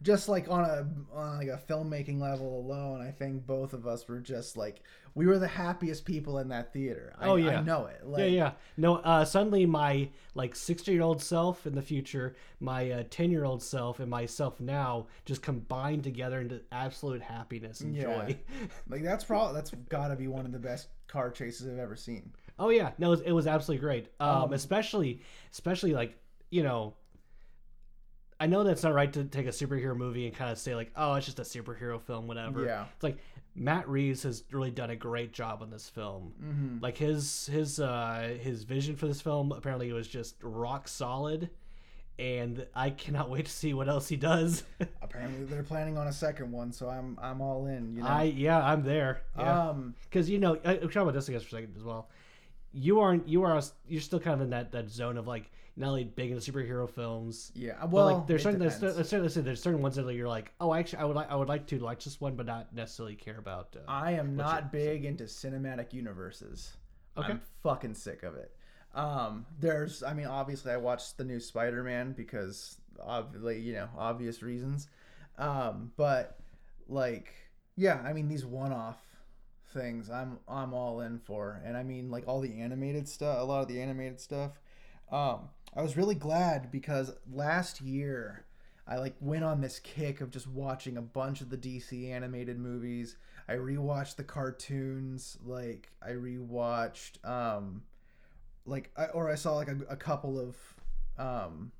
just 0.02 0.28
like 0.28 0.48
on 0.48 0.64
a 0.64 0.86
on 1.14 1.38
like 1.38 1.48
a 1.48 1.60
filmmaking 1.68 2.20
level 2.20 2.58
alone, 2.60 3.00
I 3.00 3.10
think 3.10 3.46
both 3.46 3.72
of 3.72 3.86
us 3.86 4.06
were 4.08 4.20
just 4.20 4.56
like 4.56 4.82
we 5.14 5.26
were 5.26 5.38
the 5.38 5.48
happiest 5.48 6.04
people 6.04 6.38
in 6.38 6.48
that 6.50 6.72
theater. 6.72 7.12
I, 7.18 7.28
Oh, 7.28 7.34
yeah. 7.36 7.58
I 7.58 7.62
know 7.62 7.86
it. 7.86 8.06
Like, 8.06 8.20
yeah, 8.20 8.26
yeah. 8.26 8.52
No, 8.76 8.96
uh, 8.96 9.24
suddenly 9.24 9.66
my 9.66 10.10
like 10.34 10.54
60 10.54 10.92
year 10.92 11.02
old 11.02 11.20
self 11.20 11.66
in 11.66 11.74
the 11.74 11.82
future, 11.82 12.36
my 12.60 13.04
10 13.10 13.30
year 13.30 13.44
old 13.44 13.62
self, 13.62 13.98
and 13.98 14.08
myself 14.08 14.60
now 14.60 15.06
just 15.24 15.42
combined 15.42 16.04
together 16.04 16.40
into 16.40 16.60
absolute 16.70 17.22
happiness 17.22 17.80
and 17.80 17.96
Yeah. 17.96 18.02
joy. 18.04 18.38
Like 18.88 19.02
that's 19.02 19.24
probably 19.24 19.54
that's 19.54 19.70
got 19.88 20.08
to 20.08 20.16
be 20.16 20.28
one 20.28 20.46
of 20.46 20.52
the 20.52 20.58
best 20.58 20.88
car 21.08 21.30
chases 21.30 21.66
I've 21.66 21.78
ever 21.78 21.96
seen. 21.96 22.30
Oh 22.58 22.68
yeah, 22.70 22.90
no, 22.98 23.08
it 23.08 23.10
was, 23.10 23.20
it 23.22 23.32
was 23.32 23.46
absolutely 23.46 23.80
great. 23.84 24.08
Um, 24.20 24.28
Um, 24.28 24.52
especially, 24.52 25.22
especially 25.52 25.92
like 25.94 26.16
you 26.50 26.62
know, 26.62 26.94
I 28.40 28.46
know 28.46 28.62
that's 28.62 28.82
not 28.82 28.94
right 28.94 29.12
to 29.14 29.24
take 29.24 29.46
a 29.46 29.50
superhero 29.50 29.96
movie 29.96 30.26
and 30.26 30.36
kind 30.36 30.50
of 30.50 30.58
say 30.58 30.74
like, 30.74 30.92
oh, 30.96 31.14
it's 31.14 31.26
just 31.26 31.38
a 31.40 31.42
superhero 31.42 32.00
film, 32.00 32.28
whatever. 32.28 32.64
Yeah. 32.64 32.84
It's 32.94 33.02
like 33.02 33.18
Matt 33.54 33.88
Reeves 33.88 34.22
has 34.22 34.44
really 34.52 34.70
done 34.70 34.90
a 34.90 34.96
great 34.96 35.32
job 35.32 35.62
on 35.62 35.70
this 35.70 35.88
film. 35.88 36.32
Mm-hmm. 36.42 36.78
Like 36.80 36.96
his 36.96 37.46
his 37.46 37.80
uh, 37.80 38.36
his 38.40 38.62
vision 38.62 38.96
for 38.96 39.06
this 39.06 39.20
film 39.20 39.50
apparently 39.52 39.92
was 39.92 40.06
just 40.06 40.36
rock 40.42 40.86
solid, 40.86 41.50
and 42.18 42.64
I 42.74 42.90
cannot 42.90 43.28
wait 43.30 43.46
to 43.46 43.50
see 43.50 43.74
what 43.74 43.88
else 43.88 44.08
he 44.08 44.16
does. 44.16 44.62
Apparently 45.02 45.44
they're 45.44 45.64
planning 45.64 45.98
on 45.98 46.06
a 46.06 46.12
second 46.12 46.52
one, 46.52 46.72
so 46.72 46.88
I'm 46.88 47.18
I'm 47.20 47.40
all 47.40 47.66
in. 47.66 47.96
You 47.96 48.02
know. 48.02 48.08
I 48.08 48.22
yeah, 48.24 48.62
I'm 48.64 48.84
there. 48.84 49.22
Yeah. 49.36 49.70
um. 49.70 49.94
because 50.04 50.30
you 50.30 50.38
know 50.38 50.58
I- 50.64 50.74
I'm 50.74 50.80
talking 50.82 51.02
about 51.02 51.14
this 51.14 51.28
I 51.28 51.32
guess 51.32 51.42
for 51.42 51.56
a 51.56 51.60
second 51.60 51.74
as 51.76 51.82
well. 51.82 52.08
You 52.72 53.00
aren't 53.00 53.26
you 53.28 53.42
are 53.42 53.60
you're 53.88 54.00
still 54.00 54.20
kind 54.20 54.34
of 54.34 54.40
in 54.42 54.50
that 54.50 54.70
that 54.72 54.90
zone 54.90 55.16
of 55.16 55.26
like 55.26 55.50
not 55.78 55.90
only 55.90 56.04
big 56.04 56.30
into 56.30 56.52
superhero 56.52 56.90
films, 56.90 57.52
Yeah. 57.54 57.84
Well, 57.84 58.06
like 58.06 58.26
there's 58.26 58.42
certain 58.42 58.60
there's, 58.60 58.78
there's 58.80 59.08
certain 59.08 59.44
there's 59.44 59.62
certain 59.62 59.80
ones 59.80 59.96
that 59.96 60.12
you're 60.12 60.28
like 60.28 60.52
oh 60.60 60.74
actually 60.74 60.98
I 60.98 61.04
would 61.04 61.16
like 61.16 61.30
I 61.30 61.36
would 61.36 61.48
like 61.48 61.66
to 61.68 61.78
watch 61.78 62.04
this 62.04 62.20
one 62.20 62.34
but 62.34 62.46
not 62.46 62.74
necessarily 62.74 63.14
care 63.14 63.38
about. 63.38 63.76
Uh, 63.76 63.80
I 63.88 64.12
am 64.12 64.36
not 64.36 64.72
big 64.72 65.04
into 65.04 65.24
cinematic 65.24 65.92
universes. 65.92 66.76
Okay. 67.16 67.32
I'm 67.32 67.40
fucking 67.62 67.94
sick 67.94 68.22
of 68.22 68.34
it. 68.34 68.52
Um, 68.94 69.46
there's, 69.60 70.02
I 70.02 70.14
mean, 70.14 70.26
obviously, 70.26 70.72
I 70.72 70.76
watched 70.76 71.18
the 71.18 71.24
new 71.24 71.40
Spider-Man 71.40 72.12
because, 72.12 72.78
obviously, 73.00 73.60
you 73.60 73.74
know, 73.74 73.88
obvious 73.96 74.42
reasons. 74.42 74.88
Um, 75.36 75.92
but 75.96 76.38
like, 76.88 77.32
yeah, 77.76 78.00
I 78.04 78.12
mean, 78.12 78.28
these 78.28 78.44
one-off 78.44 78.98
things, 79.72 80.10
I'm 80.10 80.38
I'm 80.48 80.74
all 80.74 81.00
in 81.00 81.18
for, 81.18 81.60
and 81.64 81.76
I 81.76 81.82
mean, 81.82 82.10
like 82.10 82.26
all 82.26 82.40
the 82.40 82.60
animated 82.60 83.08
stuff, 83.08 83.38
a 83.40 83.44
lot 83.44 83.62
of 83.62 83.68
the 83.68 83.80
animated 83.80 84.20
stuff. 84.20 84.52
Um, 85.12 85.48
I 85.78 85.82
was 85.82 85.96
really 85.96 86.16
glad 86.16 86.72
because 86.72 87.12
last 87.32 87.80
year. 87.80 88.44
I 88.90 88.96
like 88.96 89.14
went 89.20 89.44
on 89.44 89.60
this 89.60 89.78
kick 89.78 90.22
of 90.22 90.30
just 90.30 90.48
watching 90.48 90.96
a 90.96 91.02
bunch 91.02 91.42
of 91.42 91.50
the 91.50 91.58
DC 91.58 92.10
animated 92.10 92.58
movies. 92.58 93.16
I 93.46 93.52
rewatched 93.56 94.16
the 94.16 94.24
cartoons. 94.24 95.36
Like 95.44 95.90
I 96.02 96.12
rewatched, 96.12 97.22
um, 97.22 97.82
like 98.64 98.90
I, 98.96 99.04
or 99.08 99.30
I 99.30 99.34
saw 99.34 99.56
like 99.56 99.68
a, 99.68 99.76
a 99.90 99.96
couple 99.96 100.40
of 100.40 100.56
um, 101.18 101.70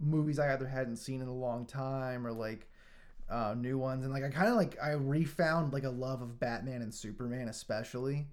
movies 0.00 0.40
I 0.40 0.52
either 0.52 0.66
hadn't 0.66 0.96
seen 0.96 1.22
in 1.22 1.28
a 1.28 1.32
long 1.32 1.64
time 1.64 2.26
or 2.26 2.32
like 2.32 2.68
uh, 3.30 3.54
new 3.56 3.78
ones, 3.78 4.04
and 4.04 4.12
like 4.12 4.24
I 4.24 4.28
kind 4.30 4.48
of 4.48 4.56
like 4.56 4.76
I 4.82 4.90
refound 4.90 5.72
like 5.72 5.84
a 5.84 5.90
love 5.90 6.22
of 6.22 6.40
Batman 6.40 6.82
and 6.82 6.92
Superman, 6.92 7.48
especially. 7.48 8.26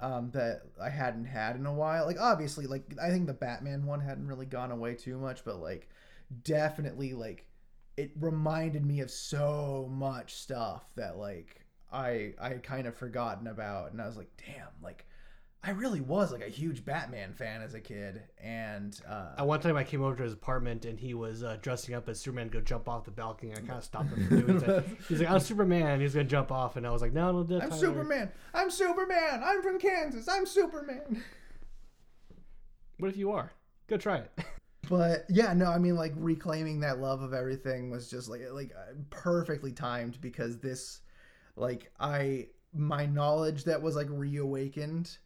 Um, 0.00 0.30
that 0.32 0.62
I 0.80 0.90
hadn't 0.90 1.26
had 1.26 1.56
in 1.56 1.66
a 1.66 1.72
while. 1.72 2.06
Like 2.06 2.20
obviously, 2.20 2.66
like 2.66 2.84
I 3.00 3.10
think 3.10 3.26
the 3.26 3.34
Batman 3.34 3.86
one 3.86 4.00
hadn't 4.00 4.28
really 4.28 4.46
gone 4.46 4.70
away 4.70 4.94
too 4.94 5.18
much, 5.18 5.44
but 5.44 5.60
like 5.60 5.88
definitely 6.44 7.14
like 7.14 7.46
it 7.96 8.12
reminded 8.20 8.84
me 8.84 9.00
of 9.00 9.10
so 9.10 9.88
much 9.90 10.34
stuff 10.34 10.84
that 10.94 11.16
like 11.16 11.64
I 11.92 12.34
I 12.40 12.48
had 12.50 12.62
kind 12.62 12.86
of 12.86 12.96
forgotten 12.96 13.46
about, 13.46 13.92
and 13.92 14.00
I 14.00 14.06
was 14.06 14.16
like, 14.16 14.30
damn, 14.46 14.68
like 14.82 15.06
I 15.62 15.70
really 15.70 16.00
was 16.00 16.30
like 16.30 16.40
a 16.40 16.48
huge 16.48 16.84
Batman 16.84 17.32
fan 17.32 17.62
as 17.62 17.74
a 17.74 17.80
kid, 17.80 18.22
and 18.42 18.98
uh, 19.08 19.32
At 19.38 19.46
one 19.46 19.60
time, 19.60 19.76
I 19.76 19.82
came 19.82 20.02
over 20.02 20.14
to 20.16 20.22
his 20.22 20.32
apartment 20.32 20.84
and 20.84 20.98
he 20.98 21.14
was 21.14 21.42
uh, 21.42 21.56
dressing 21.60 21.94
up 21.94 22.08
as 22.08 22.20
Superman, 22.20 22.48
to 22.48 22.58
go 22.58 22.60
jump 22.60 22.88
off 22.88 23.04
the 23.04 23.10
balcony. 23.10 23.50
And 23.50 23.58
I 23.58 23.62
kind 23.62 23.78
of 23.78 23.84
stopped 23.84 24.10
him 24.10 24.28
from 24.28 24.40
doing 24.40 24.58
that. 24.60 24.84
He's 25.08 25.18
like, 25.20 25.28
"I'm 25.28 25.40
Superman." 25.40 26.00
He's 26.00 26.14
gonna 26.14 26.24
jump 26.24 26.52
off, 26.52 26.76
and 26.76 26.86
I 26.86 26.90
was 26.90 27.02
like, 27.02 27.12
"No, 27.12 27.32
no, 27.32 27.42
do 27.42 27.56
it, 27.56 27.64
I'm 27.64 27.70
Tyler." 27.70 27.80
Superman. 27.80 28.30
I'm 28.54 28.70
Superman. 28.70 29.42
I'm 29.44 29.60
from 29.62 29.78
Kansas. 29.80 30.28
I'm 30.28 30.46
Superman. 30.46 31.24
What 32.98 33.10
if 33.10 33.16
you 33.16 33.32
are? 33.32 33.52
Go 33.88 33.96
try 33.96 34.18
it. 34.18 34.30
But 34.88 35.26
yeah, 35.28 35.52
no, 35.52 35.66
I 35.66 35.76
mean 35.76 35.96
like 35.96 36.14
reclaiming 36.16 36.80
that 36.80 36.98
love 36.98 37.20
of 37.20 37.34
everything 37.34 37.90
was 37.90 38.08
just 38.08 38.30
like 38.30 38.40
like 38.52 38.72
uh, 38.74 38.94
perfectly 39.10 39.70
timed 39.70 40.18
because 40.22 40.60
this 40.60 41.00
like 41.56 41.90
I 42.00 42.46
my 42.72 43.04
knowledge 43.04 43.64
that 43.64 43.82
was 43.82 43.96
like 43.96 44.06
reawakened 44.08 45.18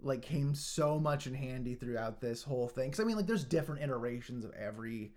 like 0.00 0.22
came 0.22 0.54
so 0.54 0.98
much 0.98 1.26
in 1.26 1.34
handy 1.34 1.74
throughout 1.74 2.20
this 2.20 2.42
whole 2.42 2.68
thing. 2.68 2.90
Cuz 2.90 3.00
I 3.00 3.04
mean 3.04 3.16
like 3.16 3.26
there's 3.26 3.44
different 3.44 3.82
iterations 3.82 4.44
of 4.44 4.52
every 4.52 5.12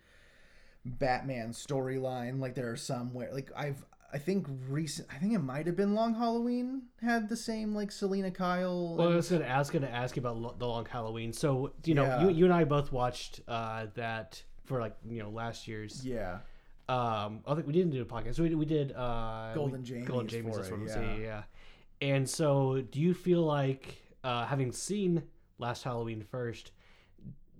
Batman 0.85 1.49
storyline. 1.51 2.39
Like 2.39 2.55
there 2.55 2.71
are 2.71 2.75
some 2.77 3.13
where 3.13 3.31
like 3.33 3.51
I've 3.55 3.83
I 4.13 4.17
think 4.17 4.47
recent 4.67 5.07
I 5.13 5.17
think 5.19 5.33
it 5.33 5.39
might 5.39 5.67
have 5.67 5.75
been 5.77 5.93
Long 5.93 6.15
Halloween 6.15 6.83
had 7.01 7.29
the 7.29 7.37
same 7.37 7.73
like 7.73 7.91
Selina 7.91 8.31
Kyle 8.31 8.95
Well, 8.95 9.11
I 9.13 9.15
was 9.15 9.29
gonna 9.29 9.45
ask, 9.45 9.71
gonna 9.71 9.87
ask 9.87 10.15
you 10.15 10.21
about 10.21 10.37
lo- 10.37 10.55
the 10.57 10.67
Long 10.67 10.85
Halloween. 10.85 11.31
So, 11.31 11.71
you 11.85 11.93
know, 11.93 12.03
Yeah. 12.03 12.23
you, 12.23 12.29
you 12.31 12.45
and 12.45 12.53
I 12.53 12.63
both 12.65 12.91
watched 12.91 13.41
uh, 13.47 13.85
that 13.95 14.43
for 14.65 14.81
like 14.81 14.95
you 15.07 15.19
know 15.21 15.29
last 15.29 15.67
year's. 15.67 16.05
yeah. 16.05 16.39
Um, 16.89 17.39
I 17.47 17.55
think 17.55 17.67
we 17.67 17.73
didn't 17.73 17.91
do 17.91 18.01
a 18.01 18.05
podcast. 18.05 18.37
We, 18.37 18.53
we 18.53 18.65
did 18.65 18.91
uh, 18.91 19.53
Golden 19.53 19.81
Jamies 19.81 20.05
Golden 20.05 20.27
Jamies. 20.27 20.49
for 20.51 20.57
That's 20.57 20.71
what 20.71 20.79
I'm 20.81 20.87
yeah. 20.87 20.93
saying. 20.93 21.21
Yeah. 21.21 21.43
And 22.01 22.29
so, 22.29 22.81
do 22.81 22.99
you 22.99 23.13
feel 23.13 23.43
like 23.43 24.01
uh, 24.23 24.45
having 24.45 24.71
seen 24.71 25.23
Last 25.57 25.83
Halloween 25.83 26.23
first, 26.23 26.71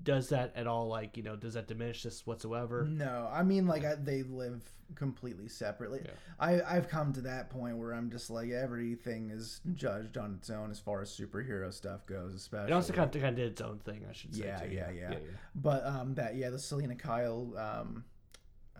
does 0.04 0.30
that 0.30 0.54
at 0.56 0.68
all 0.68 0.88
like 0.88 1.18
you 1.18 1.24
know 1.24 1.36
does 1.36 1.54
that 1.54 1.68
diminish 1.68 2.04
this 2.04 2.26
whatsoever? 2.26 2.88
No, 2.90 3.30
I 3.32 3.44
mean 3.44 3.68
like 3.68 3.86
I, 3.86 3.96
they 3.96 4.24
live 4.24 4.64
completely 4.96 5.48
separately. 5.48 6.02
Yeah. 6.04 6.12
I 6.40 6.62
I've 6.62 6.90
come 6.90 7.14
to 7.14 7.22
that 7.22 7.50
point 7.50 7.78
where 7.78 7.94
I'm 7.94 8.10
just 8.10 8.30
like 8.30 8.50
everything 8.50 9.30
is 9.30 9.62
judged 9.76 10.18
on 10.18 10.36
its 10.36 10.50
own 10.50 10.72
as 10.72 10.80
far 10.80 11.02
as 11.02 11.10
superhero 11.10 11.72
stuff 11.72 12.06
goes, 12.06 12.34
especially. 12.34 12.72
It 12.72 12.74
also 12.74 12.94
kind 12.94 13.14
of, 13.16 13.22
kind 13.22 13.34
of 13.34 13.36
did 13.36 13.52
its 13.52 13.62
own 13.62 13.80
thing, 13.80 14.06
I 14.10 14.14
should 14.14 14.36
say. 14.36 14.46
Yeah, 14.46 14.60
too. 14.60 14.74
yeah, 14.74 14.92
yeah. 14.92 15.14
But 15.56 15.86
um, 15.86 16.16
that 16.16 16.36
yeah, 16.36 16.50
the 16.50 16.60
Selina 16.60 16.96
Kyle 16.96 17.54
um, 17.58 18.04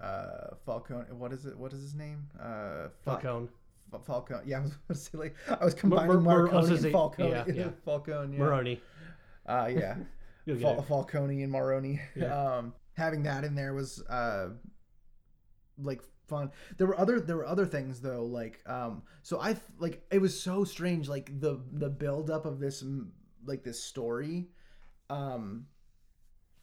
uh, 0.02 0.56
Falcone. 0.66 1.06
What 1.12 1.34
is 1.34 1.46
it? 1.46 1.58
What 1.58 1.74
is 1.74 1.82
his 1.82 1.96
name? 1.96 2.28
Uh, 2.40 2.90
Fa- 3.04 3.20
Falcone. 3.22 3.50
Fa- 3.92 4.00
Falcone. 4.00 4.44
Yeah, 4.46 4.60
I 4.66 4.70
was 4.88 5.10
like 5.14 5.36
I 5.50 5.64
was 5.64 5.74
combining 5.74 6.24
Mar- 6.24 6.44
was 6.44 6.70
Marconi 6.70 6.76
and 6.78 6.92
Falcone. 6.92 7.30
yeah, 7.30 7.44
yeah. 7.54 7.70
Falcone. 7.86 8.34
Yeah. 8.34 8.40
Maroni. 8.44 8.82
Uh, 9.46 9.70
yeah. 9.72 9.96
Fal- 10.62 10.82
Falcone 10.82 11.44
and 11.44 11.52
Maroni. 11.52 12.02
Yeah. 12.16 12.58
Um, 12.58 12.74
having 12.94 13.24
that 13.24 13.44
in 13.44 13.56
there 13.56 13.74
was 13.74 14.02
uh, 14.10 14.50
like 15.78 16.02
fun. 16.28 16.52
There 16.78 16.88
were 16.88 17.00
other 17.00 17.20
there 17.20 17.38
were 17.38 17.46
other 17.46 17.66
things 17.66 18.02
though. 18.02 18.24
Like 18.26 18.62
um, 18.66 19.04
so 19.22 19.40
I 19.40 19.58
like 19.78 20.04
it 20.12 20.20
was 20.20 20.40
so 20.40 20.64
strange. 20.64 21.08
Like 21.08 21.40
the 21.40 21.60
the 21.72 21.90
build 21.90 22.30
up 22.30 22.46
of 22.46 22.60
this 22.60 22.84
like 23.46 23.64
this 23.64 23.84
story, 23.84 24.48
um, 25.10 25.66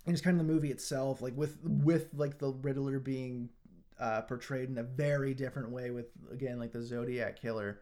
and 0.07 0.14
just 0.14 0.25
kind 0.25 0.41
of 0.41 0.47
the 0.47 0.53
movie 0.53 0.71
itself. 0.71 1.23
Like 1.23 1.37
with 1.37 1.59
with 1.62 2.09
like 2.14 2.38
the 2.38 2.53
Riddler 2.53 2.99
being 2.99 3.51
uh, 3.99 4.23
portrayed 4.23 4.69
in 4.69 4.79
a 4.79 4.83
very 4.83 5.35
different 5.35 5.71
way 5.71 5.91
with 5.91 6.07
again 6.31 6.59
like 6.59 6.73
the 6.73 6.83
Zodiac 6.83 7.41
killer 7.41 7.81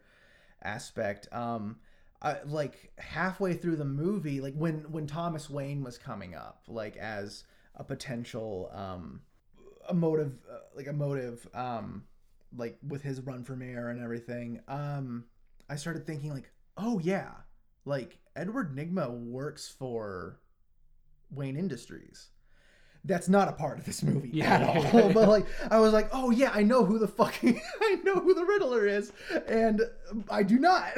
aspect. 0.63 1.27
Um, 1.31 1.77
I, 2.21 2.37
like 2.45 2.91
halfway 2.97 3.53
through 3.53 3.75
the 3.75 3.85
movie, 3.85 4.41
like 4.41 4.55
when 4.55 4.91
when 4.91 5.07
Thomas 5.07 5.49
Wayne 5.49 5.83
was 5.83 5.97
coming 5.97 6.35
up, 6.35 6.63
like 6.67 6.97
as 6.97 7.43
a 7.75 7.83
potential 7.83 8.71
um, 8.73 9.21
a 9.87 9.93
motive, 9.93 10.33
uh, 10.51 10.59
like 10.75 10.87
a 10.87 10.93
motive, 10.93 11.47
um, 11.53 12.03
like 12.55 12.77
with 12.87 13.03
his 13.03 13.21
run 13.21 13.43
for 13.43 13.55
mayor 13.55 13.89
and 13.89 14.01
everything. 14.03 14.61
Um, 14.67 15.25
I 15.69 15.75
started 15.75 16.07
thinking 16.07 16.33
like, 16.33 16.51
oh 16.77 16.99
yeah, 16.99 17.31
like 17.85 18.17
Edward 18.35 18.75
Nygma 18.75 19.11
works 19.11 19.67
for 19.67 20.39
Wayne 21.29 21.57
Industries. 21.57 22.29
That's 23.07 23.29
not 23.29 23.47
a 23.47 23.53
part 23.53 23.79
of 23.79 23.85
this 23.85 24.03
movie 24.03 24.29
Yeah. 24.33 24.53
at 24.55 24.93
all. 24.93 25.09
but 25.13 25.27
like, 25.29 25.45
I 25.71 25.79
was 25.79 25.93
like, 25.93 26.09
oh 26.11 26.29
yeah, 26.29 26.51
I 26.53 26.61
know 26.63 26.83
who 26.85 26.99
the 26.99 27.07
fucking, 27.07 27.59
I 27.81 27.95
know 28.03 28.15
who 28.15 28.33
the 28.33 28.43
Riddler 28.45 28.85
is, 28.85 29.11
and 29.47 29.81
I 30.29 30.43
do 30.43 30.59
not. 30.59 30.91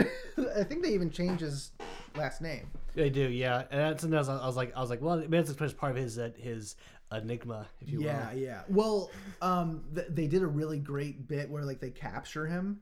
I 0.56 0.63
think 0.63 0.84
they 0.84 0.89
even 0.89 1.12
changed 1.12 1.41
his 1.41 1.72
last 2.15 2.41
name. 2.41 2.67
They 2.95 3.10
do, 3.10 3.22
yeah. 3.30 3.63
And 3.72 3.80
that's 3.80 4.04
and 4.04 4.13
I 4.15 4.19
was, 4.19 4.56
like, 4.58 4.76
I 4.76 4.82
was 4.82 4.89
like, 4.89 5.02
well, 5.02 5.17
maybe 5.17 5.41
that's 5.41 5.74
part 5.74 5.91
of 5.91 5.98
his 5.98 6.17
uh, 6.17 6.32
his 6.38 6.76
enigma, 7.12 7.67
if 7.82 7.89
you 7.89 8.02
Yeah, 8.04 8.32
will. 8.32 8.39
Yeah, 8.39 8.45
yeah. 8.48 8.62
Well, 8.69 9.12
um, 9.41 9.84
th- 9.93 10.08
they 10.10 10.28
did 10.28 10.41
a 10.41 10.48
really 10.48 10.80
great 10.80 11.28
bit 11.28 11.50
where 11.50 11.63
like 11.63 11.80
they 11.80 11.91
capture 11.91 12.45
him, 12.48 12.80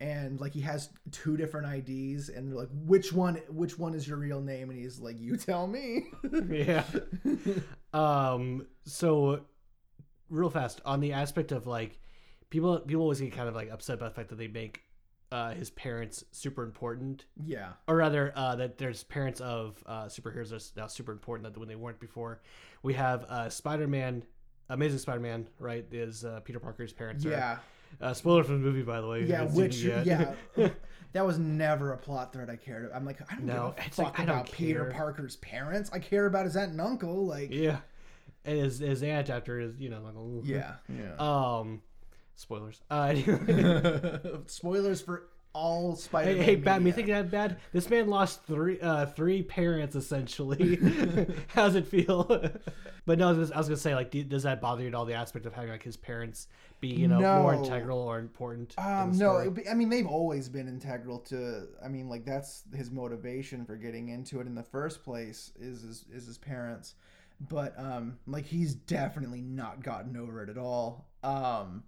and 0.00 0.40
like 0.40 0.52
he 0.52 0.60
has 0.60 0.90
two 1.10 1.36
different 1.36 1.88
IDs, 1.88 2.28
and 2.28 2.48
they're 2.50 2.58
like, 2.58 2.68
which 2.72 3.12
one, 3.12 3.36
which 3.48 3.78
one 3.78 3.94
is 3.94 4.06
your 4.06 4.18
real 4.18 4.40
name? 4.40 4.70
And 4.70 4.78
he's 4.78 4.98
like, 4.98 5.18
you 5.18 5.36
tell 5.36 5.66
me. 5.66 6.06
yeah. 6.50 6.84
Um. 7.92 8.66
So, 8.84 9.40
real 10.28 10.50
fast 10.50 10.80
on 10.84 11.00
the 11.00 11.12
aspect 11.12 11.52
of 11.52 11.66
like 11.66 11.98
people, 12.50 12.78
people 12.80 13.02
always 13.02 13.20
get 13.20 13.32
kind 13.32 13.48
of 13.48 13.54
like 13.54 13.70
upset 13.70 13.94
about 13.94 14.10
the 14.10 14.14
fact 14.14 14.28
that 14.30 14.36
they 14.36 14.48
make 14.48 14.82
uh, 15.32 15.52
his 15.54 15.70
parents 15.70 16.24
super 16.30 16.62
important, 16.62 17.24
yeah, 17.44 17.70
or 17.88 17.96
rather, 17.96 18.32
uh, 18.36 18.54
that 18.56 18.78
there's 18.78 19.02
parents 19.04 19.40
of 19.40 19.82
uh, 19.86 20.04
superheroes 20.04 20.52
are 20.52 20.80
now 20.80 20.86
super 20.86 21.12
important 21.12 21.52
that 21.52 21.58
when 21.58 21.68
they 21.68 21.74
weren't 21.74 21.98
before. 22.00 22.42
We 22.82 22.94
have 22.94 23.24
uh, 23.24 23.48
Spider-Man, 23.48 24.22
Amazing 24.68 24.98
Spider-Man, 25.00 25.48
right? 25.58 25.84
Is 25.90 26.24
uh, 26.24 26.40
Peter 26.44 26.60
Parker's 26.60 26.92
parents? 26.92 27.24
are- 27.26 27.30
yeah, 27.30 27.58
Uh, 28.00 28.12
spoiler 28.14 28.44
from 28.44 28.62
the 28.62 28.66
movie, 28.68 28.82
by 28.82 29.00
the 29.00 29.06
way. 29.08 29.20
you 29.20 29.26
yeah. 29.26 29.36
haven't 29.38 29.52
seen 29.54 29.62
Which, 29.62 29.84
it 29.84 30.06
yet. 30.06 30.36
yeah. 30.56 30.68
That 31.12 31.24
was 31.24 31.38
never 31.38 31.92
a 31.94 31.96
plot 31.96 32.34
thread 32.34 32.50
I 32.50 32.56
cared. 32.56 32.84
About. 32.84 32.96
I'm 32.96 33.06
like, 33.06 33.20
I 33.32 33.36
don't 33.36 33.46
No, 33.46 33.72
give 33.74 33.84
a 33.84 33.86
it's 33.86 33.96
fuck 33.96 34.18
like, 34.18 34.28
about 34.28 34.52
Peter 34.52 34.82
care. 34.84 34.90
Parker's 34.92 35.36
parents. 35.36 35.88
I 35.90 35.98
care 35.98 36.26
about 36.26 36.44
his 36.44 36.56
aunt 36.56 36.72
and 36.72 36.80
uncle. 36.80 37.24
Like, 37.24 37.50
yeah. 37.50 37.78
And 38.44 38.58
his 38.58 38.80
his 38.80 39.02
aunt 39.02 39.30
after 39.30 39.58
is 39.58 39.78
you 39.78 39.88
know 39.88 40.02
like 40.02 40.14
"Ooh." 40.14 40.42
yeah, 40.44 40.74
yeah. 40.90 41.14
Um, 41.18 41.80
spoilers. 42.34 42.82
Uh, 42.90 43.12
anyway. 43.14 44.20
Spoilers 44.46 45.00
for 45.00 45.28
all 45.54 45.96
Spider-Man. 45.96 46.36
Hey, 46.36 46.42
hey, 46.44 46.56
Batman, 46.56 46.80
you 46.80 46.84
media. 46.84 46.94
think 46.94 47.08
that 47.08 47.30
bad? 47.30 47.56
This 47.72 47.88
man 47.88 48.08
lost 48.08 48.44
three, 48.44 48.78
uh, 48.80 49.06
three 49.06 49.42
parents 49.42 49.96
essentially. 49.96 50.78
How's 51.48 51.76
it 51.76 51.86
feel? 51.86 52.24
but 53.06 53.18
no, 53.18 53.30
I 53.30 53.32
was, 53.32 53.50
I 53.52 53.56
was 53.56 53.68
gonna 53.68 53.78
say, 53.78 53.94
like, 53.94 54.10
do, 54.10 54.22
does 54.22 54.42
that 54.42 54.60
bother 54.60 54.82
you 54.82 54.88
at 54.88 54.94
all? 54.94 55.06
The 55.06 55.14
aspect 55.14 55.46
of 55.46 55.54
having 55.54 55.70
like 55.70 55.82
his 55.82 55.96
parents 55.96 56.46
be, 56.80 56.88
you 56.88 57.08
know, 57.08 57.18
more 57.42 57.54
integral 57.54 57.98
or 57.98 58.18
important? 58.18 58.74
Um, 58.78 59.16
no, 59.16 59.50
be- 59.50 59.68
I 59.68 59.74
mean 59.74 59.88
they've 59.88 60.06
always 60.06 60.48
been 60.48 60.68
integral 60.68 61.18
to. 61.20 61.68
I 61.84 61.88
mean, 61.88 62.08
like 62.08 62.24
that's 62.24 62.62
his 62.74 62.90
motivation 62.90 63.64
for 63.64 63.76
getting 63.76 64.08
into 64.08 64.40
it 64.40 64.46
in 64.46 64.54
the 64.54 64.62
first 64.62 65.02
place 65.04 65.52
is 65.58 65.82
his, 65.82 66.04
is 66.12 66.26
his 66.26 66.38
parents, 66.38 66.94
but 67.48 67.74
um, 67.78 68.18
like 68.26 68.44
he's 68.46 68.74
definitely 68.74 69.40
not 69.40 69.82
gotten 69.82 70.16
over 70.16 70.42
it 70.42 70.48
at 70.50 70.58
all. 70.58 71.08
Um, 71.22 71.84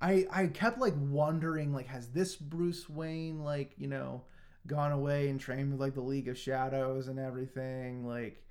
I 0.00 0.26
I 0.30 0.46
kept 0.46 0.78
like 0.78 0.94
wondering 0.96 1.72
like 1.72 1.86
has 1.88 2.08
this 2.08 2.36
Bruce 2.36 2.88
Wayne 2.88 3.44
like 3.44 3.72
you 3.76 3.86
know 3.88 4.22
gone 4.66 4.92
away 4.92 5.28
and 5.28 5.40
trained 5.40 5.70
with 5.72 5.80
like 5.80 5.94
the 5.94 6.00
League 6.00 6.28
of 6.28 6.36
Shadows 6.38 7.08
and 7.08 7.18
everything 7.18 8.06
like. 8.06 8.42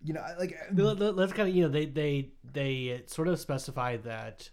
You 0.00 0.14
know, 0.14 0.24
like 0.38 0.56
Let- 0.72 1.00
let- 1.00 1.16
Let's 1.16 1.32
kind 1.32 1.48
of, 1.48 1.54
you 1.56 1.64
know, 1.64 1.68
they 1.68 1.84
they 1.86 2.30
they 2.44 3.02
sort 3.06 3.26
of 3.26 3.36
specify 3.40 3.96
that 3.96 4.48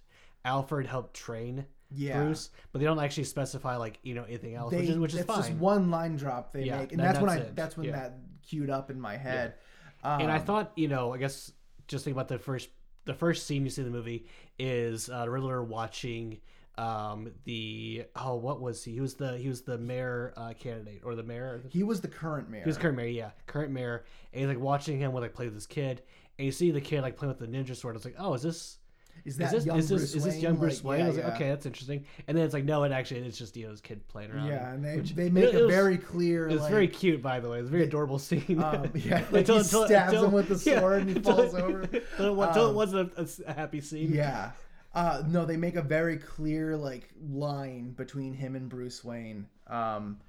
Alfred 0.45 0.87
helped 0.87 1.13
train 1.15 1.65
yeah, 1.91 2.17
Bruce, 2.23 2.49
but 2.71 2.79
they 2.79 2.85
don't 2.85 2.99
actually 2.99 3.25
specify 3.25 3.77
like 3.77 3.99
you 4.03 4.15
know 4.15 4.23
anything 4.23 4.55
else, 4.55 4.71
they, 4.71 4.79
which 4.79 4.89
is 4.89 4.97
which 4.99 5.13
is 5.13 5.19
it's 5.19 5.27
fine. 5.27 5.37
just 5.37 5.51
one 5.53 5.91
line 5.91 6.15
drop 6.15 6.51
they 6.51 6.63
Yeah, 6.63 6.79
make, 6.79 6.91
and 6.91 7.01
that's, 7.01 7.19
when 7.19 7.29
I 7.29 7.37
that's 7.37 7.49
it. 7.49 7.55
that's 7.55 7.77
when 7.77 7.87
Yeah. 7.87 7.91
that 7.93 8.17
queued 8.41 8.69
up 8.69 8.89
in 8.89 8.99
my 8.99 9.17
head. 9.17 9.55
Um, 10.03 10.21
and 10.21 10.31
I 10.31 10.39
thought, 10.39 10.71
you 10.75 10.87
know, 10.87 11.13
I 11.13 11.17
guess 11.17 11.51
just 11.87 12.05
think 12.05 12.15
about 12.15 12.27
the 12.27 12.39
first 12.39 12.69
the 13.05 13.13
first 13.13 13.45
scene 13.45 13.63
you 13.63 13.69
see 13.69 13.81
in 13.81 13.91
the 13.91 13.95
movie 13.95 14.25
is 14.57 15.09
uh, 15.09 15.27
Riddler 15.29 15.63
watching 15.63 16.39
um 16.77 17.31
the 17.45 18.03
oh 18.17 18.35
what 18.35 18.59
was 18.59 18.83
he 18.83 18.91
he 18.91 18.99
was 18.99 19.13
the 19.13 19.37
he 19.37 19.47
was 19.47 19.61
the 19.61 19.77
mayor 19.77 20.33
uh, 20.35 20.51
candidate 20.59 21.01
or 21.05 21.15
the 21.15 21.23
mayor 21.23 21.63
he 21.69 21.83
was 21.83 22.01
the 22.01 22.07
current 22.07 22.49
mayor. 22.49 22.63
he 22.63 22.67
was 22.67 22.77
current 22.77 22.97
mayor 22.97 23.07
yeah 23.07 23.29
current 23.47 23.71
mayor 23.71 24.03
and 24.33 24.41
he's 24.41 24.49
like 24.49 24.59
watching 24.59 24.99
him 24.99 25.13
with 25.13 25.23
like 25.23 25.33
play 25.33 25.45
with 25.45 25.53
this 25.53 25.65
kid 25.65 26.01
and 26.37 26.45
you 26.45 26.51
see 26.51 26.71
the 26.71 26.81
kid 26.81 27.01
like 27.01 27.15
playing 27.15 27.33
with 27.33 27.39
the 27.39 27.47
ninja 27.47 27.73
sword 27.73 27.95
it's 27.95 28.03
like 28.03 28.15
oh 28.19 28.33
is 28.33 28.41
this 28.41 28.79
is 29.23 29.37
that 29.37 29.45
is 29.45 29.51
this 29.51 29.65
young 29.65 29.77
is 29.79 29.89
this 29.89 29.99
Bruce 30.01 30.15
is 30.15 30.23
this 30.23 30.33
Wayne? 30.33 30.41
young 30.43 30.55
Bruce 30.57 30.83
Like, 30.83 30.89
Wayne? 30.91 30.99
yeah, 30.99 31.05
I 31.05 31.07
was 31.07 31.17
like, 31.17 31.25
yeah. 31.27 31.33
okay, 31.35 31.49
that's 31.49 31.65
interesting. 31.65 32.05
And 32.27 32.37
then 32.37 32.43
it's 32.45 32.53
like, 32.53 32.65
no, 32.65 32.83
it 32.83 32.91
actually 32.91 33.21
it's 33.21 33.37
just 33.37 33.55
you 33.57 33.65
know 33.65 33.71
his 33.71 33.81
kid 33.81 34.07
playing 34.07 34.31
around. 34.31 34.47
Yeah, 34.47 34.71
and 34.73 34.83
they, 34.83 34.97
which- 34.97 35.15
they 35.15 35.29
make 35.29 35.45
it 35.53 35.55
a 35.61 35.65
was- 35.65 35.73
very 35.73 35.97
clear. 35.97 36.47
It 36.49 36.53
was 36.53 36.61
like, 36.61 36.71
very 36.71 36.87
cute, 36.87 37.21
by 37.21 37.39
the 37.39 37.49
way. 37.49 37.59
It's 37.59 37.67
a 37.69 37.71
very 37.71 37.83
adorable 37.85 38.19
scene. 38.19 38.61
Um, 38.61 38.89
yeah, 38.95 39.23
like 39.31 39.41
Until- 39.41 39.55
he 39.55 39.61
until- 39.61 39.85
stabs 39.85 40.13
until- 40.13 40.25
him 40.25 40.31
with 40.33 40.49
the 40.49 40.69
yeah, 40.71 40.79
sword 40.79 41.01
and 41.01 41.09
he 41.09 41.15
until- 41.15 41.35
falls 41.37 41.55
over. 41.55 41.79
Until 41.91 42.25
it, 42.27 42.33
wa- 42.35 42.47
until 42.47 42.65
it 42.65 42.69
Um, 42.69 42.75
wasn't 42.75 43.13
a, 43.17 43.29
a 43.47 43.53
happy 43.53 43.81
scene. 43.81 44.11
Yeah. 44.13 44.51
Uh, 44.93 45.23
no, 45.27 45.43
they 45.45 45.57
make 45.57 45.75
a 45.75 45.81
very 45.81 46.15
clear 46.17 46.77
like 46.77 47.09
line 47.29 47.91
between 47.91 48.33
him 48.33 48.55
and 48.55 48.69
Bruce 48.69 49.03
Wayne, 49.03 49.45
um, 49.67 50.19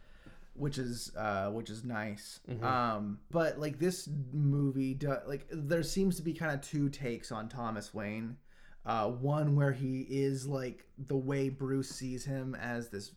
which 0.55 0.77
is 0.79 1.13
uh, 1.17 1.51
which 1.51 1.71
is 1.71 1.85
nice. 1.85 2.41
Mm-hmm. 2.51 2.65
Um, 2.65 3.19
but 3.31 3.61
like 3.61 3.79
this 3.79 4.09
movie, 4.33 4.95
do, 4.95 5.15
like 5.27 5.47
there 5.53 5.85
seems 5.85 6.17
to 6.17 6.23
be 6.23 6.33
kind 6.33 6.53
of 6.53 6.63
two 6.63 6.89
takes 6.89 7.31
on 7.31 7.49
Thomas 7.49 7.95
Wayne. 7.95 8.39
Uh, 8.87 9.09
one 9.09 9.57
where 9.57 9.73
he 9.73 10.07
is 10.09 10.47
like 10.47 10.85
the 10.97 11.17
way 11.17 11.49
Bruce 11.49 11.91
sees 11.91 12.25
him 12.25 12.55
as 12.55 12.89
this 12.89 13.11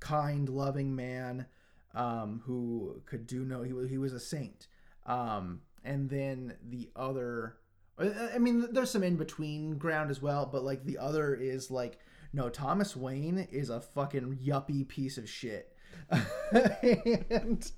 kind, 0.00 0.48
loving 0.48 0.94
man 0.94 1.46
um, 1.94 2.42
who 2.44 3.00
could 3.06 3.26
do 3.26 3.44
no. 3.44 3.62
He 3.62 3.72
was 3.72 3.88
he 3.88 3.98
was 3.98 4.12
a 4.12 4.20
saint. 4.20 4.66
Um, 5.06 5.60
and 5.84 6.10
then 6.10 6.54
the 6.68 6.88
other, 6.96 7.58
I 7.96 8.34
I 8.34 8.38
mean, 8.38 8.66
there's 8.72 8.90
some 8.90 9.04
in 9.04 9.16
between 9.16 9.78
ground 9.78 10.10
as 10.10 10.20
well, 10.20 10.46
but 10.46 10.64
like 10.64 10.84
the 10.84 10.98
other 10.98 11.34
is 11.34 11.70
like, 11.70 11.98
no, 12.32 12.48
Thomas 12.48 12.96
Wayne 12.96 13.46
is 13.52 13.70
a 13.70 13.80
fucking 13.80 14.38
yuppie 14.44 14.86
piece 14.86 15.16
of 15.16 15.28
shit. 15.28 15.74
and 17.30 17.70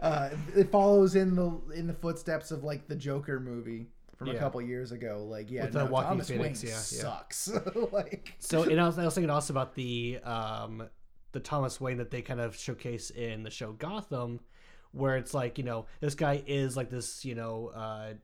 uh, 0.00 0.30
it 0.56 0.70
follows 0.70 1.14
in 1.16 1.36
the 1.36 1.60
in 1.74 1.86
the 1.86 1.92
footsteps 1.92 2.50
of 2.50 2.64
like 2.64 2.88
the 2.88 2.96
Joker 2.96 3.38
movie 3.38 3.88
from 4.26 4.36
a 4.36 4.38
couple 4.38 4.60
years 4.62 4.92
ago. 4.92 5.26
Like, 5.28 5.50
yeah, 5.50 5.64
With, 5.66 5.76
uh, 5.76 5.84
no, 5.84 5.90
Joaquin 5.90 6.08
Thomas 6.10 6.28
Phoenix, 6.28 6.62
Wayne 6.62 6.70
yeah, 6.70 6.76
yeah. 6.76 6.80
sucks. 6.80 7.52
like, 7.92 8.34
So, 8.38 8.62
and 8.64 8.80
I 8.80 8.86
was, 8.86 8.98
I 8.98 9.04
was 9.04 9.14
thinking 9.14 9.30
also 9.30 9.52
about 9.52 9.74
the 9.74 10.18
um, 10.24 10.88
the 11.32 11.40
Thomas 11.40 11.80
Wayne 11.80 11.98
that 11.98 12.10
they 12.10 12.22
kind 12.22 12.40
of 12.40 12.56
showcase 12.56 13.10
in 13.10 13.42
the 13.42 13.50
show 13.50 13.72
Gotham, 13.72 14.40
where 14.92 15.16
it's 15.16 15.34
like 15.34 15.58
you 15.58 15.64
know 15.64 15.86
this 16.00 16.14
guy 16.14 16.42
is 16.46 16.76
like 16.76 16.90
this 16.90 17.24
you 17.24 17.34
know 17.34 17.68
uh, 17.74 18.14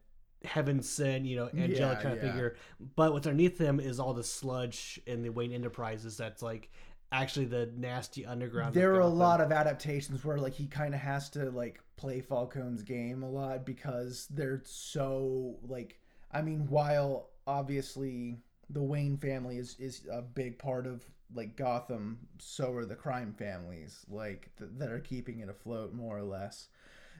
heaven 0.44 0.82
sent 0.82 1.24
you 1.24 1.36
know 1.36 1.46
angelic 1.56 1.98
Yeah, 1.98 2.02
kind 2.02 2.16
of 2.16 2.22
yeah. 2.22 2.30
figure, 2.30 2.56
but 2.96 3.12
what's 3.12 3.26
underneath 3.26 3.58
him 3.58 3.80
is 3.80 3.98
all 3.98 4.14
the 4.14 4.24
sludge 4.24 5.00
in 5.06 5.22
the 5.22 5.30
Wayne 5.30 5.52
Enterprises 5.52 6.16
that's 6.16 6.42
like 6.42 6.70
actually 7.10 7.46
the 7.46 7.70
nasty 7.76 8.26
underground. 8.26 8.74
there 8.74 8.94
are 8.94 9.00
a 9.00 9.06
lot 9.06 9.40
of 9.40 9.50
adaptations 9.52 10.24
where 10.24 10.38
like 10.38 10.54
he 10.54 10.66
kind 10.66 10.94
of 10.94 11.00
has 11.00 11.30
to 11.30 11.50
like 11.50 11.80
play 11.96 12.20
Falcone's 12.20 12.82
game 12.82 13.22
a 13.22 13.30
lot 13.30 13.64
because 13.64 14.26
they're 14.30 14.62
so 14.64 15.56
like 15.66 15.98
I 16.32 16.42
mean 16.42 16.66
while 16.68 17.30
obviously 17.46 18.36
the 18.70 18.82
Wayne 18.82 19.16
family 19.16 19.56
is 19.56 19.76
is 19.78 20.06
a 20.12 20.20
big 20.22 20.58
part 20.58 20.86
of 20.86 21.02
like 21.34 21.56
Gotham 21.56 22.18
so 22.38 22.72
are 22.72 22.84
the 22.84 22.94
crime 22.94 23.34
families 23.38 24.04
like 24.08 24.50
th- 24.58 24.70
that 24.78 24.90
are 24.90 25.00
keeping 25.00 25.40
it 25.40 25.48
afloat 25.48 25.94
more 25.94 26.16
or 26.16 26.22
less 26.22 26.68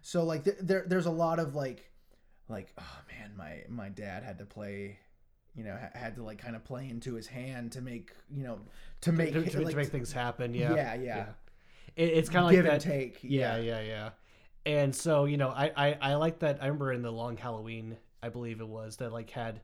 so 0.03 0.25
like 0.25 0.45
th- 0.45 0.57
there 0.61 0.85
there's 0.87 1.07
a 1.07 1.11
lot 1.11 1.39
of 1.39 1.55
like 1.55 1.91
like 2.49 2.73
oh 2.79 2.99
man 3.09 3.33
my 3.37 3.63
my 3.69 3.89
dad 3.89 4.23
had 4.23 4.39
to 4.39 4.45
play 4.45 4.99
you 5.55 5.65
know 5.65 5.77
ha- 5.81 5.99
had 5.99 6.15
to 6.17 6.23
like 6.23 6.39
kind 6.39 6.57
of 6.57 6.65
play 6.65 6.89
into 6.89 7.15
his 7.15 7.27
hand 7.27 7.73
to 7.73 7.81
make 7.81 8.13
you 8.35 8.45
know 8.45 8.59
to 9.03 9.13
make 9.13 9.33
to, 9.33 9.45
to, 9.45 9.61
like, 9.61 9.71
to 9.71 9.77
make 9.77 9.89
things 9.89 10.13
happen. 10.13 10.55
Yeah, 10.55 10.75
Yeah, 10.75 10.95
yeah. 10.95 11.27
It, 11.97 12.11
it's 12.11 12.29
kind 12.29 12.45
of 12.45 12.47
like 12.47 12.57
give 12.57 12.65
that. 12.65 12.75
and 12.75 12.83
take 12.83 13.19
yeah, 13.23 13.59
yeah, 13.59 13.81
yeah. 13.81 14.11
And 14.67 14.95
so 14.95 15.25
you 15.25 15.37
know, 15.37 15.49
I, 15.49 15.73
I 15.77 15.99
I 16.01 16.15
like 16.15 16.41
that. 16.41 16.59
I 16.61 16.67
remember 16.67 16.93
in 16.93 17.03
the 17.03 17.13
Long 17.13 17.37
Halloween, 17.37 17.97
I 18.23 18.29
believe 18.29 18.61
it 18.61 18.69
was 18.69 18.97
that 18.97 19.13
like 19.13 19.31
had. 19.31 19.61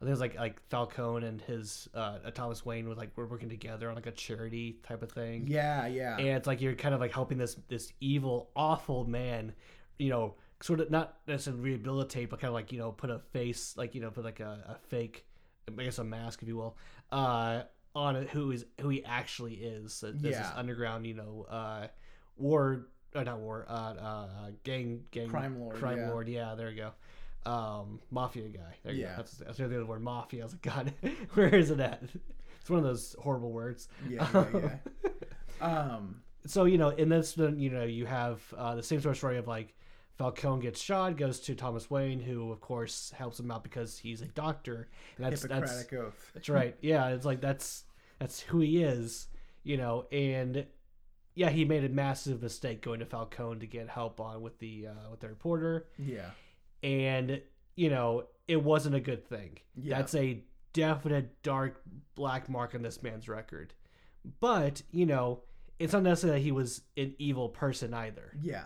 I 0.00 0.02
think 0.02 0.10
it 0.10 0.12
was 0.12 0.20
like 0.20 0.38
like 0.38 0.60
Falcone 0.68 1.26
and 1.26 1.40
his 1.40 1.88
uh, 1.92 2.18
Thomas 2.32 2.64
Wayne 2.64 2.88
was 2.88 2.96
like 2.96 3.10
we're 3.16 3.26
working 3.26 3.48
together 3.48 3.88
on 3.88 3.96
like 3.96 4.06
a 4.06 4.12
charity 4.12 4.78
type 4.84 5.02
of 5.02 5.10
thing. 5.10 5.46
Yeah, 5.48 5.88
yeah. 5.88 6.16
and 6.16 6.28
it's 6.28 6.46
like 6.46 6.60
you're 6.60 6.74
kind 6.74 6.94
of 6.94 7.00
like 7.00 7.12
helping 7.12 7.36
this 7.36 7.56
this 7.66 7.92
evil 8.00 8.50
awful 8.54 9.04
man 9.06 9.54
you 9.98 10.08
know 10.08 10.34
sort 10.60 10.80
of 10.80 10.90
not 10.90 11.18
necessarily 11.26 11.62
rehabilitate 11.62 12.30
but 12.30 12.40
kind 12.40 12.48
of 12.48 12.54
like 12.54 12.72
you 12.72 12.78
know 12.78 12.90
put 12.90 13.10
a 13.10 13.18
face 13.32 13.74
like 13.76 13.94
you 13.94 14.00
know 14.00 14.10
put 14.10 14.24
like 14.24 14.40
a, 14.40 14.58
a 14.68 14.88
fake 14.88 15.24
i 15.78 15.82
guess 15.84 15.98
a 15.98 16.04
mask 16.04 16.42
if 16.42 16.48
you 16.48 16.56
will 16.56 16.76
uh 17.12 17.62
on 17.94 18.16
it 18.16 18.28
who 18.30 18.50
is 18.50 18.64
who 18.80 18.88
he 18.88 19.04
actually 19.04 19.54
is 19.54 20.04
uh, 20.04 20.12
this, 20.14 20.32
Yeah. 20.32 20.42
this 20.42 20.52
underground 20.54 21.06
you 21.06 21.14
know 21.14 21.46
uh 21.50 21.86
war 22.36 22.86
uh, 23.14 23.22
not 23.22 23.38
war 23.38 23.64
uh, 23.68 23.72
uh 23.72 24.26
gang 24.64 25.04
gang 25.10 25.28
Crime 25.28 25.58
lord, 25.58 25.74
crime 25.76 25.98
yeah. 25.98 26.08
lord 26.10 26.28
yeah 26.28 26.54
there 26.54 26.70
you 26.70 26.76
go 27.44 27.50
um 27.50 28.00
mafia 28.10 28.48
guy 28.48 28.74
there 28.84 28.92
you 28.92 29.02
Yeah. 29.02 29.10
go 29.10 29.16
that's, 29.18 29.32
that's 29.38 29.58
the 29.58 29.64
other 29.64 29.84
word 29.86 30.02
mafia 30.02 30.42
i 30.42 30.44
was 30.44 30.52
like 30.52 30.62
god 30.62 30.92
where 31.34 31.54
is 31.54 31.70
it 31.70 31.80
at 31.80 32.02
it's 32.60 32.68
one 32.70 32.78
of 32.78 32.84
those 32.84 33.16
horrible 33.18 33.50
words 33.52 33.88
yeah, 34.08 34.26
yeah, 34.34 34.46
yeah. 35.60 35.60
um, 35.60 36.20
so 36.46 36.64
you 36.66 36.78
know 36.78 36.90
in 36.90 37.08
this 37.08 37.36
you 37.36 37.70
know 37.70 37.84
you 37.84 38.06
have 38.06 38.42
uh, 38.56 38.74
the 38.74 38.82
same 38.82 39.00
sort 39.00 39.12
of 39.12 39.16
story 39.18 39.38
of 39.38 39.46
like 39.48 39.74
Falcone 40.18 40.62
gets 40.62 40.80
shot, 40.80 41.16
goes 41.16 41.38
to 41.40 41.54
Thomas 41.54 41.88
Wayne, 41.88 42.20
who 42.20 42.50
of 42.50 42.60
course 42.60 43.12
helps 43.16 43.38
him 43.38 43.50
out 43.50 43.62
because 43.62 43.96
he's 43.98 44.20
a 44.20 44.26
doctor, 44.26 44.88
and 45.16 45.24
that's 45.26 45.42
that's 45.42 45.70
Hippocratic 45.70 45.92
oath. 45.94 46.30
that's 46.34 46.48
right. 46.48 46.76
Yeah, 46.82 47.08
it's 47.08 47.24
like 47.24 47.40
that's 47.40 47.84
that's 48.18 48.40
who 48.40 48.58
he 48.60 48.82
is, 48.82 49.28
you 49.62 49.76
know. 49.76 50.06
And 50.10 50.66
yeah, 51.34 51.50
he 51.50 51.64
made 51.64 51.84
a 51.84 51.88
massive 51.88 52.42
mistake 52.42 52.82
going 52.82 52.98
to 52.98 53.06
Falcone 53.06 53.60
to 53.60 53.66
get 53.66 53.88
help 53.88 54.20
on 54.20 54.42
with 54.42 54.58
the 54.58 54.88
uh, 54.88 55.10
with 55.10 55.20
the 55.20 55.28
reporter, 55.28 55.86
Yeah, 55.96 56.30
and 56.82 57.40
you 57.76 57.90
know 57.90 58.24
it 58.48 58.62
wasn't 58.62 58.94
a 58.96 59.00
good 59.00 59.24
thing. 59.28 59.58
Yeah. 59.76 59.98
That's 59.98 60.14
a 60.14 60.42
definite 60.72 61.42
dark 61.42 61.80
black 62.14 62.48
mark 62.48 62.74
on 62.74 62.82
this 62.82 63.02
man's 63.02 63.28
record. 63.28 63.72
But 64.40 64.82
you 64.90 65.06
know, 65.06 65.42
it's 65.78 65.92
not 65.92 66.02
necessarily 66.02 66.40
that 66.40 66.44
he 66.44 66.50
was 66.52 66.80
an 66.96 67.14
evil 67.18 67.48
person 67.50 67.94
either. 67.94 68.32
yeah, 68.42 68.64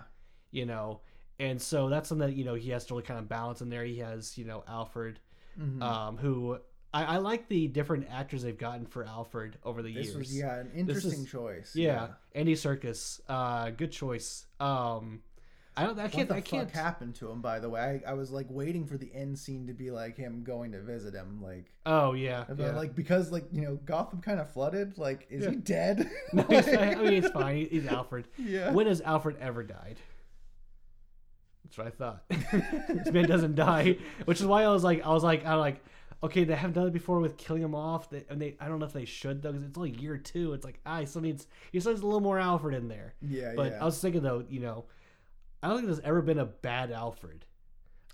You 0.51 0.67
know, 0.67 1.01
and 1.43 1.61
so 1.61 1.89
that's 1.89 2.09
something 2.09 2.29
that 2.29 2.37
you 2.37 2.45
know 2.45 2.55
he 2.55 2.71
has 2.71 2.87
to 2.87 2.95
really 2.95 3.05
kind 3.05 3.21
of 3.21 3.29
balance 3.29 3.61
in 3.61 3.69
there. 3.69 3.85
He 3.85 3.99
has 3.99 4.37
you 4.39 4.45
know 4.45 4.65
Alfred, 4.69 5.19
Mhm. 5.61 5.83
um, 5.83 6.17
who 6.17 6.59
I, 6.95 7.05
I 7.05 7.17
like 7.19 7.49
the 7.49 7.69
different 7.69 8.07
actors 8.11 8.43
they've 8.43 8.57
gotten 8.57 8.87
for 8.87 9.05
Alfred 9.05 9.57
over 9.65 9.83
the 9.83 9.93
this 9.95 10.07
years. 10.09 10.17
was 10.17 10.37
yeah 10.39 10.57
an 10.61 10.71
interesting 10.75 11.25
is- 11.25 11.31
choice. 11.31 11.73
yeah, 11.75 12.09
Andy 12.35 12.55
Serkis, 12.55 13.21
uh, 13.29 13.71
good 13.71 13.93
choice. 13.93 14.47
Um, 14.61 15.23
I 15.75 15.85
don't. 15.87 15.99
I 15.99 16.09
can't. 16.09 16.29
the 16.29 16.35
I 16.35 16.41
can't. 16.43 16.71
happened 16.71 17.15
to 17.15 17.31
him? 17.31 17.41
By 17.41 17.59
the 17.59 17.71
way, 17.71 18.03
I, 18.07 18.11
I 18.11 18.13
was 18.13 18.31
like 18.31 18.45
waiting 18.51 18.85
for 18.87 18.99
the 18.99 19.11
end 19.15 19.39
scene 19.39 19.69
to 19.69 19.73
be 19.73 19.91
like 19.91 20.19
him 20.19 20.45
going 20.45 20.73
to 20.73 20.83
visit 20.83 21.15
him, 21.15 21.41
like, 21.43 21.73
Oh 21.87 22.13
yeah, 22.13 22.45
but, 22.47 22.59
yeah. 22.59 22.77
like 22.77 22.95
because 22.95 23.33
like 23.33 23.47
you 23.53 23.63
know 23.63 23.77
Gotham 23.87 24.21
kind 24.21 24.39
of 24.39 24.51
flooded. 24.53 24.99
Like, 24.99 25.27
is 25.31 25.45
Yeah. 25.45 25.51
he 25.51 25.57
dead? 25.57 26.11
No, 26.35 26.43
he's 26.43 26.67
Like-. 26.67 26.79
I 26.79 26.95
mean, 26.97 27.13
it's 27.15 27.31
fine. 27.43 27.69
He's 27.71 27.87
Alfred. 27.87 28.29
yeah. 28.37 28.71
When 28.71 28.87
has 28.87 29.01
Alfred 29.01 29.37
ever 29.41 29.63
died? 29.63 29.97
That's 31.77 31.79
what 31.79 31.87
I 31.87 31.91
thought. 31.91 32.25
this 33.05 33.13
man 33.13 33.27
doesn't 33.27 33.55
die, 33.55 33.97
which 34.25 34.41
is 34.41 34.47
why 34.47 34.63
I 34.65 34.69
was 34.69 34.85
like, 34.85 35.05
I 35.07 35.11
was 35.11 35.25
like, 35.25 35.45
I 35.47 35.55
was 35.55 35.61
like, 35.61 35.83
okay, 36.23 36.45
they 36.45 36.55
haven't 36.55 36.75
done 36.75 36.87
it 36.87 36.93
before 36.93 37.19
with 37.21 37.37
killing 37.37 37.63
him 37.63 37.75
off. 37.75 38.11
They, 38.11 38.25
and 38.29 38.41
they, 38.41 38.57
I 38.61 38.69
don't 38.69 38.79
know 38.79 38.87
if 38.87 38.93
they 38.93 39.05
should 39.07 39.43
though, 39.43 39.53
because 39.53 39.67
it's 39.67 39.77
only 39.79 39.91
year 39.91 40.17
two. 40.19 40.53
It's 40.53 40.65
like, 40.65 40.79
ah, 40.87 41.01
he 41.01 41.07
still 41.07 41.23
needs, 41.23 41.47
he 41.73 41.81
still 41.81 41.93
needs 41.93 42.03
a 42.03 42.07
little 42.07 42.21
more 42.21 42.39
Alfred 42.39 42.75
in 42.75 42.89
there. 42.89 43.15
yeah, 43.23 43.55
But 43.57 43.73
yeah. 43.73 43.79
I 43.81 43.85
was 43.85 43.99
thinking 44.01 44.23
though, 44.23 44.45
you 44.49 44.61
know, 44.61 44.85
I 45.63 45.69
don't 45.69 45.77
think 45.79 45.87
there's 45.89 46.01
ever 46.01 46.23
been 46.23 46.39
a 46.39 46.45
bad 46.45 46.91
Alfred. 46.93 47.45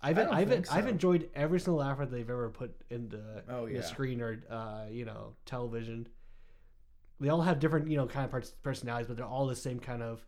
I've 0.00 0.16
I 0.16 0.22
don't 0.24 0.34
I've 0.34 0.48
think 0.48 0.72
I've 0.72 0.86
enjoyed 0.86 1.28
every 1.34 1.58
single 1.58 1.82
Alfred 1.82 2.12
they've 2.12 2.30
ever 2.30 2.50
put 2.50 2.72
into 2.90 3.18
Oh, 3.48 3.66
in 3.66 3.74
yeah. 3.74 3.80
the 3.80 3.86
screen 3.86 4.20
or 4.20 4.40
uh, 4.48 4.84
you 4.88 5.04
know 5.04 5.32
television. 5.44 6.06
They 7.20 7.30
all 7.30 7.42
have 7.42 7.58
different 7.58 7.90
you 7.90 7.96
know 7.96 8.06
kind 8.06 8.24
of 8.24 8.30
parts, 8.30 8.50
personalities, 8.62 9.08
but 9.08 9.16
they're 9.16 9.26
all 9.26 9.46
the 9.48 9.56
same 9.56 9.80
kind 9.80 10.02
of. 10.04 10.24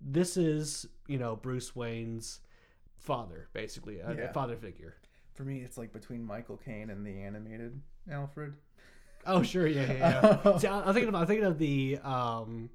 This 0.00 0.38
is 0.38 0.86
you 1.06 1.18
know 1.18 1.36
Bruce 1.36 1.76
Wayne's 1.76 2.40
father, 3.00 3.48
basically 3.52 3.98
a, 4.00 4.28
a 4.30 4.32
father 4.32 4.56
figure. 4.56 4.94
for 5.34 5.44
me, 5.44 5.60
it's 5.60 5.76
like 5.78 5.92
between 5.92 6.24
Michael 6.24 6.56
Caine 6.56 6.90
and 6.90 7.04
the 7.06 7.20
animated 7.22 7.80
Alfred. 8.10 8.54
Oh 9.26 9.42
sure, 9.42 9.66
yeah, 9.66 9.92
yeah. 9.92 10.38
yeah. 10.44 10.58
See, 10.58 10.66
I- 10.66 10.80
I'm 10.86 10.94
thinking 10.94 11.08
of 11.08 11.14
I'm 11.14 11.26
thinking 11.26 11.46
of 11.46 11.58
the 11.58 11.98
um, 12.02 12.70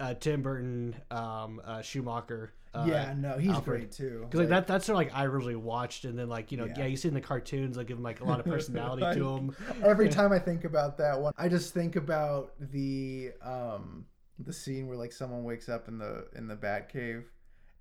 uh, 0.00 0.14
Tim 0.14 0.42
Burton 0.42 0.96
um, 1.10 1.60
uh, 1.64 1.82
Schumacher. 1.82 2.52
Uh, 2.74 2.84
yeah, 2.86 3.14
no, 3.16 3.38
he's 3.38 3.50
Alfred. 3.52 3.80
great 3.80 3.92
too. 3.92 4.20
Because 4.24 4.40
like 4.40 4.48
that, 4.50 4.66
that's 4.66 4.84
sort 4.86 4.94
of 4.94 4.98
like 4.98 5.16
I 5.18 5.22
really 5.24 5.56
watched, 5.56 6.04
and 6.04 6.18
then 6.18 6.28
like 6.28 6.52
you 6.52 6.58
know, 6.58 6.66
Yeah. 6.66 6.74
yeah, 6.80 6.86
you 6.86 6.96
see 6.96 7.08
in 7.08 7.14
the 7.14 7.20
cartoons, 7.20 7.76
like 7.76 7.86
give 7.86 7.96
him 7.96 8.02
like 8.02 8.20
a 8.20 8.24
lot 8.24 8.40
of 8.40 8.46
personality 8.54 9.02
Like, 9.02 9.16
to 9.16 9.28
him. 9.36 9.56
Every 9.82 10.08
time 10.08 10.32
I 10.32 10.38
think 10.38 10.64
about 10.64 10.98
that 10.98 11.18
one, 11.18 11.32
I 11.38 11.48
just 11.48 11.72
think 11.72 11.96
about 11.96 12.52
the 12.72 13.32
um 13.42 14.04
the 14.40 14.52
scene 14.52 14.86
where 14.86 14.96
like 14.98 15.12
someone 15.12 15.44
wakes 15.44 15.68
up 15.68 15.88
in 15.88 15.98
the 15.98 16.26
in 16.36 16.46
the 16.46 16.56
Bat 16.56 16.92
Cave, 16.92 17.24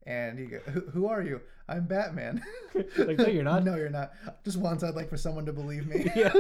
and 0.08 0.40
he 0.40 0.46
go, 0.46 0.58
"Who, 0.72 0.80
who 0.92 1.08
are 1.08 1.22
you? 1.22 1.42
I'm 1.68 1.86
Batman." 1.86 2.44
Like, 2.98 3.18
no, 3.18 3.26
you're 3.26 3.44
not. 3.44 3.64
no, 3.64 3.76
you're 3.76 3.90
not. 3.90 4.12
Just 4.46 4.58
once, 4.58 4.84
I'd 4.84 4.94
like 4.94 5.10
for 5.10 5.18
someone 5.18 5.46
to 5.48 5.54
believe 5.54 5.88
me. 5.88 6.12
Yeah. 6.16 6.32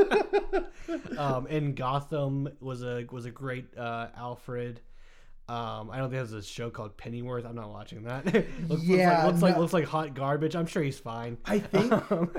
um, 1.18 1.48
and 1.48 1.76
Gotham 1.76 2.48
was 2.60 2.84
a 2.84 3.06
was 3.12 3.26
a 3.26 3.32
great 3.32 3.76
uh, 3.78 4.08
Alfred. 4.16 4.82
Um, 5.50 5.90
I 5.90 5.98
don't 5.98 6.12
think 6.12 6.30
there's 6.30 6.34
a 6.34 6.44
show 6.44 6.70
called 6.70 6.96
Pennyworth. 6.98 7.46
I'm 7.46 7.56
not 7.56 7.70
watching 7.70 8.04
that. 8.04 8.26
looks, 8.70 8.84
Yeah, 8.84 9.26
looks 9.26 9.42
like, 9.42 9.42
looks 9.42 9.42
like 9.42 9.58
looks 9.58 9.74
like 9.74 9.86
hot 9.86 10.14
garbage. 10.14 10.56
I'm 10.56 10.68
sure 10.68 10.84
he's 10.84 11.00
fine. 11.00 11.38
I 11.46 11.60
think 11.60 12.12
Um, 12.12 12.30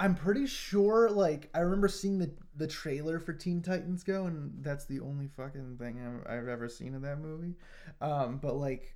I'm 0.00 0.14
pretty 0.14 0.46
sure. 0.46 1.08
Like 1.10 1.48
I 1.54 1.60
remember 1.60 1.88
seeing 1.88 2.18
the 2.18 2.30
the 2.58 2.66
trailer 2.66 3.18
for 3.18 3.32
Teen 3.32 3.62
Titans 3.62 4.02
Go, 4.02 4.26
and 4.26 4.52
that's 4.62 4.84
the 4.84 5.00
only 5.00 5.28
fucking 5.28 5.76
thing 5.78 6.00
I've, 6.26 6.38
I've 6.40 6.48
ever 6.48 6.68
seen 6.68 6.94
of 6.94 7.02
that 7.02 7.20
movie. 7.20 7.54
Um, 8.00 8.38
but 8.38 8.56
like, 8.56 8.94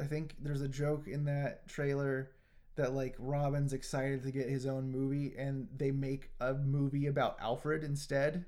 I 0.00 0.04
think 0.04 0.36
there's 0.40 0.62
a 0.62 0.68
joke 0.68 1.08
in 1.08 1.24
that 1.24 1.68
trailer 1.68 2.30
that 2.76 2.94
like 2.94 3.16
Robin's 3.18 3.72
excited 3.72 4.22
to 4.22 4.30
get 4.30 4.48
his 4.48 4.64
own 4.66 4.90
movie, 4.90 5.34
and 5.36 5.68
they 5.76 5.90
make 5.90 6.30
a 6.40 6.54
movie 6.54 7.06
about 7.08 7.36
Alfred 7.40 7.84
instead. 7.84 8.46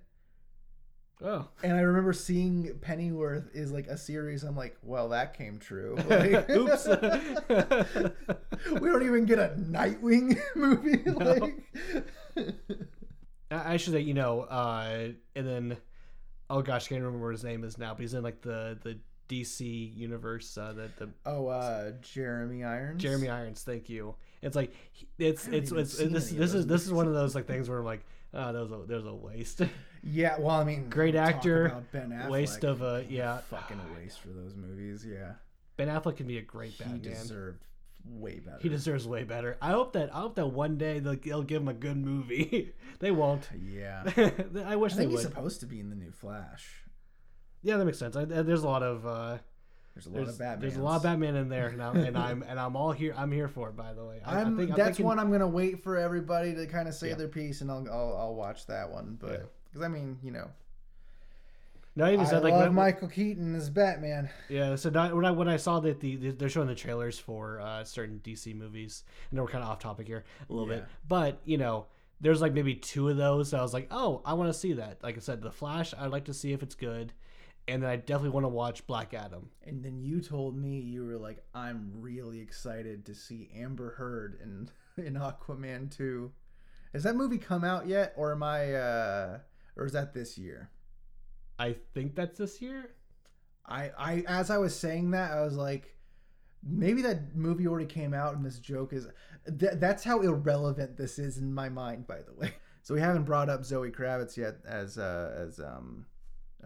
Oh, 1.24 1.46
And 1.62 1.74
I 1.74 1.82
remember 1.82 2.12
seeing 2.12 2.76
Pennyworth 2.80 3.54
is 3.54 3.70
like 3.70 3.86
a 3.86 3.96
series. 3.96 4.42
I'm 4.42 4.56
like, 4.56 4.76
well, 4.82 5.10
that 5.10 5.34
came 5.36 5.58
true. 5.60 5.96
Like, 6.08 6.50
oops. 6.50 6.88
we 8.80 8.88
don't 8.88 9.04
even 9.04 9.24
get 9.26 9.38
a 9.38 9.54
Nightwing 9.56 10.40
movie. 10.56 11.02
Like, 11.08 11.64
I 13.52 13.76
should 13.76 13.92
say, 13.92 14.00
you 14.00 14.14
know, 14.14 14.42
uh, 14.42 15.08
and 15.34 15.46
then, 15.46 15.76
oh 16.50 16.62
gosh, 16.62 16.86
I 16.86 16.88
can't 16.90 17.02
remember 17.02 17.26
what 17.26 17.32
his 17.32 17.44
name 17.44 17.64
is 17.64 17.78
now, 17.78 17.92
but 17.94 18.00
he's 18.00 18.14
in 18.14 18.22
like 18.22 18.40
the 18.42 18.78
the 18.82 18.98
DC 19.28 19.96
universe, 19.96 20.56
uh, 20.58 20.72
the 20.72 20.90
the 21.04 21.10
oh, 21.26 21.46
uh, 21.48 21.92
Jeremy 22.02 22.64
Irons. 22.64 23.00
Jeremy 23.02 23.28
Irons. 23.28 23.62
Thank 23.62 23.88
you. 23.88 24.14
It's 24.42 24.56
like 24.56 24.74
he- 24.92 25.08
it's 25.18 25.46
it's 25.48 25.72
it's 25.72 25.96
this 25.96 26.30
this 26.30 26.54
is 26.54 26.66
this 26.66 26.84
is 26.86 26.92
one 26.92 27.06
of 27.06 27.14
those 27.14 27.34
like 27.34 27.46
things 27.46 27.68
where 27.68 27.78
I'm 27.78 27.84
like, 27.84 28.04
oh, 28.34 28.52
that 28.52 28.60
was 28.60 28.72
a 28.72 28.80
there's 28.86 29.06
a 29.06 29.14
waste, 29.14 29.62
Yeah, 30.04 30.36
well, 30.38 30.56
I 30.56 30.64
mean, 30.64 30.88
Great 30.90 31.14
actor, 31.14 31.82
Ben 31.92 32.10
Affleck. 32.10 32.28
waste 32.30 32.64
of 32.64 32.82
a 32.82 33.04
yeah. 33.08 33.38
fucking 33.38 33.78
waste 33.96 34.18
for 34.20 34.30
those 34.30 34.54
movies. 34.56 35.06
Yeah, 35.08 35.34
Ben 35.76 35.88
Affleck 35.88 36.16
can 36.16 36.26
be 36.26 36.38
a 36.38 36.42
great 36.42 36.72
he 36.72 36.82
Batman. 36.84 37.00
deserved 37.00 37.64
way 38.04 38.38
better. 38.40 38.58
He 38.60 38.68
deserves 38.68 39.06
way 39.06 39.24
better. 39.24 39.56
I 39.62 39.70
hope 39.70 39.92
that 39.94 40.14
I 40.14 40.20
hope 40.20 40.34
that 40.36 40.46
one 40.48 40.76
day 40.78 40.98
they'll, 40.98 41.16
they'll 41.16 41.42
give 41.42 41.62
him 41.62 41.68
a 41.68 41.74
good 41.74 41.96
movie. 41.96 42.72
they 42.98 43.10
won't. 43.10 43.48
Yeah, 43.60 44.02
I 44.66 44.76
wish 44.76 44.92
I 44.92 44.96
they 44.96 45.00
think 45.02 45.10
he's 45.12 45.18
would. 45.18 45.22
supposed 45.22 45.60
to 45.60 45.66
be 45.66 45.80
in 45.80 45.90
the 45.90 45.96
new 45.96 46.10
Flash. 46.12 46.82
Yeah, 47.62 47.76
that 47.76 47.84
makes 47.84 47.98
sense. 47.98 48.16
I, 48.16 48.24
there's 48.24 48.64
a 48.64 48.68
lot 48.68 48.82
of 48.82 49.06
uh, 49.06 49.38
There's 49.94 50.06
a 50.06 50.10
lot 50.10 50.16
there's, 50.16 50.28
of 50.30 50.38
Batman. 50.38 50.60
there's 50.60 50.76
a 50.76 50.82
lot 50.82 50.96
of 50.96 51.02
Batman 51.04 51.36
in 51.36 51.48
there, 51.48 51.68
and 51.68 51.82
I'm 51.82 51.96
and 51.96 52.18
I'm 52.18 52.42
and 52.42 52.58
I'm 52.58 52.74
all 52.76 52.92
here. 52.92 53.14
I'm 53.16 53.30
here 53.30 53.48
for 53.48 53.68
it. 53.68 53.76
By 53.76 53.92
the 53.92 54.04
way, 54.04 54.20
I, 54.24 54.40
I'm, 54.40 54.56
think 54.56 54.70
I'm 54.72 54.76
that's 54.76 54.88
thinking- 54.96 55.06
one 55.06 55.18
I'm 55.18 55.30
gonna 55.30 55.46
wait 55.46 55.82
for 55.82 55.96
everybody 55.96 56.54
to 56.54 56.66
kind 56.66 56.88
of 56.88 56.94
say 56.94 57.10
Yeah. 57.10 57.14
their 57.14 57.28
piece, 57.28 57.60
and 57.60 57.70
I'll, 57.70 57.86
I'll 57.90 58.16
I'll 58.18 58.34
watch 58.34 58.66
that 58.66 58.90
one. 58.90 59.16
But 59.20 59.52
because 59.70 59.82
I 59.84 59.88
mean, 59.88 60.18
you 60.24 60.32
know, 60.32 60.50
No, 61.94 62.06
I 62.06 62.14
even 62.14 62.26
I 62.26 62.28
said 62.28 62.42
like 62.42 62.52
love 62.52 62.62
when- 62.62 62.74
Michael 62.74 63.08
Keaton 63.08 63.54
as 63.54 63.68
Batman. 63.68 64.30
Yeah, 64.48 64.76
so 64.76 64.88
not, 64.88 65.14
when 65.14 65.24
I 65.24 65.30
when 65.30 65.48
I 65.48 65.56
saw 65.58 65.80
that 65.80 66.00
the, 66.00 66.16
the 66.16 66.30
they're 66.30 66.48
showing 66.48 66.68
the 66.68 66.74
trailers 66.74 67.18
for 67.18 67.60
uh, 67.60 67.84
certain 67.84 68.20
DC 68.24 68.54
movies, 68.54 69.04
and 69.30 69.38
we're 69.38 69.46
kind 69.46 69.62
of 69.62 69.70
off 69.70 69.78
topic 69.78 70.06
here 70.06 70.24
a 70.48 70.52
little 70.52 70.66
bit, 70.68 70.84
but 71.06 71.40
you 71.44 71.58
know, 71.58 71.86
there's 72.20 72.40
like 72.40 72.54
maybe 72.54 72.74
two 72.74 73.08
of 73.08 73.16
those. 73.18 73.50
So 73.50 73.58
I 73.58 73.62
was 73.62 73.74
like, 73.74 73.88
oh, 73.90 74.22
I 74.24 74.32
want 74.34 74.50
to 74.52 74.58
see 74.58 74.72
that. 74.74 75.02
Like 75.02 75.16
I 75.16 75.20
said, 75.20 75.42
the 75.42 75.50
Flash, 75.50 75.92
I'd 75.98 76.10
like 76.10 76.24
to 76.26 76.34
see 76.34 76.52
if 76.52 76.62
it's 76.62 76.74
good, 76.74 77.12
and 77.68 77.82
then 77.82 77.90
I 77.90 77.96
definitely 77.96 78.30
want 78.30 78.44
to 78.44 78.48
watch 78.48 78.86
Black 78.86 79.12
Adam. 79.12 79.50
And 79.64 79.84
then 79.84 80.00
you 80.00 80.20
told 80.22 80.56
me 80.56 80.78
you 80.80 81.04
were 81.04 81.18
like, 81.18 81.44
I'm 81.54 81.90
really 81.96 82.40
excited 82.40 83.04
to 83.06 83.14
see 83.14 83.50
Amber 83.54 83.90
Heard 83.96 84.38
in 84.42 84.70
in 85.04 85.14
Aquaman 85.14 85.94
2. 85.94 86.32
Has 86.94 87.02
that 87.02 87.16
movie 87.16 87.38
come 87.38 87.64
out 87.64 87.86
yet, 87.86 88.14
or 88.16 88.32
am 88.32 88.42
I, 88.42 88.74
uh, 88.74 89.38
or 89.76 89.84
is 89.86 89.92
that 89.92 90.14
this 90.14 90.38
year? 90.38 90.70
I 91.62 91.76
think 91.94 92.14
that's 92.14 92.38
this 92.38 92.60
year. 92.60 92.94
I, 93.66 93.90
I, 93.96 94.24
as 94.26 94.50
I 94.50 94.58
was 94.58 94.74
saying 94.78 95.12
that, 95.12 95.30
I 95.32 95.40
was 95.42 95.54
like, 95.56 95.96
maybe 96.64 97.02
that 97.02 97.36
movie 97.36 97.66
already 97.68 97.86
came 97.86 98.12
out, 98.14 98.34
and 98.34 98.44
this 98.44 98.58
joke 98.58 98.92
is. 98.92 99.06
Th- 99.58 99.72
that's 99.76 100.02
how 100.04 100.20
irrelevant 100.20 100.96
this 100.96 101.18
is 101.18 101.38
in 101.38 101.52
my 101.52 101.68
mind, 101.68 102.06
by 102.06 102.18
the 102.22 102.32
way. 102.34 102.52
So 102.84 102.94
we 102.94 103.00
haven't 103.00 103.22
brought 103.22 103.48
up 103.48 103.64
Zoe 103.64 103.92
Kravitz 103.92 104.36
yet 104.36 104.56
as 104.66 104.98
uh, 104.98 105.32
as 105.38 105.60
um, 105.60 106.04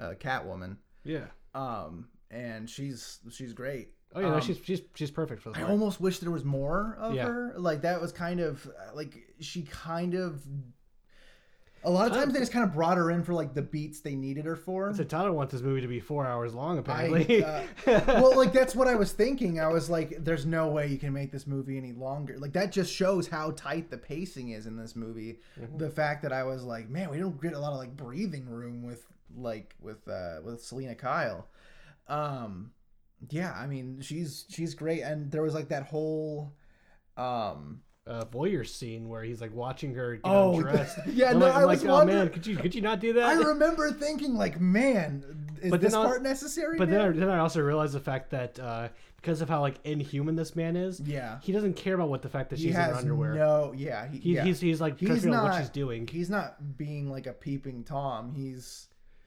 uh, 0.00 0.14
Catwoman, 0.18 0.78
Yeah. 1.04 1.26
um, 1.54 2.09
and 2.30 2.70
she's 2.70 3.18
she's 3.30 3.52
great. 3.52 3.88
Oh 4.14 4.20
yeah, 4.20 4.28
no, 4.30 4.35
Um, 4.37 4.40
she's 4.40 4.59
she's 4.64 4.80
she's 4.94 5.11
perfect 5.11 5.42
for 5.42 5.50
the 5.50 5.56
I 5.56 5.61
part. 5.61 5.72
almost 5.72 6.00
wish 6.00 6.20
there 6.20 6.30
was 6.30 6.42
more 6.42 6.96
of 6.98 7.14
Yeah. 7.14 7.26
her. 7.26 7.52
Like 7.59 7.82
that 7.82 8.00
was 8.00 8.12
kind 8.12 8.40
of 8.40 8.66
like 8.94 9.14
she 9.40 9.64
kind 9.64 10.14
of. 10.14 10.40
A 11.87 11.90
lot 11.90 12.11
of 12.11 12.16
times 12.16 12.33
they 12.33 12.40
just 12.40 12.51
kind 12.51 12.64
of 12.64 12.75
brought 12.75 12.96
her 12.96 13.12
in 13.12 13.22
for 13.22 13.33
like 13.33 13.55
the 13.55 13.62
beats 13.62 14.01
they 14.01 14.16
needed 14.16 14.44
her 14.44 14.57
for. 14.57 14.92
So 14.92 15.05
Tyler 15.05 15.33
wants 15.33 15.53
this 15.53 15.62
movie 15.62 15.81
to 15.81 15.87
be 15.87 16.01
four 16.01 16.27
hours 16.27 16.53
long, 16.53 16.79
I, 16.79 16.81
apparently. 16.81 17.44
uh, 17.44 17.62
well, 17.87 18.37
like 18.37 18.53
that's 18.53 18.75
what 18.75 18.88
I 18.88 18.96
was 18.96 19.12
thinking. 19.12 19.61
I 19.61 19.68
was 19.68 19.88
like, 19.88 20.25
"There's 20.25 20.44
no 20.44 20.66
way 20.66 20.88
you 20.88 20.99
can 20.99 21.12
make 21.12 21.31
this 21.31 21.46
movie 21.46 21.79
any 21.79 21.92
longer." 21.92 22.38
Like 22.38 22.53
that 22.55 22.72
just 22.72 22.92
shows 22.92 23.29
how 23.29 23.53
tight 23.53 23.88
the 23.88 23.99
pacing 23.99 24.51
is 24.51 24.66
in 24.66 24.77
this 24.77 24.96
movie. 24.96 25.38
Mm-hmm. 25.61 25.79
The 25.79 25.88
fact 25.88 26.22
that 26.22 26.33
I 26.33 26.42
was 26.42 26.64
like, 26.64 26.88
"Man, 26.88 27.09
we 27.09 27.18
don't 27.18 27.40
get 27.40 27.53
a 27.53 27.59
lot 27.59 27.72
of 27.72 27.79
like 27.79 27.96
breathing 27.96 28.46
room 28.46 28.83
with 28.83 29.07
like 29.37 29.77
with 29.81 30.09
uh 30.09 30.40
with 30.42 30.64
Selina 30.64 30.96
Kyle." 30.96 31.46
Um, 32.09 32.72
yeah, 33.31 33.53
I 33.57 33.68
mean 33.68 34.01
she's 34.01 34.44
she's 34.49 34.75
great, 34.75 35.03
and 35.03 35.31
there 35.31 35.42
was 35.42 35.55
like 35.55 35.68
that 35.68 35.85
whole, 35.85 36.53
um, 37.16 37.83
uh, 38.06 38.24
voyeur 38.26 38.66
scene 38.66 39.08
where 39.08 39.22
he's 39.22 39.40
like 39.40 39.52
watching 39.54 39.94
her 39.94 40.12
get 40.14 40.20
Oh, 40.24 40.54
undressed. 40.56 40.98
yeah, 41.08 41.32
no, 41.32 41.38
like, 41.46 41.54
I 41.54 41.64
like, 41.64 41.66
was 41.80 41.84
oh 41.84 41.92
wondering- 41.94 42.18
man, 42.18 42.28
could 42.30 42.46
you 42.46 42.56
could 42.56 42.74
you 42.74 42.80
not 42.82 43.00
do 43.00 43.12
that? 43.14 43.24
I 43.24 43.34
remember 43.34 43.90
thinking 43.92 44.34
like, 44.34 44.60
"Man, 44.60 45.24
is 45.60 45.70
But 45.70 45.80
then 45.80 45.88
this 45.88 45.94
I- 45.94 46.04
part 46.04 46.22
necessary?" 46.22 46.78
But 46.78 46.88
then 46.90 47.00
I, 47.00 47.08
then 47.10 47.28
I 47.28 47.38
also 47.38 47.60
realized 47.60 47.94
the 47.94 48.00
fact 48.00 48.30
that 48.30 48.58
uh, 48.60 48.88
because 49.16 49.40
of 49.40 49.48
how 49.48 49.60
like 49.60 49.76
inhuman 49.84 50.36
this 50.36 50.54
man 50.54 50.76
is, 50.76 51.00
yeah, 51.00 51.38
he 51.42 51.50
doesn't 51.50 51.74
care 51.74 51.94
about 51.94 52.08
what 52.08 52.22
the 52.22 52.28
fact 52.28 52.50
that 52.50 52.58
he 52.60 52.66
she's 52.66 52.76
in 52.76 52.80
her 52.80 52.94
underwear. 52.94 53.34
no, 53.34 53.72
yeah, 53.76 54.06
he, 54.08 54.18
he, 54.18 54.34
yeah. 54.36 54.44
He's 54.44 54.60
he's 54.60 54.80
like 54.80 55.00
He's 55.00 55.26
out 55.26 55.42
what 55.44 55.58
she's 55.58 55.68
doing. 55.70 56.06
he's 56.06 56.30
not 56.30 56.76
being 56.78 57.10
like 57.10 57.26
a 57.26 57.32
peeping 57.32 57.82
tom. 57.82 58.32
He's 58.36 58.86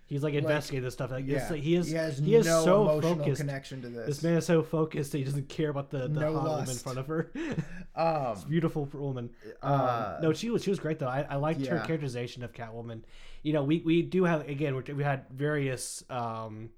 He's 0.09 0.23
like 0.23 0.33
investigating 0.33 0.83
this 0.83 0.95
stuff. 0.95 1.11
Like, 1.11 1.27
yeah, 1.27 1.37
it's 1.37 1.51
like, 1.51 1.61
he 1.61 1.75
is 1.75 1.87
he 1.87 1.93
has 1.93 2.17
he 2.17 2.33
is 2.33 2.47
no 2.47 2.65
so 2.65 2.81
emotional 2.81 3.17
focused. 3.17 3.41
connection 3.41 3.81
to 3.83 3.89
this. 3.89 4.07
This 4.07 4.23
man 4.23 4.33
is 4.37 4.45
so 4.47 4.63
focused 4.63 5.11
that 5.11 5.19
he 5.19 5.23
doesn't 5.23 5.49
care 5.49 5.69
about 5.69 5.91
the, 5.91 6.07
the 6.07 6.19
No 6.19 6.33
hot 6.33 6.49
woman 6.49 6.69
in 6.71 6.75
front 6.77 6.97
of 6.97 7.05
her. 7.05 7.31
um, 7.95 8.35
Beautiful 8.49 8.89
woman. 8.91 9.29
Uh, 9.61 10.15
um, 10.17 10.23
no, 10.23 10.33
she 10.33 10.49
was 10.49 10.63
she 10.63 10.71
was 10.71 10.79
great 10.79 10.97
though. 10.97 11.07
I, 11.07 11.27
I 11.29 11.35
liked 11.35 11.63
her 11.67 11.79
characterization 11.81 12.43
of 12.43 12.53
Catwoman. 12.53 13.03
You 13.43 13.53
know, 13.53 13.63
we 13.63 13.83
we 13.85 14.01
do 14.01 14.23
have 14.23 14.49
again 14.49 14.75
we 14.75 14.93
we 14.93 15.03
had 15.03 15.25
various 15.29 16.03
um, 16.09 16.71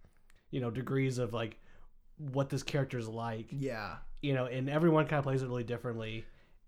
you 0.50 0.60
know 0.60 0.70
degrees 0.70 1.18
of 1.18 1.34
like 1.34 1.58
what 2.18 2.50
this 2.50 2.64
character 2.64 2.98
is 2.98 3.08
like. 3.08 3.48
yeah, 3.52 3.96
You 4.22 4.34
know, 4.34 4.46
and 4.46 4.70
everyone 4.70 5.06
kind 5.08 5.20
of 5.20 5.24
plays 5.24 5.42
it 5.42 5.48
really 5.48 5.64
differently. 5.64 6.26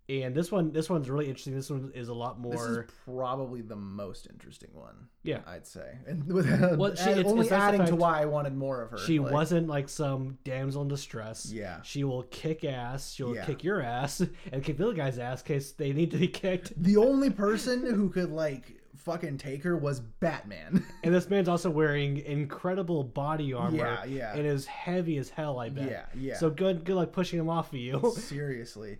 And 0.09 0.35
this 0.35 0.51
one 0.51 0.73
this 0.73 0.89
one's 0.89 1.09
really 1.09 1.27
interesting. 1.27 1.55
This 1.55 1.69
one 1.69 1.91
is 1.95 2.09
a 2.09 2.13
lot 2.13 2.37
more. 2.39 2.51
this 2.51 2.61
is 2.61 2.79
probably 3.05 3.61
the 3.61 3.75
most 3.75 4.27
interesting 4.29 4.69
one. 4.73 5.07
Yeah. 5.23 5.39
I'd 5.47 5.65
say, 5.65 5.97
and 6.05 6.25
with 6.33 6.45
uh, 6.51 6.75
Well, 6.77 6.93
she- 6.95 7.09
it's- 7.11 7.25
only 7.25 7.43
it's 7.45 7.51
adding 7.53 7.85
to 7.85 7.95
why 7.95 8.21
I 8.21 8.25
wanted 8.25 8.53
more 8.55 8.81
of 8.81 8.91
her. 8.91 8.97
She 8.97 9.19
like, 9.19 9.31
wasn't 9.31 9.67
like 9.67 9.87
some 9.87 10.37
damsel 10.43 10.81
in 10.81 10.89
distress. 10.89 11.49
Yeah. 11.51 11.81
She 11.83 12.03
will 12.03 12.23
kick 12.23 12.65
ass. 12.65 13.13
She'll 13.13 13.33
Yeah. 13.33 13.45
kick 13.45 13.63
your 13.63 13.81
ass 13.81 14.21
and 14.51 14.61
kick 14.63 14.77
the 14.77 14.83
other 14.85 14.93
guy's 14.93 15.19
ass 15.19 15.41
in 15.41 15.47
case 15.47 15.71
they 15.71 15.93
need 15.93 16.11
to 16.11 16.17
be 16.17 16.27
kicked. 16.27 16.73
The 16.81 16.97
only 16.97 17.29
person 17.29 17.85
who 17.85 18.09
could 18.09 18.29
like 18.31 18.79
fucking 18.97 19.37
take 19.37 19.63
her 19.63 19.77
was 19.77 19.99
Batman. 20.01 20.85
And 21.03 21.13
this 21.13 21.29
man's 21.29 21.49
also 21.49 21.69
wearing 21.69 22.17
incredible 22.19 23.03
body 23.03 23.53
armor. 23.53 23.75
Yeah, 23.77 24.05
yeah. 24.05 24.33
And 24.35 24.45
is 24.45 24.65
heavy 24.65 25.17
as 25.17 25.29
hell, 25.29 25.59
I 25.59 25.67
bet. 25.69 25.89
Yeah, 25.89 26.05
yeah. 26.15 26.37
So 26.37 26.49
good 26.49 26.83
good 26.85 26.95
luck 26.95 27.11
pushing 27.11 27.39
him 27.39 27.49
off 27.49 27.69
of 27.73 27.79
you. 27.79 28.13
Seriously. 28.17 28.99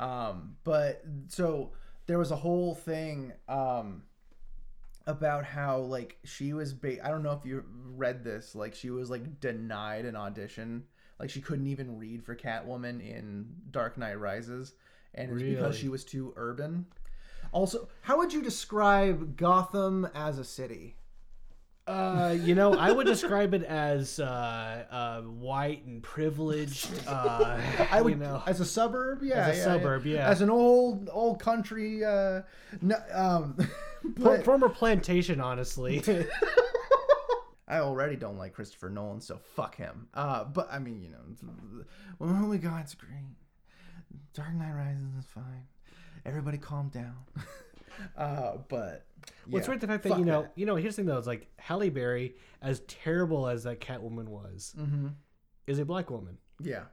Um, 0.00 0.56
but 0.64 1.04
so 1.28 1.72
there 2.06 2.18
was 2.18 2.30
a 2.30 2.36
whole 2.36 2.74
thing 2.74 3.32
um, 3.48 4.02
about 5.06 5.44
how 5.44 5.78
like 5.78 6.16
she 6.24 6.52
was 6.54 6.72
ba- 6.72 7.06
I 7.06 7.10
don't 7.10 7.22
know 7.22 7.32
if 7.32 7.44
you 7.44 7.62
read 7.94 8.24
this 8.24 8.54
like 8.54 8.74
she 8.74 8.90
was 8.90 9.10
like 9.10 9.40
denied 9.40 10.06
an 10.06 10.16
audition 10.16 10.84
like 11.18 11.28
she 11.28 11.42
couldn't 11.42 11.66
even 11.66 11.98
read 11.98 12.24
for 12.24 12.34
Catwoman 12.34 13.00
in 13.00 13.46
Dark 13.70 13.98
Knight 13.98 14.18
Rises 14.18 14.72
and 15.14 15.30
it's 15.32 15.42
because 15.42 15.76
she 15.76 15.88
was 15.88 16.04
too 16.04 16.32
urban. 16.36 16.86
Also, 17.52 17.88
how 18.02 18.18
would 18.18 18.32
you 18.32 18.42
describe 18.42 19.36
Gotham 19.36 20.08
as 20.14 20.38
a 20.38 20.44
city? 20.44 20.96
Uh, 21.90 22.30
you 22.30 22.54
know, 22.54 22.74
I 22.74 22.92
would 22.92 23.06
describe 23.06 23.52
it 23.52 23.64
as 23.64 24.20
uh, 24.20 24.84
uh, 24.90 25.22
white 25.22 25.84
and 25.86 26.00
privileged. 26.00 26.88
Uh, 27.06 27.60
I 27.90 28.00
would 28.00 28.12
you 28.12 28.16
know, 28.16 28.42
as 28.46 28.60
a 28.60 28.64
suburb, 28.64 29.22
yeah, 29.24 29.48
As 29.48 29.56
a 29.56 29.58
yeah, 29.58 29.64
suburb, 29.64 30.06
yeah. 30.06 30.28
As 30.28 30.40
an 30.40 30.50
old 30.50 31.10
old 31.12 31.40
country, 31.40 32.04
uh, 32.04 32.42
no, 32.80 32.96
um, 33.12 33.56
but 34.04 34.44
former 34.44 34.68
plantation, 34.68 35.40
honestly. 35.40 36.00
I 37.68 37.78
already 37.78 38.14
don't 38.14 38.38
like 38.38 38.52
Christopher 38.52 38.90
Nolan, 38.90 39.20
so 39.20 39.40
fuck 39.56 39.76
him. 39.76 40.06
Uh, 40.14 40.44
but 40.44 40.68
I 40.70 40.78
mean, 40.78 41.02
you 41.02 41.10
know, 41.10 41.84
oh 42.20 42.24
my 42.26 42.56
God, 42.56 42.82
it's 42.82 42.94
great. 42.94 43.36
Dark 44.32 44.54
Knight 44.54 44.74
Rises 44.74 45.14
is 45.18 45.24
fine. 45.26 45.66
Everybody, 46.24 46.58
calm 46.58 46.88
down. 46.88 47.16
Uh, 48.16 48.58
but 48.68 49.06
What's 49.46 49.66
yeah, 49.66 49.70
weird 49.70 49.80
the 49.80 49.86
fact 49.86 50.02
that 50.04 50.08
fuck 50.10 50.18
you 50.18 50.24
know, 50.24 50.46
you 50.54 50.66
know, 50.66 50.76
here's 50.76 50.96
the 50.96 51.02
thing 51.02 51.06
though, 51.06 51.18
is 51.18 51.26
like 51.26 51.48
Halle 51.58 51.88
Berry, 51.90 52.36
as 52.62 52.80
terrible 52.88 53.46
as 53.48 53.64
that 53.64 53.80
Catwoman 53.80 54.28
was, 54.28 54.74
hmm 54.76 55.08
is 55.66 55.78
a 55.78 55.84
black 55.84 56.10
woman. 56.10 56.36
Yeah, 56.60 56.84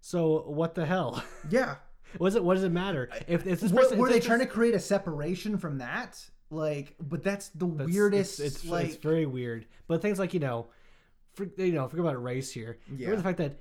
So 0.00 0.42
what 0.48 0.74
the 0.74 0.84
hell? 0.84 1.22
yeah. 1.50 1.76
what 2.18 2.28
does 2.28 2.34
it? 2.36 2.44
What 2.44 2.54
does 2.54 2.64
it 2.64 2.72
matter 2.72 3.08
if, 3.26 3.46
if 3.46 3.60
this 3.60 3.72
Were, 3.72 3.82
person? 3.82 3.98
were 3.98 4.08
they 4.08 4.20
trying 4.20 4.40
to 4.40 4.46
create 4.46 4.74
a 4.74 4.80
separation 4.80 5.56
from 5.58 5.78
that? 5.78 6.22
Like, 6.50 6.94
but 7.00 7.22
that's 7.22 7.48
the 7.50 7.66
That's- 7.66 7.94
weirdest. 7.94 8.40
It's, 8.40 8.56
it's, 8.56 8.64
like, 8.64 8.86
it's 8.88 8.96
very 8.96 9.26
weird. 9.26 9.66
But 9.86 10.02
things 10.02 10.18
like 10.18 10.34
you 10.34 10.40
know, 10.40 10.66
for, 11.34 11.46
you 11.56 11.72
know, 11.72 11.86
forget 11.88 12.04
about 12.06 12.22
race 12.22 12.50
here. 12.50 12.78
Yeah. 12.90 13.08
Remember 13.10 13.16
the 13.16 13.22
fact 13.22 13.38
that 13.38 13.58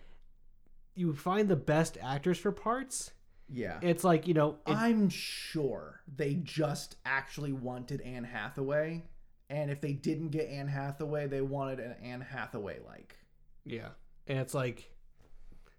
you 0.95 1.13
find 1.13 1.47
the 1.47 1.55
best 1.55 1.97
actors 2.01 2.37
for 2.37 2.51
parts. 2.51 3.11
Yeah. 3.49 3.79
It's 3.81 4.03
like 4.03 4.27
you 4.27 4.33
know, 4.33 4.57
it, 4.67 4.73
I'm 4.75 5.09
sure 5.09 6.01
they 6.15 6.35
just 6.35 6.95
actually 7.05 7.53
wanted 7.53 8.01
Anne 8.01 8.23
Hathaway, 8.23 9.03
and 9.49 9.71
if 9.71 9.81
they 9.81 9.93
didn't 9.93 10.29
get 10.29 10.47
Anne 10.49 10.67
Hathaway, 10.67 11.27
they 11.27 11.41
wanted 11.41 11.79
an 11.79 11.95
Anne 12.03 12.21
Hathaway 12.21 12.79
like. 12.85 13.17
yeah, 13.65 13.89
and 14.27 14.39
it's 14.39 14.53
like, 14.53 14.91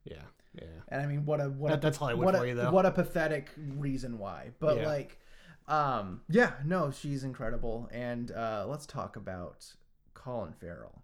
yeah, 0.05 0.17
yeah. 0.55 0.65
And 0.89 1.03
I 1.03 1.07
mean, 1.07 1.25
what 1.27 1.41
a 1.41 1.49
what 1.51 1.69
That- 1.71 1.79
a, 1.79 1.81
that's 1.83 1.99
Hollywood 1.99 2.25
what 2.25 2.35
a, 2.35 2.39
for 2.39 2.47
you, 2.47 2.55
though. 2.55 2.71
What 2.71 2.87
a 2.87 2.91
pathetic 2.91 3.51
reason 3.77 4.19
why. 4.19 4.51
But 4.61 4.79
Yeah. 4.79 4.87
like, 4.87 5.19
um, 5.67 6.23
yeah, 6.29 6.53
no, 6.65 6.91
she's 6.91 7.25
incredible. 7.25 7.89
And 7.93 8.31
uh, 8.33 8.65
let's 8.69 8.87
talk 8.87 9.17
about 9.17 9.67
Colin 10.15 10.53
Farrell. 10.55 11.03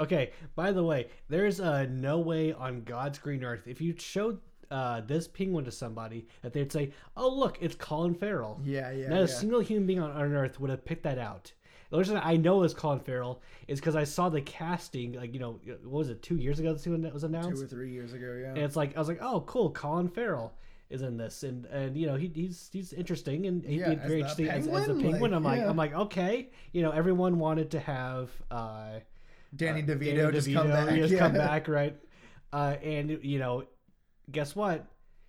Okay. 0.00 0.32
By 0.54 0.72
the 0.72 0.82
way, 0.84 1.08
there's 1.28 1.60
uh, 1.60 1.86
no 1.88 2.18
way 2.18 2.52
on 2.52 2.82
God's 2.82 3.18
green 3.18 3.44
earth 3.44 3.66
if 3.66 3.80
you 3.80 3.94
showed 3.96 4.40
uh, 4.72 5.00
this 5.02 5.28
penguin 5.28 5.64
to 5.66 5.70
somebody 5.70 6.26
that 6.42 6.52
they'd 6.52 6.72
say, 6.72 6.92
"Oh, 7.16 7.28
look, 7.28 7.58
it's 7.60 7.74
Colin 7.74 8.14
Farrell." 8.14 8.60
Yeah, 8.64 8.90
yeah, 8.90 9.08
Not 9.08 9.16
yeah. 9.18 9.22
a 9.24 9.28
single 9.28 9.60
human 9.60 9.86
being 9.86 10.00
on, 10.00 10.10
on 10.10 10.32
Earth 10.32 10.58
would 10.60 10.70
have 10.70 10.84
picked 10.84 11.02
that 11.04 11.18
out. 11.18 11.52
The 11.90 11.98
reason 11.98 12.18
I 12.22 12.36
know 12.36 12.62
it's 12.62 12.72
Colin 12.72 13.00
Farrell 13.00 13.42
is 13.68 13.78
because 13.78 13.96
I 13.96 14.04
saw 14.04 14.30
the 14.30 14.40
casting, 14.40 15.12
like 15.12 15.34
you 15.34 15.40
know, 15.40 15.60
what 15.84 15.98
was 15.98 16.08
it, 16.08 16.22
two 16.22 16.36
years 16.36 16.58
ago 16.58 16.72
this 16.72 16.86
was 16.86 17.24
announced, 17.24 17.58
Two 17.58 17.64
or 17.64 17.68
three 17.68 17.90
years 17.90 18.14
ago, 18.14 18.38
yeah. 18.40 18.48
and 18.48 18.58
it's 18.58 18.76
like 18.76 18.96
I 18.96 18.98
was 18.98 19.08
like, 19.08 19.18
oh, 19.20 19.42
cool, 19.46 19.70
Colin 19.70 20.08
Farrell 20.08 20.54
is 20.88 21.02
in 21.02 21.18
this, 21.18 21.42
and 21.42 21.66
and 21.66 21.94
you 21.96 22.06
know 22.06 22.16
he, 22.16 22.30
he's 22.34 22.70
he's 22.72 22.94
interesting 22.94 23.46
and 23.46 23.62
he'd 23.64 23.80
Yeah, 23.80 23.90
be 23.90 23.96
very 23.96 24.20
interesting 24.20 24.48
as, 24.48 24.66
as 24.68 24.88
a 24.88 24.94
penguin, 24.94 25.20
like, 25.20 25.32
I'm 25.32 25.42
like 25.44 25.60
yeah. 25.60 25.68
I'm 25.68 25.76
like 25.76 25.94
okay, 25.94 26.48
you 26.72 26.80
know, 26.82 26.92
everyone 26.92 27.38
wanted 27.38 27.70
to 27.72 27.80
have 27.80 28.30
uh, 28.50 29.00
Danny 29.54 29.82
uh, 29.82 29.86
DeVito 29.86 30.32
just 30.32 30.50
come 30.52 30.68
back. 30.68 30.94
just 30.94 31.12
yeah. 31.12 31.18
come 31.18 31.32
back, 31.34 31.68
right? 31.68 31.96
Uh, 32.52 32.76
and 32.82 33.18
you 33.22 33.38
know, 33.38 33.64
guess 34.32 34.56
what? 34.56 34.86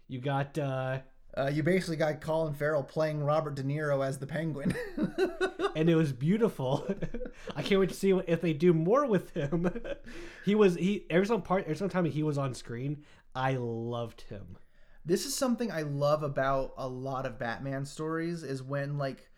You 0.07 0.19
got 0.19 0.57
uh, 0.57 0.99
Uh, 1.35 1.49
you 1.51 1.63
basically 1.63 1.95
got 1.95 2.21
Colin 2.21 2.53
Farrell 2.53 2.83
playing 2.83 3.23
Robert 3.23 3.55
De 3.55 3.63
Niro 3.63 4.05
as 4.05 4.19
the 4.19 4.27
Penguin. 4.27 4.75
and 5.75 5.89
it 5.89 5.95
was 5.95 6.13
beautiful. 6.13 6.87
I 7.55 7.63
can't 7.63 7.79
wait 7.79 7.89
to 7.89 7.95
see 7.95 8.13
what, 8.13 8.29
if 8.29 8.41
they 8.41 8.53
do 8.53 8.71
more 8.73 9.07
with 9.07 9.31
him. 9.31 9.69
he 10.45 10.53
was 10.53 10.75
he 10.75 11.05
every 11.09 11.25
some 11.25 11.41
part 11.41 11.63
every 11.63 11.75
some 11.75 11.89
time 11.89 12.05
he 12.05 12.21
was 12.23 12.37
on 12.37 12.53
screen, 12.53 13.03
I 13.33 13.53
loved 13.59 14.21
him. 14.21 14.57
this 15.05 15.25
is 15.25 15.35
something 15.35 15.71
I 15.71 15.81
love 15.81 16.21
about 16.23 16.73
a 16.77 16.87
lot 16.87 17.25
of 17.25 17.39
Batman 17.39 17.85
stories 17.85 18.43
is 18.43 18.61
when 18.61 18.97
like 18.99 19.29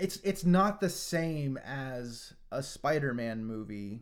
it's 0.00 0.16
it's 0.24 0.44
not 0.44 0.80
the 0.80 0.88
same 0.88 1.58
as 1.58 2.32
a 2.50 2.62
Spider-Man 2.62 3.44
movie 3.44 4.00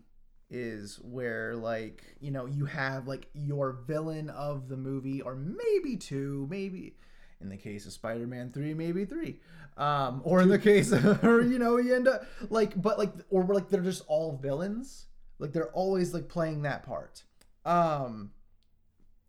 is 0.54 1.00
where 1.02 1.56
like 1.56 2.04
you 2.20 2.30
know 2.30 2.46
you 2.46 2.64
have 2.64 3.08
like 3.08 3.28
your 3.34 3.72
villain 3.72 4.30
of 4.30 4.68
the 4.68 4.76
movie 4.76 5.20
or 5.20 5.34
maybe 5.34 5.96
two 5.96 6.46
maybe 6.48 6.94
in 7.40 7.48
the 7.48 7.56
case 7.56 7.86
of 7.86 7.92
Spider-Man 7.92 8.52
3 8.52 8.72
maybe 8.72 9.04
3 9.04 9.40
um 9.76 10.22
or 10.24 10.40
in 10.40 10.48
the 10.48 10.58
case 10.58 10.92
of 10.92 11.24
or 11.24 11.40
you 11.40 11.58
know 11.58 11.76
you 11.78 11.92
end 11.92 12.06
up 12.06 12.24
like 12.50 12.80
but 12.80 12.98
like 12.98 13.12
or 13.30 13.42
like 13.44 13.68
they're 13.68 13.80
just 13.80 14.04
all 14.06 14.38
villains. 14.40 15.06
Like 15.40 15.52
they're 15.52 15.72
always 15.72 16.14
like 16.14 16.28
playing 16.28 16.62
that 16.62 16.84
part. 16.84 17.24
Um 17.64 18.30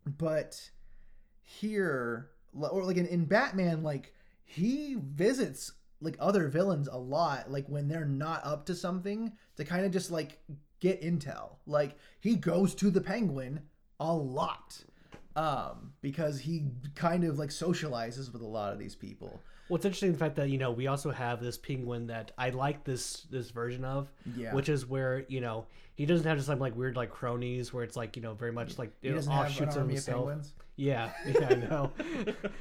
but 0.06 0.70
here 1.42 2.30
or 2.52 2.84
like 2.84 2.96
in, 2.96 3.06
in 3.06 3.24
batman 3.24 3.82
like 3.82 4.14
he 4.44 4.96
visits 5.00 5.72
like 6.00 6.16
other 6.20 6.48
villains 6.48 6.88
a 6.88 6.96
lot 6.96 7.50
like 7.50 7.66
when 7.68 7.88
they're 7.88 8.04
not 8.04 8.40
up 8.44 8.66
to 8.66 8.74
something 8.74 9.32
to 9.56 9.64
kind 9.64 9.84
of 9.84 9.90
just 9.90 10.10
like 10.10 10.38
get 10.80 11.00
intel 11.02 11.56
like 11.66 11.96
he 12.20 12.36
goes 12.36 12.74
to 12.74 12.90
the 12.90 13.00
penguin 13.00 13.60
a 14.00 14.12
lot 14.12 14.78
um 15.34 15.92
because 16.02 16.40
he 16.40 16.64
kind 16.94 17.24
of 17.24 17.38
like 17.38 17.50
socializes 17.50 18.32
with 18.32 18.42
a 18.42 18.46
lot 18.46 18.72
of 18.72 18.78
these 18.78 18.94
people 18.94 19.40
What's 19.68 19.84
interesting 19.84 20.12
the 20.12 20.18
fact 20.18 20.36
that 20.36 20.48
you 20.48 20.58
know 20.58 20.70
we 20.70 20.86
also 20.86 21.10
have 21.10 21.42
this 21.42 21.58
penguin 21.58 22.06
that 22.06 22.30
I 22.38 22.50
like 22.50 22.84
this 22.84 23.22
this 23.32 23.50
version 23.50 23.84
of, 23.84 24.08
Yeah. 24.36 24.54
which 24.54 24.68
is 24.68 24.86
where 24.86 25.24
you 25.26 25.40
know 25.40 25.66
he 25.96 26.06
doesn't 26.06 26.24
have 26.24 26.36
just 26.36 26.46
some 26.46 26.60
like 26.60 26.76
weird 26.76 26.94
like 26.94 27.10
cronies 27.10 27.72
where 27.72 27.82
it's 27.82 27.96
like 27.96 28.14
you 28.14 28.22
know 28.22 28.32
very 28.34 28.52
much 28.52 28.78
like 28.78 28.92
he 29.02 29.08
you 29.08 29.14
know, 29.14 29.16
doesn't 29.18 29.32
have 29.32 29.46
an 29.46 29.50
offshoots 29.50 29.74
of 29.74 29.82
army 29.82 29.94
of 29.94 30.04
himself. 30.04 30.18
penguins 30.28 30.54
Yeah, 30.76 31.10
yeah, 31.26 31.48
I 31.50 31.54
know. 31.54 31.92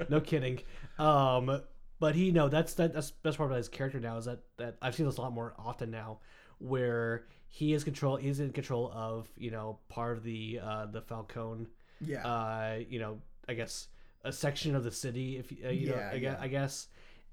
no 0.10 0.20
kidding. 0.20 0.62
Um, 0.98 1.62
but 2.00 2.16
he, 2.16 2.32
no, 2.32 2.50
that's 2.50 2.74
that, 2.74 2.96
that's 2.96 3.12
best 3.12 3.38
part 3.38 3.52
about 3.52 3.58
his 3.58 3.70
character 3.70 4.00
now 4.00 4.18
is 4.18 4.26
that 4.26 4.40
that 4.58 4.78
I've 4.82 4.96
seen 4.96 5.06
this 5.06 5.18
a 5.18 5.22
lot 5.22 5.32
more 5.32 5.54
often 5.60 5.92
now, 5.92 6.22
where 6.58 7.28
he 7.56 7.72
is 7.72 7.86
control, 7.86 8.18
he's 8.18 8.42
in 8.42 8.52
control 8.52 8.92
of 8.94 9.30
you 9.38 9.50
know 9.50 9.80
part 9.88 10.18
of 10.18 10.24
the 10.24 10.60
uh 10.62 10.88
the 10.88 11.02
Falcone, 11.02 11.68
yeah 12.02 12.28
uh, 12.28 12.80
you 12.90 13.00
know, 13.00 13.22
I 13.48 13.54
guess 13.54 13.88
a 14.26 14.34
section 14.34 14.76
of 14.76 14.84
the 14.84 14.92
city, 14.92 15.38
if 15.38 15.54
you, 15.54 15.60
uh, 15.66 15.70
you 15.70 15.88
know, 15.88 15.96
I 15.96 16.16
yeah. 16.16 16.36
I 16.38 16.50
guess, 16.50 16.88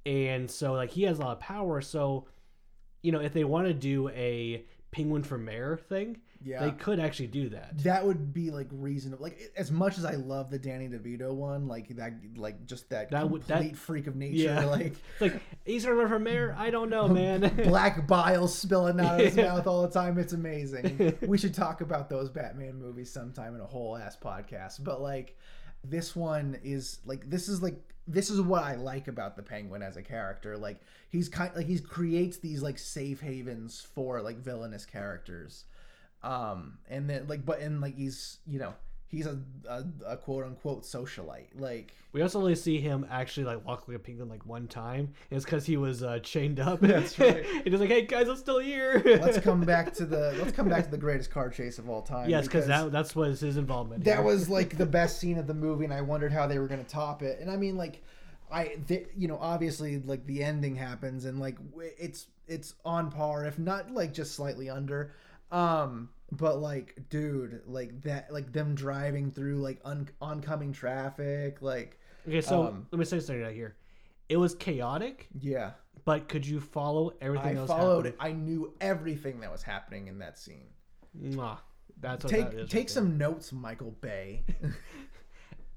and 0.07 0.49
so 0.49 0.75
like 0.75 0.91
he 0.91 1.03
has 1.03 1.18
a 1.18 1.23
lot 1.23 1.33
of 1.33 1.41
power. 1.41 1.81
So, 1.81 2.29
you 3.03 3.11
know, 3.11 3.18
if 3.18 3.33
they 3.33 3.43
want 3.43 3.66
to 3.66 3.75
do 3.75 4.11
a 4.11 4.64
penguin 4.93 5.25
for 5.25 5.39
mayor 5.39 5.77
thing, 5.77 6.18
yeah 6.45 6.64
they 6.64 6.70
could 6.72 6.99
actually 7.01 7.26
do 7.26 7.49
that. 7.49 7.76
that 7.84 8.05
would 8.07 8.32
be 8.32 8.51
like 8.51 8.66
reasonable 8.72 9.22
like 9.22 9.53
as 9.57 9.70
much 9.70 9.99
as 9.99 10.05
i 10.05 10.14
love 10.14 10.51
the 10.51 10.59
danny 10.59 10.88
devito 10.88 11.32
one 11.32 11.66
like 11.68 11.88
that 11.97 12.12
like 12.36 12.66
just 12.66 12.88
that, 12.90 13.11
That 13.11 13.20
complete 13.22 13.47
that- 13.49 13.76
freak 13.76 14.07
of 14.07 14.16
nature 14.16 14.34
Yeah. 14.45 14.64
like 14.66 14.95
like 15.20 15.40
he's 15.64 15.84
gonna 15.84 15.97
run 15.97 16.09
for 16.09 16.18
mayor. 16.18 16.55
I 16.59 16.70
don't 16.70 16.90
know, 16.90 17.09
man. 17.22 17.40
black 17.64 18.07
bile 18.07 18.49
spilling 18.49 18.99
out 19.01 19.20
of 19.20 19.26
his 19.26 19.36
Yeah. 19.36 19.55
mouth 19.55 19.66
all 19.66 19.82
the 19.82 19.90
time 19.93 20.18
it's 20.18 20.32
amazing 20.32 21.16
we 21.26 21.38
should 21.38 21.55
talk 21.55 21.80
about 21.80 22.09
those 22.11 22.30
batman 22.30 22.78
movies 22.80 23.11
sometime 23.12 23.55
in 23.55 23.61
a 23.61 23.66
whole 23.66 23.97
ass 23.97 24.16
podcast 24.20 24.82
but 24.84 25.01
like 25.01 25.36
this 25.84 26.14
one 26.14 26.59
is 26.62 26.99
like 27.05 27.28
this 27.28 27.49
is 27.49 27.62
like 27.62 27.74
this 28.09 28.30
is 28.30 28.40
what 28.40 28.62
i 28.64 28.74
like 28.74 29.07
about 29.09 29.36
the 29.36 29.43
penguin 29.43 29.82
as 29.82 29.97
a 29.97 30.03
character 30.03 30.57
like 30.57 30.80
he's 31.09 31.28
kind 31.28 31.53
like 31.57 31.66
he 31.66 31.78
creates 31.78 32.38
these 32.38 32.62
like 32.62 32.78
safe 32.78 33.20
havens 33.20 33.86
for 33.95 34.20
like 34.22 34.38
villainous 34.38 34.84
characters 34.84 35.64
um 36.23 36.79
and 36.89 37.09
then 37.09 37.27
like 37.29 37.45
but 37.45 37.61
and 37.61 37.81
like 37.81 37.97
he's 37.97 38.39
you 38.47 38.59
know 38.59 38.75
he's 39.12 39.27
a, 39.27 39.39
a, 39.68 39.85
a 40.07 40.16
quote 40.16 40.45
unquote 40.45 40.85
socialite 40.85 41.49
like 41.59 41.95
We 42.12 42.23
also 42.23 42.39
only 42.39 42.55
see 42.55 42.81
him 42.81 43.07
actually 43.11 43.45
like 43.45 43.64
walk 43.64 43.87
like 43.87 43.99
a 43.99 44.01
penguin 44.01 44.29
like 44.29 44.47
one 44.47 44.66
time. 44.66 45.12
It's 45.31 45.45
because 45.45 45.66
he 45.66 45.77
was 45.77 46.03
uh, 46.03 46.18
chained 46.20 46.59
up. 46.59 46.81
That's 46.83 47.18
right. 47.18 47.45
and 47.55 47.68
he's 47.68 47.79
like, 47.79 47.91
"Hey 47.91 48.07
guys, 48.07 48.29
I'm 48.29 48.37
still 48.37 48.59
here." 48.59 49.03
let's 49.05 49.39
come 49.39 49.61
back 49.75 49.93
to 49.95 50.07
the 50.07 50.35
let's 50.39 50.53
come 50.53 50.68
back 50.68 50.85
to 50.85 50.91
the 50.91 50.97
greatest 50.99 51.31
car 51.31 51.51
chase 51.51 51.79
of 51.79 51.89
all 51.91 52.03
time 52.03 52.29
yes, 52.29 52.47
because 52.47 52.66
that 52.66 52.91
that's 52.91 53.14
what 53.14 53.29
is 53.29 53.41
his 53.41 53.57
involvement. 53.59 54.03
that 54.05 54.16
here. 54.16 54.23
was 54.25 54.49
like 54.49 54.77
the 54.79 54.87
best 54.87 55.18
scene 55.20 55.39
of 55.39 55.47
the 55.47 55.55
movie 55.55 55.85
and 55.85 55.93
i 55.93 56.01
wondered 56.01 56.33
how 56.33 56.47
they 56.47 56.59
were 56.59 56.66
going 56.66 56.83
to 56.83 56.91
top 56.91 57.23
it 57.23 57.39
and 57.41 57.51
i 57.51 57.57
mean 57.57 57.77
like 57.77 58.03
i 58.51 58.77
you 59.16 59.29
know 59.29 59.39
obviously 59.41 60.01
like 60.01 60.25
the 60.27 60.43
ending 60.43 60.75
happens 60.75 61.25
and 61.25 61.39
like 61.39 61.57
it's 61.99 62.27
it's 62.47 62.75
on 62.85 63.11
par 63.11 63.45
if 63.45 63.59
not 63.59 63.91
like 63.91 64.12
just 64.12 64.35
slightly 64.35 64.68
under 64.70 65.12
um 65.53 66.09
but 66.32 66.59
like 66.61 66.96
dude 67.11 67.61
like 67.66 68.03
that 68.03 68.32
like 68.32 68.53
them 68.53 68.74
driving 68.74 69.30
through 69.30 69.59
like 69.59 69.78
un- 69.84 70.09
oncoming 70.20 70.72
traffic 70.72 71.61
like 71.61 71.98
okay. 72.26 72.40
So 72.40 72.66
um, 72.68 72.86
let 72.90 72.98
me 72.98 73.05
say 73.05 73.20
something 73.20 73.42
right 73.42 73.55
here. 73.55 73.76
It 74.28 74.36
was 74.38 74.55
chaotic, 74.55 75.28
yeah 75.38 75.72
but 76.05 76.28
could 76.28 76.46
you 76.46 76.59
follow 76.59 77.12
everything 77.20 77.59
i 77.59 77.66
followed 77.66 78.07
happening? 78.07 78.14
i 78.18 78.32
knew 78.32 78.72
everything 78.80 79.40
that 79.40 79.53
was 79.53 79.62
happening 79.62 80.09
in 80.09 80.18
that 80.18 80.38
scene 80.38 80.68
Mwah. 81.20 81.59
That's 82.00 82.24
what 82.24 82.32
take 82.32 82.50
that 82.50 82.55
is 82.61 82.70
take 82.70 82.80
right 82.80 82.86
there. 82.88 82.94
some 82.94 83.18
notes 83.18 83.53
michael 83.53 83.94
bay 84.00 84.42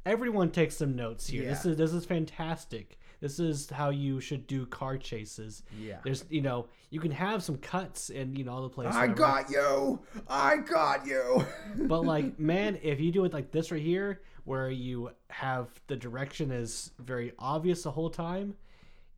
Everyone 0.05 0.51
takes 0.51 0.77
some 0.77 0.95
notes 0.95 1.25
here. 1.25 1.45
This 1.45 1.65
is 1.65 1.77
this 1.77 1.91
is 1.91 2.05
fantastic. 2.05 2.99
This 3.25 3.39
is 3.39 3.71
how 3.71 3.89
you 3.89 4.21
should 4.21 4.45
do 4.45 4.67
car 4.67 4.99
chases. 4.99 5.63
Yeah. 5.81 5.97
There's 6.03 6.25
you 6.29 6.41
know 6.41 6.67
you 6.91 6.99
can 6.99 7.09
have 7.09 7.41
some 7.41 7.57
cuts 7.57 8.11
and 8.11 8.37
you 8.37 8.43
know 8.43 8.51
all 8.51 8.61
the 8.61 8.69
places. 8.69 8.95
i 8.95 9.07
got 9.07 9.49
you 9.49 9.99
i 10.27 10.57
got 10.57 11.07
you 11.07 11.43
But 11.75 12.05
like, 12.05 12.39
man, 12.39 12.77
if 12.83 12.99
you 12.99 13.11
do 13.11 13.25
it 13.25 13.33
like 13.33 13.49
this 13.49 13.71
right 13.71 13.81
here, 13.81 14.21
where 14.43 14.69
you 14.69 15.09
have 15.31 15.69
the 15.87 15.95
direction 15.95 16.51
is 16.51 16.91
very 16.99 17.33
obvious 17.39 17.81
the 17.81 17.89
whole 17.89 18.11
time, 18.11 18.53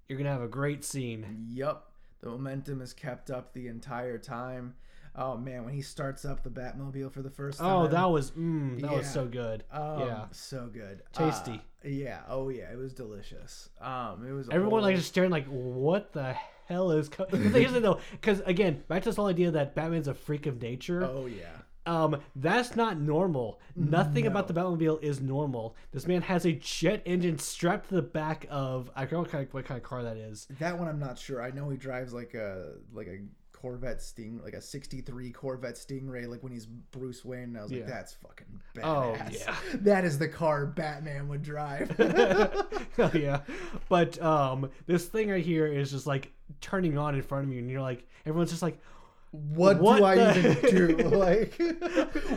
you're 0.07 0.17
gonna 0.17 0.31
have 0.31 0.41
a 0.41 0.47
great 0.47 0.85
scene. 0.85 1.45
Yup. 1.49 1.91
The 2.21 2.29
momentum 2.29 2.81
is 2.81 2.93
kept 2.93 3.29
up 3.29 3.51
the 3.51 3.67
entire 3.67 4.17
time. 4.17 4.75
Oh 5.17 5.35
man, 5.35 5.65
when 5.65 5.73
he 5.73 5.81
starts 5.81 6.25
up 6.25 6.43
the 6.43 6.49
Batmobile 6.49 7.11
for 7.11 7.21
the 7.21 7.29
first 7.29 7.59
time. 7.59 7.67
Oh, 7.67 7.87
that 7.87 8.05
was 8.05 8.31
mm, 8.31 8.79
that 8.81 8.91
was 8.91 9.09
so 9.11 9.25
good. 9.25 9.63
um, 9.71 9.99
yeah, 10.01 10.25
so 10.31 10.69
good. 10.71 11.01
Tasty. 11.11 11.53
Uh, 11.53 11.87
yeah. 11.87 12.19
Oh 12.29 12.49
yeah, 12.49 12.71
it 12.71 12.77
was 12.77 12.93
delicious. 12.93 13.69
Um, 13.81 14.25
it 14.27 14.31
was 14.31 14.47
everyone 14.49 14.81
whole- 14.81 14.89
like 14.89 14.95
just 14.95 15.07
staring 15.07 15.31
like, 15.31 15.47
what 15.47 16.13
the 16.13 16.35
hell 16.67 16.91
is? 16.91 17.09
Co-? 17.09 17.25
the 17.25 17.79
though, 17.81 17.99
because 18.11 18.41
again, 18.41 18.83
back 18.87 19.03
to 19.03 19.09
this 19.09 19.15
whole 19.15 19.27
idea 19.27 19.51
that 19.51 19.73
Batman's 19.73 20.07
a 20.07 20.13
freak 20.13 20.45
of 20.45 20.61
nature. 20.61 21.03
Oh 21.03 21.25
yeah. 21.25 21.47
Um, 21.87 22.17
that's 22.35 22.75
not 22.75 22.99
normal. 22.99 23.61
Nothing 23.73 24.27
about 24.27 24.49
the 24.49 24.53
Batmobile 24.53 25.01
is 25.01 25.21
normal. 25.21 25.73
This 25.93 26.05
man 26.05 26.21
has 26.23 26.45
a 26.45 26.51
jet 26.51 27.01
engine 27.05 27.39
strapped 27.39 27.87
to 27.89 27.95
the 27.95 28.01
back 28.01 28.45
of 28.49 28.91
I 28.93 29.01
don't 29.05 29.13
know 29.13 29.19
what 29.19 29.31
kind 29.31 29.47
of, 29.47 29.53
what 29.53 29.65
kind 29.65 29.77
of 29.77 29.83
car 29.83 30.03
that 30.03 30.17
is. 30.17 30.47
That 30.59 30.77
one 30.77 30.89
I'm 30.89 30.99
not 30.99 31.17
sure. 31.17 31.41
I 31.41 31.51
know 31.51 31.69
he 31.69 31.77
drives 31.77 32.13
like 32.13 32.33
a 32.33 32.73
like 32.93 33.07
a 33.07 33.19
Corvette 33.61 34.01
Sting, 34.01 34.39
like 34.43 34.53
a 34.53 34.61
'63 34.61 35.31
Corvette 35.31 35.75
Stingray, 35.75 36.27
like 36.27 36.43
when 36.43 36.51
he's 36.51 36.65
Bruce 36.65 37.25
Wayne. 37.25 37.43
And 37.43 37.57
I 37.57 37.63
was 37.63 37.71
like, 37.71 37.87
that's 37.87 38.13
fucking 38.13 38.61
badass. 38.75 38.83
Oh, 38.83 39.17
yeah. 39.31 39.55
that 39.81 40.05
is 40.05 40.19
the 40.19 40.27
car 40.27 40.65
Batman 40.67 41.27
would 41.27 41.41
drive. 41.43 41.89
Hell 42.95 43.11
yeah. 43.15 43.41
But 43.89 44.21
um, 44.21 44.69
this 44.85 45.05
thing 45.05 45.29
right 45.29 45.43
here 45.43 45.65
is 45.65 45.91
just 45.91 46.05
like 46.05 46.31
turning 46.61 46.97
on 46.97 47.15
in 47.15 47.21
front 47.23 47.47
of 47.47 47.53
you, 47.53 47.59
and 47.59 47.69
you're 47.69 47.81
like, 47.81 48.07
everyone's 48.25 48.51
just 48.51 48.61
like, 48.61 48.77
what, 49.31 49.79
What 49.79 49.97
do 49.97 50.05
I 50.05 50.15
the- 50.15 50.39
even 50.39 50.97
do? 50.97 50.97
Like, 51.09 51.59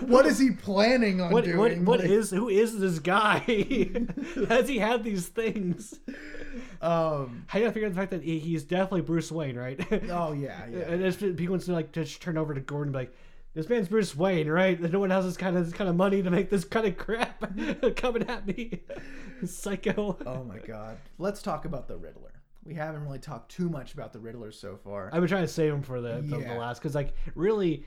what 0.02 0.26
is 0.26 0.38
he 0.38 0.50
planning 0.50 1.20
on 1.20 1.30
what 1.32 1.44
doing? 1.44 1.56
what 1.56 1.78
what 1.80 2.00
Like, 2.00 2.08
is 2.08 2.30
who 2.30 2.48
is 2.48 2.78
this 2.80 2.98
guy? 2.98 3.38
Has 4.48 4.68
he 4.68 4.78
had 4.78 5.04
these 5.04 5.28
things? 5.28 6.00
Um. 6.80 7.44
How 7.46 7.58
do 7.58 7.64
you 7.64 7.70
figure 7.72 7.86
out 7.88 7.94
the 7.94 8.00
fact 8.00 8.10
that 8.12 8.22
he, 8.22 8.38
he's 8.38 8.62
definitely 8.64 9.02
Bruce 9.02 9.30
Wayne, 9.30 9.56
right? 9.56 9.78
Oh 10.10 10.32
yeah, 10.32 10.66
yeah. 10.70 10.78
And 10.90 11.02
it's, 11.02 11.16
people 11.18 11.48
want 11.50 11.62
to 11.64 11.72
like 11.72 11.92
just 11.92 12.20
turn 12.22 12.38
over 12.38 12.54
to 12.54 12.60
Gordon 12.60 12.88
and 12.88 12.92
be 12.92 12.98
like, 13.00 13.16
this 13.52 13.68
man's 13.68 13.88
Bruce 13.88 14.16
Wayne, 14.16 14.48
right? 14.48 14.80
No 14.92 15.00
one 15.00 15.10
has 15.10 15.24
this 15.24 15.36
kind 15.36 15.56
of 15.56 15.64
this 15.64 15.74
kind 15.74 15.90
of 15.90 15.96
money 15.96 16.22
to 16.22 16.30
make 16.30 16.48
this 16.50 16.64
kind 16.64 16.86
of 16.86 16.96
crap 16.96 17.44
coming 17.96 18.22
at 18.28 18.46
me. 18.46 18.80
Psycho. 19.44 20.16
Oh 20.26 20.44
my 20.44 20.58
god. 20.58 20.98
Let's 21.18 21.42
talk 21.42 21.64
about 21.64 21.88
the 21.88 21.96
Riddler. 21.96 22.32
We 22.64 22.74
haven't 22.74 23.02
really 23.04 23.18
talked 23.18 23.50
too 23.50 23.68
much 23.68 23.94
about 23.94 24.12
the 24.12 24.18
Riddler 24.20 24.52
so 24.52 24.76
far. 24.76 25.06
I've 25.12 25.20
been 25.20 25.28
trying 25.28 25.42
to 25.44 25.48
save 25.48 25.72
him 25.72 25.82
for 25.82 26.00
the, 26.00 26.20
the, 26.22 26.38
the 26.38 26.54
last 26.54 26.78
because 26.78 26.94
like 26.94 27.14
really 27.34 27.84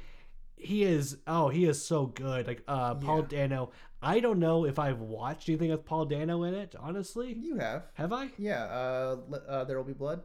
he 0.56 0.84
is 0.84 1.18
oh 1.28 1.50
he 1.50 1.66
is 1.66 1.84
so 1.84 2.06
good 2.06 2.48
like 2.48 2.64
uh 2.70 2.96
paul 2.96 3.20
Yeah. 3.20 3.26
dano 3.48 3.72
i 4.04 4.20
don't 4.20 4.40
know 4.40 4.66
if 4.66 4.78
i've 4.80 5.00
watched 5.00 5.50
anything 5.50 5.72
with 5.72 5.86
paul 5.86 6.06
dano 6.06 6.44
in 6.44 6.54
it 6.54 6.76
honestly 6.80 7.34
you 7.34 7.56
have. 7.58 7.84
have 7.94 8.12
i 8.14 8.30
Yeah. 8.38 8.64
Uh, 8.66 9.18
uh, 9.48 9.64
there 9.64 9.78
will 9.78 9.84
be 9.84 9.94
blood. 9.94 10.22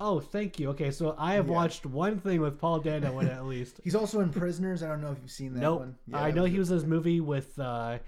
oh 0.00 0.20
thank 0.20 0.58
you 0.58 0.70
okay 0.70 0.90
so 0.90 1.14
i 1.18 1.34
have 1.34 1.46
Yeah. 1.48 1.52
watched 1.54 1.86
one 1.86 2.18
thing 2.18 2.40
with 2.40 2.58
paul 2.58 2.80
dano 2.80 3.18
in 3.20 3.26
it 3.28 3.32
at 3.32 3.44
least 3.46 3.80
He's 3.84 3.94
also 3.94 4.20
in 4.20 4.30
Prisoners. 4.30 4.82
I 4.82 4.88
don't 4.88 5.00
know 5.00 5.12
if 5.12 5.18
you've 5.22 5.30
seen 5.30 5.54
that 5.54 5.60
nope 5.60 5.80
one. 5.80 5.96
i 6.12 6.30
know 6.30 6.44
he 6.44 6.58
was 6.58 6.70
in 6.70 6.78
this 6.78 6.86
movie 6.86 7.20
with 7.20 7.58
uh 7.58 7.98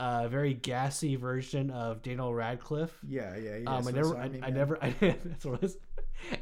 a 0.00 0.28
very 0.28 0.52
gassy 0.54 1.14
version 1.16 1.70
of 1.70 2.02
daniel 2.02 2.34
radcliffe 2.34 2.98
Yeah, 3.06 3.36
yeah, 3.36 3.56
yeah. 3.58 3.76
um, 3.76 3.86
I 3.86 3.90
never, 3.92 4.16
I, 4.16 4.30
I 4.42 4.50
never, 4.50 4.78
I, 4.82 4.90
that's 5.00 5.44
what 5.44 5.62
it 5.62 5.64
is. 5.66 5.76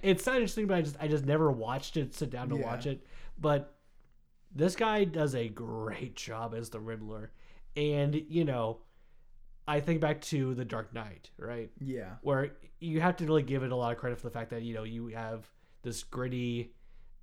It 0.03 0.21
sounded 0.23 0.43
interesting, 0.43 0.67
but 0.67 0.75
I 0.79 0.83
just, 0.83 0.97
I 1.01 1.09
just 1.09 1.27
never 1.27 1.51
watched 1.51 1.97
it, 1.99 2.15
sit 2.15 2.31
down 2.31 2.49
to 2.51 2.57
Yeah. 2.57 2.63
watch 2.65 2.87
it. 2.87 3.05
But 3.39 3.75
this 4.55 4.77
guy 4.77 5.05
does 5.05 5.35
a 5.35 5.49
great 5.49 6.17
job 6.17 6.55
as 6.55 6.71
the 6.71 6.81
Riddler, 6.81 7.33
and 7.77 8.15
you 8.29 8.45
know, 8.45 8.79
I 9.69 9.81
think 9.81 10.01
back 10.01 10.21
to 10.23 10.55
The 10.55 10.65
Dark 10.65 10.93
Knight, 10.95 11.31
right, 11.39 11.71
Yeah. 11.81 12.17
where 12.23 12.57
you 12.81 13.01
have 13.01 13.17
to 13.19 13.25
really 13.27 13.43
give 13.43 13.63
it 13.63 13.73
a 13.73 13.77
lot 13.77 13.93
of 13.93 13.99
credit 13.99 14.19
for 14.19 14.27
the 14.29 14.33
fact 14.33 14.51
that 14.51 14.63
you 14.63 14.75
know 14.75 14.85
you 14.85 15.09
have 15.09 15.49
this 15.83 16.03
gritty 16.03 16.73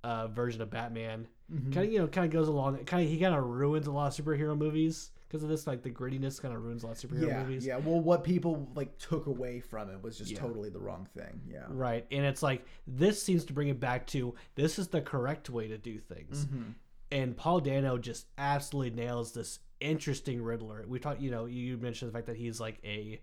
uh, 0.04 0.28
version 0.28 0.62
of 0.62 0.70
Batman, 0.70 1.26
Mhm. 1.52 1.72
kind 1.72 1.86
of 1.86 1.92
you 1.92 1.98
know, 1.98 2.06
kind 2.08 2.24
of 2.26 2.30
goes 2.32 2.48
along, 2.48 2.76
kind 2.84 3.04
of 3.04 3.10
he 3.10 3.18
kind 3.18 3.34
of 3.34 3.44
ruins 3.44 3.86
a 3.86 3.92
lot 3.92 4.06
of 4.18 4.24
superhero 4.24 4.56
movies 4.56 5.10
because 5.26 5.42
of 5.42 5.48
this, 5.50 5.66
like 5.66 5.82
the 5.82 5.90
grittiness 5.90 6.40
kind 6.40 6.54
of 6.54 6.62
ruins 6.64 6.84
a 6.84 6.86
lot 6.86 7.02
of 7.04 7.10
superhero 7.10 7.26
Yeah, 7.26 7.42
movies. 7.42 7.66
yeah. 7.66 7.76
Well, 7.76 8.00
what 8.00 8.24
people 8.24 8.70
like 8.74 8.96
took 8.98 9.26
away 9.26 9.60
from 9.60 9.90
it 9.90 10.00
was 10.02 10.16
just 10.16 10.30
Yeah. 10.30 10.38
totally 10.38 10.70
the 10.70 10.78
wrong 10.78 11.06
thing. 11.14 11.42
Yeah. 11.46 11.66
Right. 11.68 12.06
And 12.10 12.24
it's 12.24 12.42
like 12.42 12.64
this 12.86 13.22
seems 13.22 13.44
to 13.46 13.52
bring 13.52 13.68
it 13.68 13.78
back 13.80 14.06
to 14.08 14.34
this 14.54 14.78
is 14.78 14.88
the 14.88 15.02
correct 15.02 15.50
way 15.50 15.68
to 15.68 15.76
do 15.76 15.98
things. 15.98 16.46
Mhm. 16.46 16.74
And 17.10 17.36
Paul 17.36 17.60
Dano 17.60 17.98
just 17.98 18.28
absolutely 18.38 18.90
nails 18.96 19.32
this 19.32 19.58
interesting 19.80 20.42
Riddler. 20.42 20.84
We 20.86 20.98
talked, 20.98 21.20
you 21.20 21.30
know, 21.30 21.46
you 21.46 21.76
mentioned 21.76 22.10
the 22.10 22.16
fact 22.16 22.26
that 22.26 22.36
he's 22.36 22.60
like 22.60 22.78
a 22.84 23.20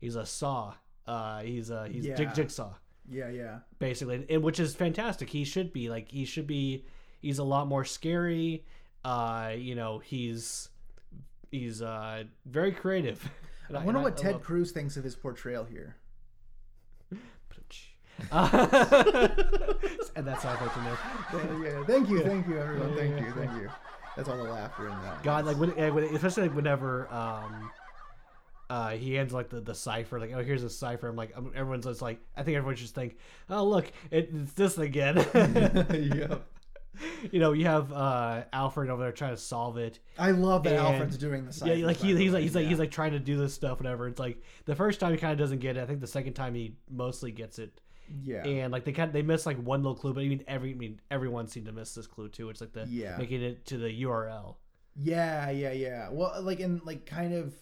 he's 0.00 0.16
a 0.16 0.26
saw. 0.26 0.74
Uh 1.06 1.40
he's 1.42 1.70
a 1.70 1.88
he's 1.88 2.06
Yeah. 2.06 2.32
jigsaw 2.32 2.72
Yeah, 3.10 3.28
yeah. 3.28 3.58
basically. 3.78 4.24
And 4.30 4.42
which 4.42 4.58
is 4.60 4.74
fantastic. 4.74 5.28
He 5.30 5.44
should 5.44 5.72
be 5.72 5.88
like 5.90 6.10
he 6.10 6.24
should 6.24 6.46
be 6.46 6.84
he's 7.20 7.38
a 7.38 7.44
lot 7.44 7.66
more 7.66 7.84
scary. 7.84 8.64
Uh 9.04 9.52
you 9.56 9.74
know, 9.74 9.98
he's 9.98 10.68
he's 11.50 11.82
uh 11.82 12.24
very 12.46 12.72
creative. 12.72 13.28
I 13.70 13.74
wonder 13.84 13.92
and 13.94 14.02
what 14.02 14.16
Ted 14.16 14.32
love- 14.34 14.42
Cruz 14.42 14.72
thinks 14.72 14.96
of 14.96 15.04
his 15.04 15.16
portrayal 15.16 15.64
here. 15.64 15.96
Uh, 18.30 18.48
and 20.16 20.24
that's 20.26 20.44
all 20.44 20.52
I'd 20.52 20.60
like 20.60 20.74
to 20.74 20.82
know. 20.84 21.64
yeah, 21.68 21.84
thank 21.84 22.08
you, 22.08 22.22
thank 22.22 22.46
you, 22.46 22.58
everyone. 22.58 22.94
Thank 22.96 23.20
you, 23.20 23.32
thank 23.32 23.50
you. 23.60 23.68
That's 24.16 24.28
all 24.28 24.36
the 24.36 24.44
laughter 24.44 24.88
in 24.88 25.02
that. 25.02 25.22
God, 25.22 25.44
like 25.44 25.56
when, 25.56 25.70
when 25.70 26.04
especially 26.14 26.44
like 26.44 26.54
whenever 26.54 27.12
um, 27.12 27.70
uh, 28.70 28.90
he 28.90 29.14
hands 29.14 29.32
like 29.32 29.50
the, 29.50 29.60
the 29.60 29.74
cipher, 29.74 30.18
like 30.20 30.32
oh 30.34 30.42
here's 30.42 30.62
a 30.62 30.70
cipher. 30.70 31.08
I'm 31.08 31.16
like 31.16 31.36
um, 31.36 31.52
everyone's 31.54 31.84
just 31.84 32.02
like 32.02 32.20
I 32.36 32.42
think 32.42 32.56
everyone 32.56 32.76
should 32.76 32.82
just 32.82 32.94
think 32.94 33.16
oh 33.50 33.64
look 33.64 33.90
it, 34.10 34.30
it's 34.32 34.52
this 34.52 34.78
again. 34.78 35.16
yep. 36.14 36.46
you 37.32 37.40
know 37.40 37.52
you 37.52 37.66
have 37.66 37.92
uh, 37.92 38.44
Alfred 38.52 38.88
over 38.88 39.02
there 39.02 39.12
trying 39.12 39.34
to 39.34 39.40
solve 39.40 39.76
it. 39.78 39.98
I 40.18 40.30
love 40.30 40.62
that 40.64 40.74
And- 40.74 40.86
Alfred's 40.86 41.18
doing 41.18 41.44
the 41.44 41.52
ciphers, 41.52 41.80
yeah, 41.80 41.86
like 41.86 41.96
he, 41.96 42.16
he's 42.16 42.32
like 42.32 42.42
he's 42.42 42.54
like 42.54 42.66
he's 42.66 42.78
like 42.78 42.90
trying 42.90 43.12
to 43.12 43.18
do 43.18 43.36
this 43.36 43.52
stuff, 43.52 43.78
whatever. 43.78 44.06
It's 44.06 44.20
like 44.20 44.42
the 44.64 44.76
first 44.76 45.00
time 45.00 45.12
he 45.12 45.18
kind 45.18 45.32
of 45.32 45.38
doesn't 45.38 45.58
get 45.58 45.76
it. 45.76 45.82
I 45.82 45.86
think 45.86 46.00
the 46.00 46.06
second 46.06 46.34
time 46.34 46.54
he 46.54 46.76
mostly 46.90 47.32
gets 47.32 47.58
it. 47.58 47.80
Yeah. 48.22 48.44
and 48.46 48.72
like 48.72 48.84
they 48.84 48.92
kind 48.92 49.08
of, 49.08 49.12
they 49.12 49.22
miss 49.22 49.46
like 49.46 49.56
one 49.58 49.82
little 49.82 49.96
clue, 49.96 50.12
but 50.14 50.22
I 50.22 50.28
mean 50.28 50.44
every 50.48 50.72
I 50.72 50.74
mean 50.74 51.00
everyone 51.10 51.48
seemed 51.48 51.66
to 51.66 51.72
miss 51.72 51.94
this 51.94 52.06
clue 52.06 52.28
too. 52.28 52.50
It's 52.50 52.60
like 52.60 52.72
the 52.72 52.86
Yeah. 52.88 53.16
making 53.18 53.42
it 53.42 53.66
to 53.66 53.78
the 53.78 54.02
URL. 54.04 54.56
Yeah, 54.96 55.50
yeah, 55.50 55.72
yeah. 55.72 56.08
Well, 56.10 56.40
like 56.42 56.60
in 56.60 56.80
like 56.84 57.04
kind 57.06 57.34
of 57.34 57.52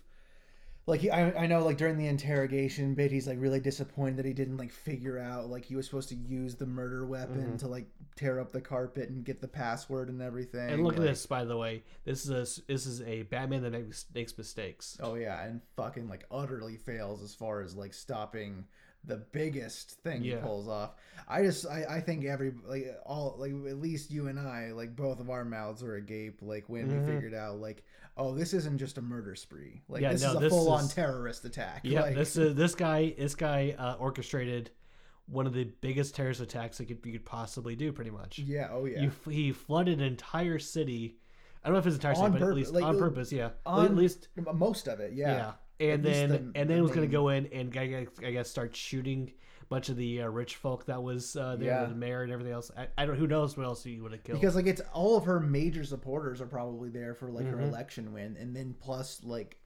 like 0.85 1.01
he, 1.01 1.11
I, 1.13 1.45
I 1.45 1.47
know 1.47 1.65
like 1.65 1.77
during 1.79 1.97
the 1.97 2.09
interrogation 2.09 2.95
bit, 2.95 3.13
he's 3.13 3.27
like 3.29 3.39
really 3.41 3.61
disappointed 3.61 4.17
that 4.17 4.27
he 4.27 4.33
didn't 4.33 4.57
like 4.57 4.73
figure 4.73 5.17
out 5.17 5.49
like 5.49 5.65
he 5.65 5.77
was 5.77 5.87
supposed 5.87 6.09
to 6.09 6.17
use 6.17 6.57
the 6.57 6.67
murder 6.67 7.07
weapon 7.07 7.37
Mm-hmm. 7.43 7.57
to 7.59 7.69
like 7.69 7.87
tear 8.17 8.41
up 8.41 8.51
the 8.53 8.61
carpet 8.61 9.09
and 9.09 9.25
get 9.25 9.41
the 9.41 9.47
password 9.49 10.09
and 10.09 10.21
everything. 10.21 10.69
And 10.71 10.83
look 10.85 10.97
at 10.97 11.03
this, 11.03 11.25
by 11.25 11.45
the 11.45 11.57
way. 11.57 11.85
This 12.05 12.27
is 12.27 12.31
a 12.31 12.63
this 12.67 12.85
is 12.87 13.01
a 13.03 13.23
Batman 13.23 13.63
that 13.63 13.71
makes, 13.73 14.07
makes 14.13 14.37
mistakes. 14.37 14.99
Oh 15.01 15.15
yeah, 15.15 15.43
and 15.45 15.61
fucking 15.77 16.09
like 16.09 16.25
utterly 16.33 16.77
fails 16.77 17.23
as 17.23 17.33
far 17.33 17.63
as 17.63 17.77
like 17.77 17.95
stopping 17.95 18.65
the 19.05 19.17
biggest 19.17 19.93
thing 20.03 20.23
Yeah. 20.23 20.37
he 20.37 20.43
pulls 20.43 20.69
off. 20.69 20.93
I 21.29 21.43
just 21.43 21.67
I, 21.67 21.85
I 21.89 22.01
think 22.01 22.25
every 22.25 22.53
like 22.65 22.87
all 23.05 23.37
like 23.39 23.51
at 23.53 23.79
least 23.79 24.11
you 24.11 24.29
and 24.29 24.39
I 24.39 24.73
like 24.73 24.95
both 24.95 25.19
of 25.21 25.31
our 25.31 25.45
mouths 25.45 25.83
were 25.83 25.97
agape 25.97 26.41
like 26.43 26.69
when 26.69 26.89
Mhm. 26.89 27.01
we 27.01 27.07
figured 27.13 27.35
out 27.35 27.59
like 27.61 27.83
oh 28.17 28.35
this 28.35 28.53
isn't 28.53 28.79
just 28.79 28.99
a 28.99 29.03
murder 29.03 29.35
spree 29.35 29.83
like 29.89 30.03
Yeah, 30.03 30.13
this 30.13 30.23
no, 30.23 30.31
is 30.39 30.43
a 30.45 30.51
full 30.51 30.71
on 30.71 30.89
terrorist 30.89 31.45
attack. 31.45 31.81
Yeah, 31.85 32.03
like, 32.03 32.15
this 32.15 32.37
is 32.37 32.55
this 32.55 32.75
guy 32.75 33.15
this 33.19 33.35
guy 33.35 33.75
uh, 33.79 33.95
orchestrated 33.99 34.71
one 35.27 35.47
of 35.47 35.55
the 35.55 35.65
biggest 35.81 36.15
terrorist 36.15 36.41
attacks 36.41 36.79
that 36.79 36.87
could, 36.87 36.99
you 37.05 37.13
could 37.13 37.25
possibly 37.25 37.75
do, 37.77 37.93
pretty 37.93 38.11
much. 38.11 38.39
yeah 38.39 38.69
oh 38.71 38.85
yeah 38.85 39.03
You, 39.03 39.13
he 39.31 39.53
flooded 39.53 39.99
an 40.01 40.05
entire 40.05 40.59
city. 40.59 41.17
I 41.65 41.69
don't 41.69 41.75
know 41.75 41.79
if 41.79 41.87
it's 41.87 41.95
entire 41.97 42.15
city, 42.17 42.31
but 42.31 42.43
at 42.43 42.55
least 42.55 42.73
like, 42.73 42.83
on 42.85 42.99
purpose. 42.99 43.31
Yeah, 43.33 43.51
on- 43.65 43.87
at 43.87 43.95
least 43.97 44.29
most 44.55 44.89
of 44.89 44.99
it 45.01 45.13
yeah. 45.15 45.37
yeah. 45.37 45.53
And 45.81 46.05
then 46.05 46.29
the- 46.31 46.37
and 46.61 46.69
the 46.71 46.75
then 46.75 46.83
was 46.83 46.93
gonna 46.93 47.07
go 47.07 47.29
in 47.31 47.47
and 47.47 47.77
I 47.77 47.87
guess, 47.87 48.07
I 48.25 48.31
guess 48.33 48.49
start 48.51 48.75
shooting 48.77 49.33
a 49.63 49.65
bunch 49.67 49.89
of 49.89 49.97
the 49.97 50.23
uh, 50.23 50.27
rich 50.29 50.57
folk 50.57 50.87
that 50.87 51.03
was 51.03 51.35
uh, 51.37 51.57
there, 51.57 51.69
Yeah. 51.69 51.87
the 51.87 51.95
mayor 51.95 52.23
and 52.23 52.31
everything 52.33 52.53
else. 52.53 52.71
I, 52.77 52.89
I 52.99 53.07
don't 53.07 53.17
who 53.17 53.27
knows 53.27 53.57
what 53.57 53.65
else 53.67 53.83
he 53.83 54.01
would 54.01 54.13
have 54.13 54.23
killed. 54.23 54.41
because 54.41 54.55
like 54.55 54.67
it's 54.67 54.83
all 54.93 55.17
of 55.17 55.25
her 55.25 55.41
major 55.41 55.85
supporters 55.85 56.41
are 56.41 56.47
probably 56.47 56.89
there 56.91 57.15
for 57.15 57.31
like 57.31 57.47
her 57.47 57.57
Mhm. 57.57 57.69
election 57.69 58.13
win 58.13 58.37
and 58.39 58.55
then 58.55 58.75
plus 58.81 59.23
like 59.25 59.59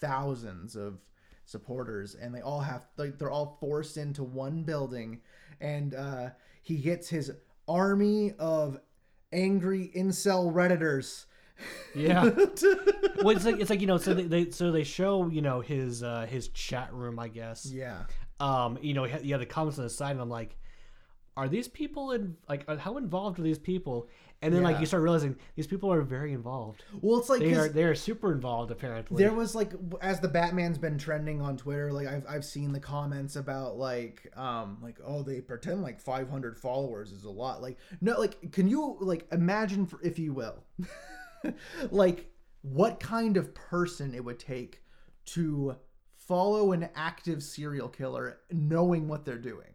thousands 0.00 0.76
of 0.76 0.98
supporters 1.44 2.14
and 2.14 2.34
they 2.34 2.40
all 2.40 2.60
have 2.60 2.82
like 2.96 3.18
they're 3.18 3.30
all 3.30 3.56
forced 3.60 3.96
into 3.96 4.22
one 4.22 4.62
building 4.62 5.20
and 5.60 5.94
uh 5.94 6.30
he 6.62 6.76
gets 6.78 7.08
his 7.08 7.32
army 7.68 8.32
of 8.38 8.78
angry 9.32 9.90
incel 9.94 10.52
redditors 10.52 11.26
Yeah. 11.94 12.24
well, 13.22 13.30
it's 13.36 13.44
like 13.44 13.60
it's 13.60 13.70
like 13.70 13.80
you 13.80 13.86
know, 13.86 13.98
so 13.98 14.14
they, 14.14 14.24
they 14.24 14.50
so 14.50 14.72
they 14.72 14.84
show 14.84 15.28
you 15.28 15.42
know 15.42 15.60
his 15.60 16.02
uh 16.02 16.26
his 16.28 16.48
chat 16.48 16.92
room, 16.92 17.18
I 17.18 17.28
guess. 17.28 17.66
yeah 17.70 18.04
Um, 18.40 18.78
you 18.82 18.94
know, 18.94 19.04
have 19.04 19.22
the 19.22 19.46
comments 19.46 19.78
on 19.78 19.84
the 19.84 19.90
side, 19.90 20.12
and 20.12 20.20
I'm 20.20 20.30
like, 20.30 20.56
are 21.36 21.48
these 21.48 21.68
people 21.68 22.12
in 22.12 22.36
like 22.48 22.64
uh, 22.68 22.76
how 22.76 22.96
involved 22.98 23.38
are 23.38 23.42
these 23.42 23.58
people? 23.58 24.08
And 24.44 24.52
then 24.52 24.64
like 24.64 24.80
you 24.80 24.86
start 24.86 25.04
realizing 25.04 25.36
these 25.54 25.68
people 25.68 25.92
are 25.92 26.02
very 26.02 26.32
involved. 26.32 26.82
well 27.00 27.20
it's 27.20 27.28
like 27.28 27.38
They 27.38 27.54
are 27.54 27.68
they 27.68 27.84
are 27.84 27.94
super 27.94 28.32
involved 28.32 28.72
apparently. 28.72 29.22
there 29.22 29.32
was 29.32 29.54
like 29.54 29.72
as 30.00 30.18
the 30.18 30.26
batman's 30.26 30.78
been 30.78 30.98
trending 30.98 31.40
on 31.40 31.56
twitter 31.56 31.92
like 31.92 32.08
I've, 32.08 32.26
I've 32.28 32.44
seen 32.44 32.72
the 32.72 32.80
comments 32.80 33.36
about 33.36 33.76
like 33.78 34.28
um 34.36 34.78
like 34.82 34.96
oh 35.06 35.22
they 35.22 35.40
pretend 35.40 35.82
like 35.82 36.00
500 36.00 36.58
followers 36.58 37.12
is 37.12 37.22
a 37.22 37.30
lot 37.30 37.62
like 37.62 37.78
no 38.00 38.18
like 38.18 38.50
can 38.50 38.66
you 38.66 38.96
like 39.00 39.28
imagine 39.30 39.86
for, 39.86 40.00
if 40.02 40.18
you 40.18 40.32
will 40.34 40.64
like 41.90 42.30
what 42.62 43.00
kind 43.00 43.36
of 43.36 43.54
person 43.54 44.14
it 44.14 44.24
would 44.24 44.38
take 44.38 44.82
to 45.24 45.76
follow 46.16 46.72
an 46.72 46.88
active 46.94 47.42
serial 47.42 47.88
killer 47.88 48.38
knowing 48.50 49.08
what 49.08 49.24
they're 49.24 49.38
doing 49.38 49.66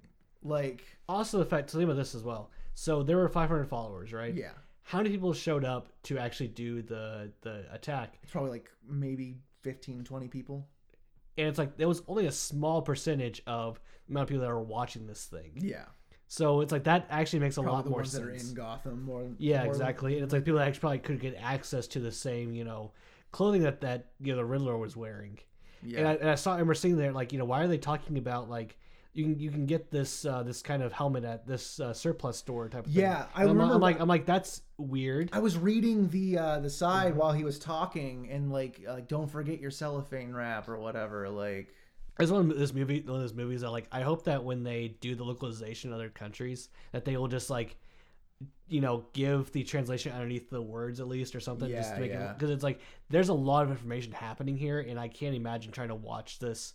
like 0.43 0.84
also 1.09 1.39
the 1.39 1.45
fact. 1.45 1.70
Tell 1.70 1.80
me 1.80 1.86
about 1.86 1.97
this 1.97 2.15
as 2.15 2.24
well. 2.24 2.51
So 2.74 3.03
there 3.03 3.18
were 3.18 3.28
500 3.28 3.68
followers, 3.68 4.13
right? 4.13 4.34
yeah 4.34 4.51
how 4.88 4.99
many 4.99 5.09
people 5.09 5.34
showed 5.34 5.65
up 5.65 5.89
to 6.01 6.18
actually 6.18 6.47
do 6.47 6.82
the 6.82 7.30
the 7.41 7.65
attack? 7.74 8.18
It's 8.24 8.32
probably 8.32 8.51
like 8.51 8.72
maybe 8.88 9.36
15, 9.63 10.05
20 10.05 10.28
people. 10.30 10.65
And 11.38 11.47
it's 11.47 11.57
like 11.57 11.76
there 11.76 11.89
was 11.89 12.01
only 12.07 12.26
a 12.26 12.32
small 12.32 12.82
percentage 12.82 13.41
of 13.45 13.82
the 14.07 14.13
amount 14.13 14.24
of 14.24 14.30
people 14.30 14.43
that 14.43 14.49
were 14.49 14.61
watching 14.61 15.05
this 15.05 15.26
thing. 15.26 15.51
Yeah. 15.57 15.86
So 16.28 16.61
it's 16.61 16.71
like 16.71 16.84
that 16.86 17.07
actually 17.09 17.39
makes 17.39 17.57
a 17.57 17.61
Probably 17.61 17.75
lot 17.78 17.84
the 17.86 17.89
more 17.89 17.99
ones 17.99 18.11
sense. 18.11 18.23
that 18.23 18.30
are 18.30 18.34
in 18.34 18.53
Gotham 18.53 19.03
more. 19.03 19.28
Yeah, 19.38 19.63
more- 19.63 19.67
exactly. 19.73 20.15
And 20.15 20.23
it's 20.23 20.34
like 20.34 20.43
people 20.43 20.59
that 20.59 20.67
actually 20.67 20.80
probably 20.82 20.99
could 20.99 21.19
get 21.21 21.36
access 21.41 21.88
to 21.88 21.99
the 21.99 22.11
same, 22.11 22.53
you 22.53 22.63
know, 22.65 22.91
clothing 23.32 23.63
that 23.63 23.82
that 23.82 24.07
you 24.19 24.32
know 24.34 24.38
the 24.38 24.45
Riddler 24.45 24.78
was 24.78 24.95
wearing. 24.97 25.39
Yeah. 25.84 25.99
And 25.99 26.07
I, 26.07 26.13
and 26.15 26.30
I 26.30 26.36
saw, 26.36 26.51
I 26.51 26.55
remember 26.55 26.73
seeing 26.73 26.97
there, 26.97 27.11
like, 27.13 27.32
you 27.32 27.39
know, 27.39 27.45
why 27.45 27.63
are 27.63 27.67
they 27.67 27.78
talking 27.78 28.17
about 28.17 28.49
like 28.49 28.78
you 29.13 29.23
can 29.23 29.39
you 29.39 29.49
can 29.51 29.65
get 29.65 29.89
this 29.89 30.25
uh, 30.25 30.43
this 30.43 30.61
kind 30.61 30.84
of 30.84 30.91
helmet 30.91 31.23
at 31.23 31.47
this 31.47 31.80
uh, 31.80 31.93
surplus 31.93 32.38
store 32.38 32.67
type 32.67 32.86
of 32.86 32.91
thing. 32.91 33.01
Yeah, 33.03 33.25
I 33.34 33.43
I'm, 33.43 33.47
remember 33.49 33.75
I'm 33.75 33.82
like 33.82 33.99
I'm 33.99 34.07
like 34.09 34.25
that's 34.25 34.61
weird. 34.78 35.30
I 35.34 35.39
was 35.39 35.57
reading 35.57 36.09
the 36.09 36.38
uh, 36.38 36.59
the 36.59 36.69
side 36.69 37.11
Mm-hmm. 37.11 37.19
while 37.19 37.32
he 37.32 37.43
was 37.43 37.57
talking, 37.57 38.30
and 38.30 38.51
like, 38.51 38.82
uh, 38.88 38.99
don't 39.07 39.30
forget 39.32 39.59
your 39.61 39.71
cellophane 39.71 40.34
wrap 40.34 40.67
or 40.67 40.78
whatever. 40.78 41.30
Like, 41.30 41.73
It's 42.20 42.32
one 42.32 42.49
of 42.49 42.57
this 42.57 42.74
movie, 42.74 43.01
one 43.01 43.15
of 43.15 43.22
those 43.22 43.34
movies 43.34 43.61
that 43.61 43.72
like 43.72 43.88
I 43.91 44.01
hope 44.01 44.24
that 44.26 44.43
when 44.43 44.63
they 44.63 44.95
do 45.01 45.15
the 45.15 45.24
localization 45.24 45.91
in 45.91 45.93
other 45.93 46.09
countries, 46.09 46.70
that 46.91 47.05
they 47.05 47.18
will 47.18 47.28
just 47.28 47.49
like, 47.49 47.78
you 48.68 48.82
know, 48.82 49.05
give 49.13 49.51
the 49.51 49.63
translation 49.63 50.11
underneath 50.11 50.49
the 50.49 50.61
words 50.61 50.99
at 50.99 51.07
least 51.07 51.36
or 51.36 51.39
something, 51.39 51.70
just 51.70 51.93
to 51.93 51.99
make 51.99 52.11
yeah. 52.11 52.32
it 52.32 52.38
because 52.38 52.49
it's 52.49 52.63
like 52.63 52.80
there's 53.09 53.30
a 53.30 53.34
lot 53.34 53.63
of 53.63 53.72
information 53.72 54.11
happening 54.11 54.57
here, 54.57 54.80
and 54.80 54.99
I 54.99 55.07
can't 55.07 55.36
imagine 55.36 55.72
trying 55.72 55.89
to 55.89 55.95
watch 55.95 56.39
this 56.39 56.74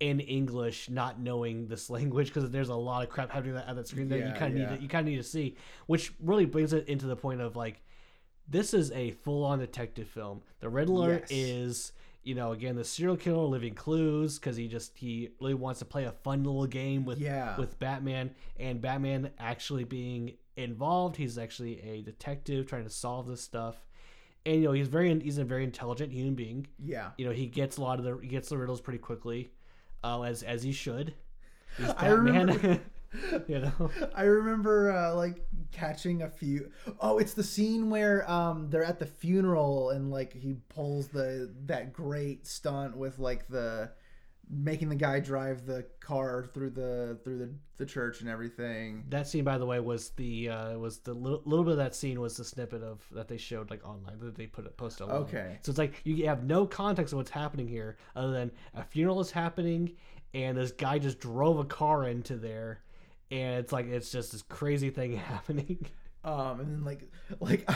in 0.00 0.20
English, 0.20 0.90
not 0.90 1.20
knowing 1.20 1.68
this 1.68 1.90
language, 1.96 2.32
because 2.32 2.50
there's 2.50 2.68
a 2.68 2.74
lot 2.74 3.02
of 3.02 3.10
crap 3.10 3.30
happening 3.30 3.56
at 3.56 3.74
that 3.74 3.88
screen 3.88 4.08
that 4.08 4.18
you 4.18 4.32
kind 4.38 4.52
of 4.52 4.58
yeah. 4.58 4.70
need 4.70 4.76
to, 4.76 4.82
you 4.82 4.88
kind 4.88 5.06
of 5.06 5.10
need 5.10 5.18
to 5.18 5.22
see, 5.22 5.56
which 5.86 6.12
really 6.20 6.44
brings 6.44 6.72
it 6.72 6.88
into 6.88 7.06
the 7.06 7.16
point 7.16 7.40
of 7.40 7.56
like, 7.56 7.82
this 8.48 8.74
is 8.74 8.92
a 8.92 9.10
full-on 9.10 9.58
detective 9.58 10.06
film. 10.08 10.42
The 10.60 10.68
Riddler 10.68 11.18
Yes. 11.20 11.28
is 11.30 11.92
you 12.26 12.34
know, 12.34 12.52
again, 12.52 12.74
the 12.76 12.84
serial 12.84 13.16
killer 13.16 13.44
leaving 13.46 13.74
clues 13.74 14.38
because 14.38 14.56
he 14.56 14.66
just 14.68 14.98
he 14.98 15.30
really 15.40 15.54
wants 15.54 15.78
to 15.78 15.84
play 15.84 16.04
a 16.04 16.12
fun 16.12 16.42
little 16.44 16.66
game 16.66 17.04
with 17.04 17.18
Yeah. 17.18 17.56
with 17.56 17.78
Batman 17.78 18.32
and 18.58 18.80
Batman 18.80 19.30
actually 19.38 19.84
being 19.84 20.34
involved. 20.56 21.16
He's 21.16 21.38
actually 21.38 21.80
a 21.82 22.02
detective 22.02 22.66
trying 22.66 22.84
to 22.84 22.90
solve 22.90 23.26
this 23.28 23.40
stuff, 23.40 23.76
and 24.44 24.56
you 24.56 24.62
know 24.64 24.72
he's 24.72 24.88
very 24.88 25.18
he's 25.20 25.38
a 25.38 25.44
very 25.44 25.64
intelligent 25.64 26.12
human 26.12 26.34
being. 26.34 26.66
yeah. 26.84 27.10
You 27.16 27.26
know 27.26 27.32
he 27.32 27.46
gets 27.46 27.76
a 27.76 27.80
lot 27.82 27.98
of 27.98 28.04
the 28.04 28.18
he 28.20 28.28
gets 28.28 28.48
the 28.48 28.58
riddles 28.58 28.80
pretty 28.80 28.98
quickly, 28.98 29.52
uh, 30.02 30.22
as 30.22 30.42
as 30.42 30.62
he 30.64 30.72
should. 30.72 31.14
He's 31.78 31.90
I 31.90 32.08
remember-. 32.08 32.80
you 33.48 33.60
know. 33.60 33.90
I 34.14 34.22
remember 34.22 34.92
uh, 34.92 35.14
like 35.14 35.46
catching 35.72 36.22
a 36.22 36.28
few. 36.30 36.70
Oh, 37.00 37.18
it's 37.18 37.34
the 37.34 37.42
scene 37.44 37.90
where 37.90 38.28
um 38.30 38.70
they're 38.70 38.84
at 38.84 38.98
the 38.98 39.06
funeral 39.06 39.90
and 39.90 40.10
like 40.10 40.32
he 40.32 40.56
pulls 40.68 41.08
the 41.08 41.52
that 41.66 41.92
great 41.92 42.46
stunt 42.46 42.96
with 42.96 43.18
like 43.18 43.48
the 43.48 43.90
making 44.48 44.88
the 44.88 44.94
guy 44.94 45.18
drive 45.18 45.66
the 45.66 45.84
car 45.98 46.48
through 46.54 46.70
the 46.70 47.18
through 47.24 47.38
the, 47.38 47.50
the 47.78 47.86
church 47.86 48.20
and 48.20 48.30
everything. 48.30 49.04
That 49.08 49.26
scene, 49.26 49.44
by 49.44 49.58
the 49.58 49.66
way, 49.66 49.80
was 49.80 50.10
the 50.10 50.48
uh, 50.48 50.78
was 50.78 50.98
the 50.98 51.14
little, 51.14 51.42
little 51.44 51.64
bit 51.64 51.72
of 51.72 51.78
that 51.78 51.94
scene 51.94 52.20
was 52.20 52.36
the 52.36 52.44
snippet 52.44 52.82
of 52.82 53.04
that 53.12 53.28
they 53.28 53.38
showed 53.38 53.70
like 53.70 53.84
online 53.86 54.18
that 54.20 54.36
they 54.36 54.46
put 54.46 54.66
it 54.66 54.76
posted 54.76 55.08
online. 55.08 55.22
Okay. 55.22 55.58
so 55.62 55.70
it's 55.70 55.78
like 55.78 56.00
you 56.04 56.26
have 56.26 56.44
no 56.44 56.66
context 56.66 57.12
of 57.12 57.16
what's 57.18 57.30
happening 57.30 57.66
here 57.66 57.96
other 58.14 58.30
than 58.30 58.50
a 58.74 58.84
funeral 58.84 59.20
is 59.20 59.30
happening 59.30 59.92
and 60.36 60.58
this 60.58 60.72
guy 60.72 60.98
just 60.98 61.18
drove 61.18 61.58
a 61.58 61.64
car 61.64 62.08
into 62.08 62.36
there, 62.36 62.82
and 63.30 63.58
it's 63.60 63.72
like 63.72 63.86
it's 63.86 64.10
just 64.10 64.32
this 64.32 64.42
crazy 64.42 64.90
thing 64.90 65.16
happening. 65.16 65.86
Um, 66.24 66.58
and 66.58 66.72
then 66.72 66.84
like, 66.84 67.08
like, 67.38 67.70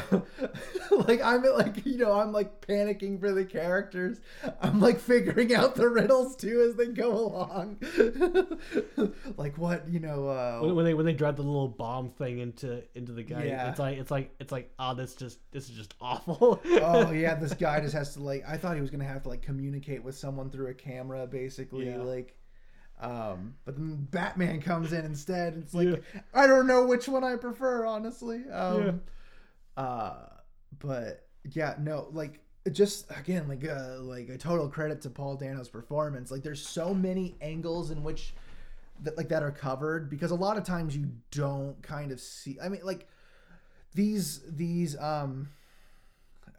like 1.08 1.22
I'm 1.22 1.44
like, 1.44 1.86
you 1.86 1.98
know, 1.98 2.12
I'm 2.14 2.32
like 2.32 2.60
panicking 2.66 3.20
for 3.20 3.30
the 3.30 3.44
characters. 3.44 4.20
I'm 4.60 4.80
like 4.80 4.98
figuring 4.98 5.54
out 5.54 5.76
the 5.76 5.88
riddles 5.88 6.34
too 6.34 6.60
as 6.68 6.74
they 6.74 6.86
go 6.88 7.12
along. 7.16 7.78
like 9.36 9.56
what, 9.56 9.88
you 9.88 10.00
know, 10.00 10.26
uh, 10.28 10.58
when, 10.62 10.74
when 10.74 10.84
they 10.84 10.94
when 10.94 11.06
they 11.06 11.12
drive 11.12 11.36
the 11.36 11.42
little 11.42 11.68
bomb 11.68 12.10
thing 12.10 12.40
into 12.40 12.82
into 12.96 13.12
the 13.12 13.22
guy, 13.22 13.44
Yeah. 13.44 13.70
it's 13.70 13.78
like 13.78 13.98
it's 13.98 14.10
like 14.10 14.34
it's 14.40 14.50
like 14.50 14.72
oh 14.80 14.94
this 14.94 15.14
just 15.14 15.38
this 15.52 15.68
is 15.70 15.76
just 15.76 15.94
awful. 16.00 16.60
oh 16.64 17.12
yeah, 17.12 17.34
this 17.36 17.54
guy 17.54 17.80
just 17.80 17.94
has 17.94 18.14
to 18.14 18.20
like. 18.20 18.42
I 18.48 18.56
thought 18.56 18.74
he 18.74 18.80
was 18.80 18.90
gonna 18.90 19.04
have 19.04 19.22
to 19.22 19.28
like 19.28 19.42
communicate 19.42 20.02
with 20.02 20.16
someone 20.16 20.50
through 20.50 20.68
a 20.68 20.74
camera, 20.74 21.26
basically, 21.26 21.88
Yeah. 21.88 21.98
like. 21.98 22.36
Um, 23.00 23.54
but 23.64 23.76
then 23.76 24.06
Batman 24.10 24.60
comes 24.60 24.92
in 24.92 25.04
instead. 25.04 25.54
It's 25.56 25.74
like 25.74 25.88
Yeah. 25.88 26.20
I 26.34 26.46
don't 26.46 26.66
know 26.66 26.86
which 26.86 27.08
one 27.08 27.24
I 27.24 27.36
prefer, 27.36 27.86
honestly. 27.86 28.42
Um, 28.50 29.00
uh, 29.76 30.16
but 30.78 31.26
yeah, 31.50 31.74
no, 31.78 32.08
like 32.12 32.40
just 32.72 33.06
again, 33.18 33.48
like 33.48 33.66
uh, 33.66 34.00
like 34.00 34.28
a 34.28 34.36
total 34.36 34.68
credit 34.68 35.00
to 35.02 35.10
Paul 35.10 35.36
Dano's 35.36 35.68
performance. 35.68 36.30
Like, 36.30 36.42
there's 36.42 36.66
so 36.66 36.92
many 36.92 37.36
angles 37.40 37.90
in 37.90 38.02
which 38.02 38.34
that 39.02 39.16
like 39.16 39.28
that 39.30 39.42
are 39.42 39.50
covered 39.50 40.10
because 40.10 40.30
a 40.30 40.34
lot 40.36 40.58
of 40.58 40.64
times 40.64 40.94
you 40.96 41.10
don't 41.30 41.80
kind 41.82 42.12
of 42.12 42.20
see. 42.20 42.58
I 42.62 42.68
mean, 42.68 42.82
like 42.84 43.08
these 43.94 44.42
these 44.46 44.96
um 44.98 45.48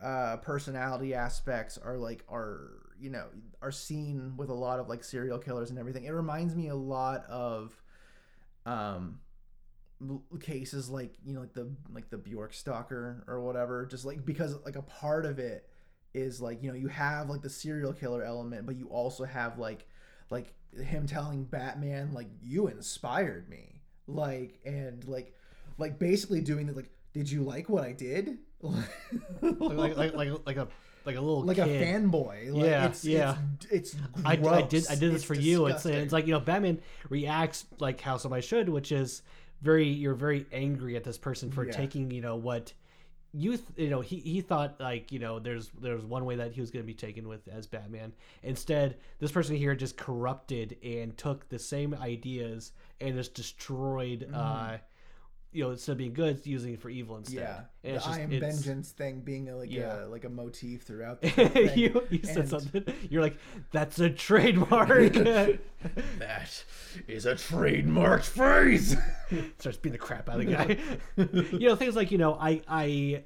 uh 0.02 0.38
personality 0.38 1.14
aspects 1.14 1.78
are 1.78 1.98
like 1.98 2.24
are 2.28 2.72
you 3.02 3.10
know 3.10 3.26
are 3.62 3.72
seen 3.72 4.34
with 4.38 4.50
a 4.50 4.54
lot 4.54 4.80
of 4.80 4.88
like 4.88 5.04
serial 5.04 5.40
killers 5.40 5.70
and 5.70 5.80
everything. 5.80 6.06
It 6.06 6.12
reminds 6.12 6.56
me 6.56 6.70
a 6.70 6.76
lot 6.76 7.26
of 7.26 7.76
um 8.66 9.20
cases 10.40 10.90
like 10.90 11.16
you 11.24 11.34
know 11.34 11.42
like 11.42 11.54
the 11.54 11.72
like 11.94 12.10
the 12.10 12.18
bjork 12.18 12.54
stalker 12.54 13.24
or 13.28 13.40
whatever 13.42 13.86
just 13.86 14.04
like 14.04 14.26
because 14.26 14.56
like 14.66 14.76
a 14.76 14.82
part 14.82 15.26
of 15.26 15.38
it 15.38 15.68
is 16.14 16.42
like 16.42 16.62
you 16.64 16.70
know 16.70 16.76
you 16.76 16.88
have 16.88 17.30
like 17.30 17.42
the 17.42 17.50
serial 17.50 17.94
killer 17.94 18.24
element 18.24 18.66
but 18.66 18.76
you 18.76 18.88
also 18.88 19.24
have 19.24 19.60
like 19.60 19.88
like 20.30 20.54
him 20.84 21.06
telling 21.06 21.44
batman 21.44 22.14
like 22.14 22.28
you 22.42 22.68
inspired 22.68 23.50
me. 23.50 23.82
Like 24.08 24.60
and 24.66 25.06
like 25.08 25.34
like 25.78 26.00
basically 26.00 26.42
doing 26.42 26.66
the 26.68 26.74
like 26.74 26.90
did 27.14 27.30
you 27.30 27.44
like 27.44 27.70
what 27.70 27.84
i 27.84 27.92
did? 27.92 28.40
Like, 29.42 29.98
like 29.98 30.14
like 30.14 30.30
like 30.46 30.58
a 30.58 30.68
like 31.06 31.16
a 31.16 31.22
little 31.22 31.44
like 31.44 31.58
kid. 31.58 31.82
a 31.82 31.86
fanboy. 31.86 32.54
Like, 32.54 32.64
Yeah, 32.66 32.86
it's, 32.88 33.06
yeah. 33.06 33.36
It's, 33.70 33.94
it's 33.94 33.96
I, 34.26 34.34
I 34.34 34.62
did. 34.62 34.86
I 34.90 34.96
did 34.96 35.12
this 35.12 35.16
It's 35.16 35.24
for 35.24 35.34
you. 35.36 35.66
It's 35.68 35.86
it's 35.86 36.14
like 36.14 36.28
you 36.28 36.34
know 36.34 36.40
Batman 36.40 36.80
reacts 37.10 37.66
like 37.80 38.02
how 38.02 38.18
somebody 38.18 38.42
should, 38.42 38.70
which 38.70 38.92
is 38.92 39.22
very 39.62 39.88
you're 39.88 40.16
very 40.16 40.46
angry 40.52 40.96
at 40.96 41.04
this 41.04 41.18
person 41.18 41.52
for 41.52 41.66
Yeah. 41.66 41.72
taking 41.74 42.12
you 42.12 42.22
know 42.22 42.36
what 42.36 42.74
you 43.34 43.52
th- 43.52 43.62
you 43.78 43.90
know 43.90 44.02
he 44.02 44.18
he 44.18 44.42
thought 44.42 44.76
like 44.80 45.12
you 45.12 45.20
know 45.20 45.40
there's 45.40 45.70
there's 45.80 46.04
one 46.04 46.26
way 46.26 46.36
that 46.36 46.52
he 46.52 46.60
was 46.62 46.70
going 46.72 46.84
to 46.84 46.88
be 46.88 46.94
taken 46.94 47.28
with 47.28 47.48
as 47.48 47.66
Batman. 47.68 48.12
Instead, 48.44 48.98
this 49.20 49.32
person 49.32 49.56
here 49.56 49.74
just 49.76 49.96
corrupted 49.98 50.76
and 50.84 51.18
took 51.18 51.48
the 51.50 51.60
same 51.60 51.94
ideas 51.94 52.72
and 53.00 53.16
just 53.16 53.34
destroyed. 53.34 54.30
uh 54.34 54.78
you 55.54 55.64
know, 55.64 55.72
instead 55.72 55.92
of 55.94 55.98
being 55.98 56.14
good, 56.14 56.38
it's 56.38 56.48
using 56.48 56.74
it 56.74 56.82
for 56.82 56.90
evil 56.90 57.18
instead. 57.18 57.36
Yeah, 57.40 57.60
and 57.84 57.96
the 57.96 58.00
just, 58.00 58.10
I 58.10 58.20
am 58.22 58.32
it's- 58.32 58.56
vengeance 58.56 58.90
thing 58.92 59.20
being 59.22 59.50
a, 59.50 59.58
like 59.58 59.72
Yeah. 59.72 60.06
a 60.06 60.08
like 60.08 60.24
a 60.24 60.30
motif 60.30 60.84
throughout 60.84 61.22
the 61.22 61.30
thing. 61.30 61.78
you, 61.78 62.08
you 62.10 62.20
said 62.24 62.38
And- 62.38 62.50
something. 62.50 62.84
You're 63.10 63.22
like, 63.22 63.38
that's 63.72 64.00
a 64.00 64.10
trademark. 64.10 65.14
that 66.20 66.64
is 67.08 67.26
a 67.26 67.36
trademark 67.36 68.24
phrase. 68.24 68.96
Starts 69.60 69.78
beating 69.78 69.94
the 69.94 69.98
crap 69.98 70.30
out 70.30 70.40
of 70.40 70.46
the 70.46 70.52
guy. 70.54 70.78
you 71.58 71.68
know, 71.68 71.76
things 71.76 71.96
like 71.96 72.12
you 72.12 72.18
know, 72.18 72.36
I 72.40 72.62
I 72.68 73.24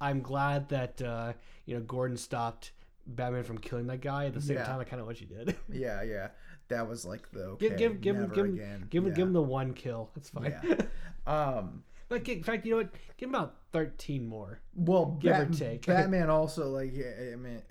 I'm 0.00 0.20
glad 0.22 0.68
that 0.70 1.00
uh, 1.02 1.32
you 1.64 1.74
know 1.76 1.80
Gordon 1.82 2.16
stopped 2.16 2.72
Batman 3.06 3.44
from 3.44 3.58
killing 3.58 3.86
that 3.86 4.00
guy. 4.00 4.26
At 4.26 4.34
the 4.34 4.40
same 4.40 4.56
Yeah. 4.56 4.64
time, 4.66 4.80
I 4.80 4.84
kind 4.84 5.00
of 5.00 5.06
wish 5.06 5.18
he 5.20 5.26
did. 5.26 5.56
yeah, 5.72 6.02
yeah, 6.02 6.28
that 6.68 6.88
was 6.88 7.04
like 7.04 7.30
the 7.32 7.44
okay, 7.44 7.68
give 7.70 7.78
give 7.78 8.00
give 8.00 8.16
him 8.16 8.28
give 8.28 8.46
him 8.46 8.54
again. 8.54 8.86
give 8.90 9.02
him 9.04 9.08
yeah. 9.10 9.16
give 9.16 9.26
him 9.28 9.32
the 9.32 9.42
one 9.42 9.74
kill. 9.74 10.10
That's 10.14 10.30
fine. 10.30 10.54
Yeah. 10.64 10.76
Um. 11.26 11.82
Like, 12.08 12.28
in 12.28 12.44
fact, 12.44 12.64
you 12.64 12.70
know 12.70 12.76
what? 12.76 12.92
Give 13.16 13.28
him 13.28 13.34
about 13.34 13.56
thirteen 13.72 14.28
more. 14.28 14.60
Well, 14.76 15.18
Give 15.20 15.32
or 15.32 15.46
Bat- 15.46 15.58
take. 15.58 15.86
Batman 15.86 16.30
also 16.30 16.70
like 16.70 16.94
I 16.94 17.34
mean 17.34 17.62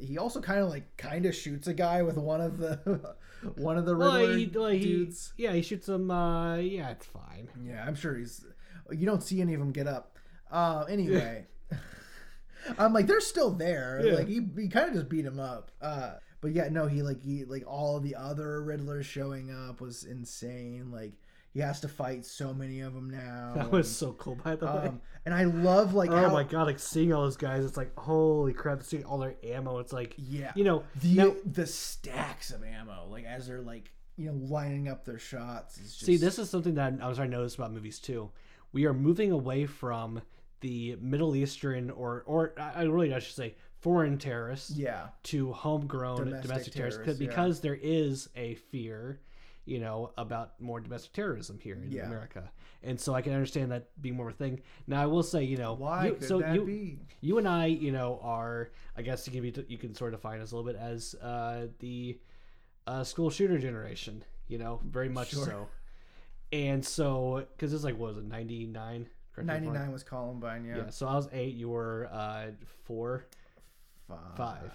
he 0.00 0.18
also 0.18 0.40
kind 0.40 0.60
of 0.60 0.68
like 0.68 0.96
kind 0.96 1.26
of 1.26 1.34
shoots 1.34 1.66
a 1.66 1.74
guy 1.74 2.02
with 2.02 2.16
one 2.16 2.40
of 2.40 2.58
the 2.58 3.16
one 3.56 3.76
of 3.76 3.84
the 3.84 3.96
Riddler 3.96 4.36
he, 4.36 4.46
well, 4.54 4.68
he 4.68 4.78
dudes. 4.78 5.32
yeah, 5.36 5.52
he 5.52 5.62
shoots 5.62 5.88
him. 5.88 6.12
Uh, 6.12 6.58
yeah, 6.58 6.90
it's 6.90 7.06
fine. 7.06 7.48
Yeah, 7.60 7.84
I'm 7.84 7.96
sure 7.96 8.16
he's. 8.16 8.44
You 8.90 9.04
don't 9.04 9.22
see 9.22 9.40
any 9.40 9.54
of 9.54 9.58
them 9.58 9.72
get 9.72 9.88
up. 9.88 10.16
Uh, 10.50 10.84
anyway, 10.88 11.46
I'm 12.78 12.92
like 12.92 13.06
they're 13.06 13.20
still 13.20 13.50
there. 13.50 14.00
Yeah. 14.04 14.12
Like 14.14 14.28
he, 14.28 14.46
he 14.56 14.68
kind 14.68 14.88
of 14.88 14.94
just 14.94 15.08
beat 15.08 15.24
him 15.24 15.40
up. 15.40 15.72
Uh, 15.80 16.14
but 16.42 16.52
yeah, 16.52 16.68
no, 16.68 16.86
he 16.86 17.02
like 17.02 17.22
he 17.22 17.44
like 17.44 17.64
all 17.66 17.98
the 18.00 18.14
other 18.16 18.60
Riddlers 18.60 19.04
showing 19.04 19.50
up 19.50 19.80
was 19.80 20.04
insane. 20.04 20.90
Like 20.92 21.12
he 21.54 21.60
has 21.60 21.80
to 21.80 21.88
fight 21.88 22.26
so 22.26 22.52
many 22.52 22.80
of 22.80 22.92
them 22.94 23.08
now. 23.08 23.52
That 23.56 23.70
was 23.70 23.94
so 23.94 24.12
cool, 24.14 24.34
by 24.36 24.56
the 24.56 24.66
way. 24.66 24.88
Um, 24.88 25.00
and 25.24 25.32
I 25.34 25.44
love 25.44 25.94
like 25.94 26.10
Oh 26.10 26.16
how, 26.16 26.32
my 26.32 26.42
god! 26.42 26.64
Like 26.66 26.78
seeing 26.80 27.12
all 27.12 27.22
those 27.22 27.36
guys, 27.36 27.64
it's 27.64 27.76
like 27.76 27.96
holy 27.96 28.52
crap! 28.52 28.82
Seeing 28.82 29.04
all 29.04 29.18
their 29.18 29.36
ammo, 29.44 29.78
it's 29.78 29.92
like 29.92 30.14
Yeah, 30.18 30.52
you 30.56 30.64
know 30.64 30.82
the 31.00 31.14
now- 31.14 31.36
the 31.46 31.66
stacks 31.66 32.50
of 32.50 32.64
ammo 32.64 33.06
like 33.08 33.24
as 33.24 33.46
they're 33.46 33.60
like 33.62 33.92
you 34.16 34.26
know 34.26 34.34
lining 34.46 34.88
up 34.88 35.04
their 35.04 35.20
shots. 35.20 35.78
Is 35.78 35.94
just, 35.94 36.04
See, 36.06 36.16
this 36.16 36.38
is 36.40 36.50
something 36.50 36.74
that 36.74 36.94
I 37.00 37.06
was 37.08 37.18
trying 37.18 37.30
to 37.30 37.36
notice 37.36 37.54
about 37.54 37.72
movies 37.72 37.98
too. 38.00 38.30
We 38.72 38.86
are 38.86 38.94
moving 38.94 39.30
away 39.30 39.66
from 39.66 40.22
the 40.60 40.96
Middle 41.00 41.36
Eastern 41.36 41.90
or 41.90 42.24
or 42.26 42.54
I 42.58 42.80
I 42.80 42.82
really 42.84 43.14
I 43.14 43.20
should 43.20 43.36
say 43.36 43.54
foreign 43.82 44.16
terrorists 44.18 44.70
Yeah. 44.70 45.08
to 45.24 45.52
homegrown 45.52 46.16
Domestic 46.24 46.42
domestic, 46.42 46.72
terrorists 46.74 46.98
terrorists, 46.98 47.18
because, 47.18 47.20
yeah. 47.20 47.28
because 47.28 47.60
there 47.60 47.78
is 47.82 48.28
a 48.36 48.54
fear 48.54 49.20
you 49.64 49.78
know 49.78 50.10
about 50.18 50.60
more 50.60 50.80
domestic 50.80 51.12
terrorism 51.12 51.56
here 51.60 51.76
in 51.76 51.90
Yeah. 51.92 52.06
america 52.06 52.50
and 52.82 52.98
so 53.00 53.14
i 53.14 53.22
can 53.22 53.32
understand 53.32 53.70
that 53.70 53.90
being 54.02 54.16
more 54.16 54.26
of 54.28 54.34
a 54.34 54.36
thing 54.36 54.60
now 54.88 55.00
i 55.00 55.06
will 55.06 55.22
say 55.22 55.44
you 55.44 55.56
know 55.56 55.74
Why 55.74 56.06
you, 56.06 56.12
could 56.14 56.26
so 56.26 56.40
that 56.40 56.54
you 56.54 56.64
be? 56.64 56.98
you 57.20 57.38
and 57.38 57.46
i 57.46 57.66
you 57.66 57.92
know 57.92 58.18
are 58.24 58.70
i 58.96 59.02
guess 59.02 59.24
you 59.26 59.32
can 59.32 59.40
be 59.42 59.64
you 59.68 59.78
can 59.78 59.94
sort 59.94 60.14
of 60.14 60.20
define 60.20 60.40
us 60.40 60.50
a 60.50 60.56
little 60.56 60.72
bit 60.72 60.80
as 60.80 61.14
uh 61.22 61.68
the 61.78 62.18
uh 62.88 63.04
school 63.04 63.30
shooter 63.30 63.56
generation 63.58 64.24
you 64.48 64.58
know 64.58 64.80
very 64.84 65.08
much 65.08 65.30
Sure. 65.30 65.44
so 65.46 65.68
and 66.52 66.84
so 66.84 67.46
because 67.56 67.72
it's 67.72 67.84
like 67.84 67.96
what 67.96 68.08
was 68.14 68.18
it 68.18 68.24
99 68.24 69.08
Correct 69.34 69.46
me 69.48 69.54
if 69.54 69.58
I'm 69.60 69.64
wrong. 69.64 69.74
99 69.74 69.92
was 69.92 70.02
Columbine, 70.02 70.64
yeah. 70.64 70.76
yeah 70.78 70.90
so 70.90 71.06
i 71.06 71.14
was 71.14 71.28
eight 71.32 71.54
you 71.54 71.68
were 71.68 72.08
uh 72.12 72.46
four 72.84 73.26
Five. 74.36 74.70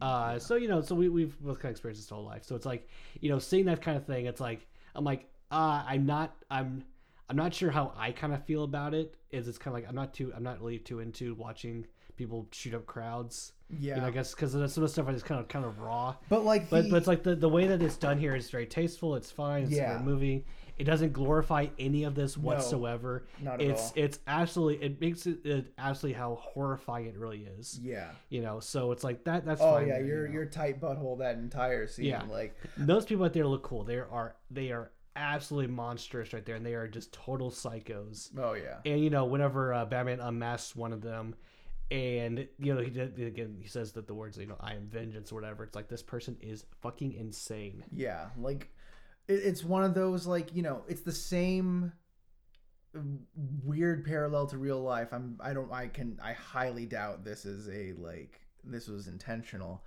Uh, 0.00 0.38
so 0.38 0.56
you 0.56 0.66
know, 0.66 0.80
so 0.80 0.94
we 0.94 1.08
we've 1.08 1.38
both 1.40 1.58
kind 1.58 1.66
of 1.66 1.70
experienced 1.72 2.02
this 2.02 2.10
whole 2.10 2.24
life. 2.24 2.44
So 2.44 2.56
it's 2.56 2.66
like, 2.66 2.88
you 3.20 3.30
know, 3.30 3.38
seeing 3.38 3.66
that 3.66 3.80
kind 3.80 3.96
of 3.96 4.04
thing, 4.04 4.26
it's 4.26 4.40
like 4.40 4.66
I'm 4.94 5.04
like, 5.04 5.28
uh, 5.50 5.84
I'm 5.86 6.06
not, 6.06 6.34
I'm, 6.50 6.84
I'm 7.28 7.36
not 7.36 7.54
sure 7.54 7.70
how 7.70 7.92
I 7.96 8.10
kind 8.10 8.34
of 8.34 8.44
feel 8.44 8.64
about 8.64 8.94
it. 8.94 9.14
Is 9.30 9.46
it's 9.46 9.58
kind 9.58 9.76
of 9.76 9.80
like 9.80 9.88
I'm 9.88 9.94
not 9.94 10.12
too, 10.12 10.32
I'm 10.34 10.42
not 10.42 10.60
really 10.60 10.78
too 10.78 11.00
into 11.00 11.34
watching 11.34 11.86
people 12.16 12.46
shoot 12.52 12.74
up 12.74 12.86
crowds. 12.86 13.52
Yeah. 13.70 13.94
You 13.96 14.00
know, 14.02 14.06
I 14.08 14.10
guess 14.10 14.34
because 14.34 14.52
some 14.52 14.62
of 14.62 14.74
the 14.74 14.88
stuff 14.88 15.08
is 15.10 15.22
kind 15.22 15.40
of 15.40 15.48
kind 15.48 15.64
of 15.64 15.78
raw. 15.80 16.14
But 16.28 16.44
like 16.44 16.68
But 16.70 16.84
the- 16.84 16.90
but 16.90 16.96
it's 16.98 17.06
like 17.06 17.22
the 17.22 17.34
the 17.34 17.48
way 17.48 17.66
that 17.68 17.80
it's 17.82 17.96
done 17.96 18.18
here 18.18 18.34
is 18.36 18.50
very 18.50 18.66
tasteful. 18.66 19.14
It's 19.16 19.30
fine. 19.30 19.64
It's 19.64 19.72
Yeah. 19.72 19.92
very 19.94 20.04
moving. 20.04 20.44
It 20.78 20.84
doesn't 20.84 21.12
glorify 21.12 21.66
any 21.78 22.04
of 22.04 22.14
this 22.14 22.36
whatsoever. 22.36 23.26
not 23.40 23.60
at 23.60 23.68
it's 23.68 23.82
all. 23.88 23.92
it's 23.96 24.18
absolutely 24.26 24.84
it 24.84 25.00
makes 25.00 25.26
it, 25.26 25.44
it 25.44 25.72
absolutely 25.78 26.18
how 26.18 26.34
horrifying 26.36 27.06
it 27.06 27.16
really 27.16 27.44
is 27.58 27.78
yeah. 27.80 28.08
you 28.30 28.40
know 28.40 28.58
so 28.58 28.90
it's 28.90 29.04
like 29.04 29.22
that 29.24 29.44
that's 29.44 29.60
Oh 29.60 29.74
fine 29.74 29.88
yeah, 29.88 29.98
you 29.98 30.06
your 30.06 30.28
know. 30.44 30.50
tight 30.50 30.80
butthole 30.80 31.18
that 31.18 31.36
entire 31.36 31.86
scene. 31.86 32.06
Yeah. 32.06 32.22
Like 32.28 32.56
those 32.76 33.04
people 33.04 33.24
out 33.26 33.32
there 33.32 33.46
look 33.46 33.62
cool 33.62 33.84
they 33.84 33.96
are 33.98 34.34
they 34.50 34.72
are 34.72 34.90
absolutely 35.14 35.72
monstrous 35.72 36.32
right 36.32 36.44
there 36.44 36.56
and 36.56 36.64
they 36.64 36.74
are 36.74 36.88
just 36.88 37.12
total 37.12 37.50
psychos 37.50 38.30
oh 38.38 38.54
yeah. 38.54 38.78
and 38.86 38.98
you 39.04 39.10
know 39.10 39.26
whenever 39.26 39.74
uh, 39.74 39.84
batman 39.84 40.20
unmasks 40.20 40.74
one 40.74 40.92
of 40.92 41.02
them 41.02 41.34
and 41.92 42.48
you 42.58 42.74
know 42.74 42.80
he 42.80 42.88
did 42.88 43.20
again 43.20 43.58
he 43.60 43.68
says 43.68 43.92
that 43.92 44.06
the 44.06 44.14
words 44.14 44.38
you 44.38 44.46
know 44.46 44.56
i 44.60 44.72
am 44.72 44.88
vengeance 44.88 45.30
or 45.30 45.34
whatever. 45.34 45.62
It's 45.62 45.76
like 45.76 45.88
this 45.88 46.02
person 46.02 46.36
is 46.40 46.64
fucking 46.80 47.12
insane. 47.12 47.84
Yeah, 47.94 48.28
like 48.38 48.70
it's 49.28 49.62
one 49.62 49.84
of 49.84 49.94
those 49.94 50.26
like 50.26 50.54
you 50.54 50.62
know 50.62 50.82
it's 50.88 51.02
the 51.02 51.12
same 51.12 51.92
weird 53.62 54.04
parallel 54.06 54.46
to 54.46 54.58
real 54.58 54.80
life. 54.82 55.08
I'm 55.12 55.38
I 55.40 55.52
don't 55.52 55.70
I 55.70 55.88
can 55.88 56.18
I 56.22 56.32
highly 56.32 56.86
doubt 56.86 57.24
this 57.24 57.44
is 57.44 57.68
a 57.68 57.92
like 58.00 58.40
this 58.64 58.88
was 58.88 59.06
intentional, 59.06 59.84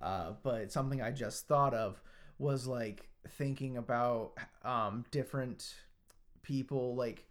uh, 0.00 0.32
but 0.44 0.70
something 0.70 1.02
I 1.02 1.10
just 1.10 1.48
thought 1.48 1.74
of 1.74 2.00
was 2.38 2.68
like 2.68 3.08
thinking 3.36 3.78
about 3.78 4.34
um 4.64 5.04
different 5.10 5.74
people 6.42 6.94
like 6.94 7.26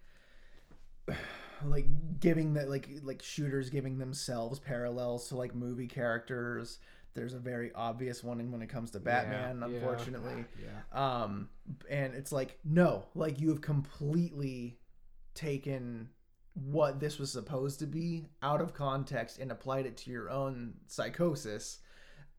like 1.66 2.20
giving 2.20 2.53
that 2.55 2.70
like 2.70 2.89
like 3.03 3.22
shooters 3.22 3.70
giving 3.70 3.97
themselves 3.97 4.60
parallels 4.60 5.30
to 5.30 5.36
like 5.36 5.55
movie 5.55 5.88
characters. 5.88 6.80
There's 7.14 7.34
a 7.34 7.39
very 7.39 7.72
obvious 7.74 8.24
one 8.24 8.51
when 8.51 8.62
it 8.62 8.70
comes 8.70 8.91
to 8.91 8.99
batman 8.99 9.60
Yeah, 9.60 9.66
unfortunately. 9.66 10.45
Yeah. 10.62 11.24
Um 11.24 11.49
and 11.89 12.14
it's 12.14 12.32
like 12.32 12.60
no 12.64 13.05
like 13.16 13.39
you 13.39 13.49
have 13.49 13.62
completely 13.62 14.80
taken 15.34 16.10
what 16.53 16.99
this 16.99 17.20
was 17.20 17.32
supposed 17.32 17.80
to 17.80 17.86
be 17.86 18.28
out 18.41 18.62
of 18.62 18.74
context 18.74 19.39
and 19.39 19.51
applied 19.51 19.86
it 19.86 19.97
to 19.97 20.12
your 20.12 20.30
own 20.30 20.76
psychosis. 20.88 21.80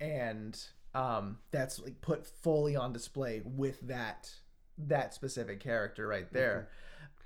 And 0.00 0.60
um 0.94 1.38
that's 1.50 1.80
like 1.80 2.00
put 2.00 2.26
fully 2.26 2.76
on 2.76 2.92
display 2.92 3.42
with 3.44 3.80
that 3.88 4.30
that 4.78 5.12
specific 5.12 5.60
character 5.60 6.06
right 6.06 6.32
there 6.32 6.68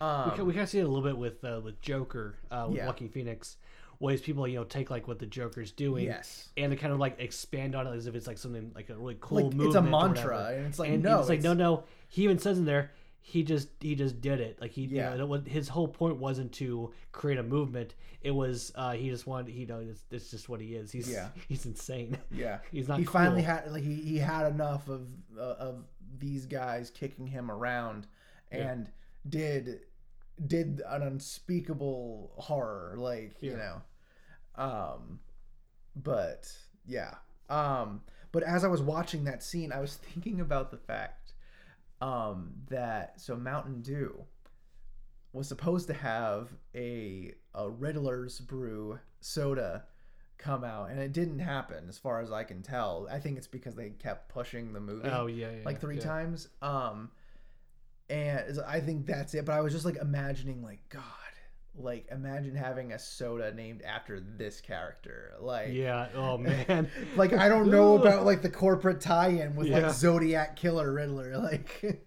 um 0.02 0.32
we, 0.36 0.44
we 0.44 0.52
kind 0.52 0.62
of 0.64 0.68
see 0.68 0.78
it 0.78 0.82
a 0.84 0.88
little 0.88 1.02
bit 1.02 1.16
with 1.16 1.44
uh, 1.44 1.60
with 1.64 1.80
joker 1.80 2.36
uh, 2.50 2.66
with 2.68 2.76
Yeah. 2.78 2.86
Joaquin 2.86 3.08
phoenix 3.08 3.56
ways 4.00 4.20
people 4.20 4.46
you 4.48 4.56
know 4.58 4.64
take 4.64 4.90
like 4.90 5.06
what 5.06 5.18
the 5.20 5.26
joker's 5.26 5.70
doing 5.70 6.06
yes. 6.06 6.48
and 6.56 6.72
to 6.72 6.76
kind 6.76 6.92
of 6.92 6.98
like 6.98 7.16
expand 7.20 7.74
on 7.76 7.86
it 7.86 7.92
as 7.94 8.06
if 8.08 8.14
it's 8.16 8.26
like 8.26 8.36
something 8.38 8.72
like 8.74 8.90
a 8.90 8.96
really 8.96 9.16
cool 9.20 9.50
like 9.50 9.66
it's 9.68 9.76
a 9.76 9.82
mantra 9.82 10.46
and 10.56 10.66
it's 10.66 10.78
like 10.78 10.90
and 10.90 11.02
no 11.04 11.20
it's 11.20 11.28
like 11.28 11.38
it's- 11.38 11.44
no 11.44 11.54
no 11.54 11.84
he 12.08 12.24
even 12.24 12.38
says 12.38 12.58
in 12.58 12.64
there 12.64 12.90
he 13.24 13.44
just 13.44 13.68
he 13.78 13.94
just 13.94 14.20
did 14.20 14.40
it. 14.40 14.60
Like 14.60 14.72
he 14.72 14.82
Yeah. 14.86 15.12
you 15.12 15.18
know, 15.18 15.32
his 15.46 15.68
whole 15.68 15.86
point 15.86 16.16
wasn't 16.16 16.50
to 16.54 16.92
create 17.12 17.38
a 17.38 17.42
movement. 17.44 17.94
It 18.20 18.32
was 18.32 18.72
uh 18.74 18.90
he 18.94 19.10
just 19.10 19.28
wanted 19.28 19.52
he 19.54 19.64
know 19.64 19.78
it's, 19.78 20.02
it's 20.10 20.28
just 20.28 20.48
what 20.48 20.60
he 20.60 20.74
is. 20.74 20.90
He's 20.90 21.08
Yeah. 21.08 21.28
he's 21.48 21.64
insane. 21.64 22.18
Yeah, 22.32 22.58
He's 22.72 22.88
not 22.88 22.98
He 22.98 23.04
finally 23.04 23.42
had 23.42 23.70
like 23.70 23.84
he, 23.84 23.94
he 23.94 24.18
had 24.18 24.50
enough 24.50 24.88
of 24.88 25.06
uh, 25.38 25.40
of 25.40 25.84
these 26.18 26.46
guys 26.46 26.90
kicking 26.90 27.28
him 27.28 27.48
around, 27.48 28.08
and 28.50 28.90
did 29.28 29.82
did 30.46 30.82
an 30.88 31.02
unspeakable 31.02 32.32
horror 32.36 32.94
like 32.96 33.36
you 33.40 33.56
know, 33.56 33.82
um, 34.56 35.20
but 35.96 36.50
yeah, 36.86 37.14
um, 37.48 38.02
but 38.32 38.42
as 38.42 38.64
I 38.64 38.68
was 38.68 38.82
watching 38.82 39.24
that 39.24 39.42
scene, 39.42 39.72
I 39.72 39.80
was 39.80 39.96
thinking 40.14 40.40
about 40.40 40.70
the 40.70 40.78
fact, 40.78 41.32
um, 42.00 42.52
that 42.68 43.20
so 43.20 43.36
Mountain 43.36 43.82
Dew 43.82 44.24
was 45.32 45.48
supposed 45.48 45.86
to 45.88 45.94
have 45.94 46.48
a 46.74 47.32
a 47.54 47.68
Riddler's 47.68 48.40
Brew 48.40 48.98
soda 49.20 49.84
come 50.38 50.64
out, 50.64 50.90
and 50.90 50.98
it 50.98 51.12
didn't 51.12 51.38
happen, 51.38 51.84
as 51.88 51.98
far 51.98 52.20
as 52.20 52.32
I 52.32 52.44
can 52.44 52.62
tell. 52.62 53.06
I 53.10 53.18
think 53.18 53.38
it's 53.38 53.46
because 53.46 53.74
they 53.74 53.90
kept 53.90 54.28
pushing 54.28 54.72
the 54.72 54.80
movie 54.80 55.08
oh 55.08 55.26
yeah, 55.26 55.50
yeah 55.50 55.64
like 55.64 55.80
three 55.80 55.96
yeah. 55.96 56.02
times. 56.02 56.48
Um, 56.60 57.10
and 58.12 58.60
I 58.66 58.80
think 58.80 59.06
that's 59.06 59.34
it. 59.34 59.44
But 59.44 59.54
I 59.54 59.60
was 59.60 59.72
just 59.72 59.84
like 59.84 59.96
imagining, 59.96 60.62
like 60.62 60.80
God, 60.88 61.02
like 61.74 62.06
imagine 62.10 62.54
having 62.54 62.92
a 62.92 62.98
soda 62.98 63.54
named 63.54 63.82
after 63.82 64.20
this 64.20 64.60
character, 64.60 65.32
like 65.40 65.68
yeah 65.72 66.08
oh 66.14 66.36
man 66.38 66.88
like 67.16 67.32
I 67.32 67.48
don't 67.48 67.70
know 67.70 67.96
about 67.96 68.26
like 68.26 68.42
the 68.42 68.50
corporate 68.50 69.00
tie-in 69.00 69.56
with 69.56 69.68
Yeah. 69.68 69.80
like 69.80 69.92
Zodiac 69.94 70.56
Killer 70.56 70.92
Riddler, 70.92 71.38
like 71.42 72.02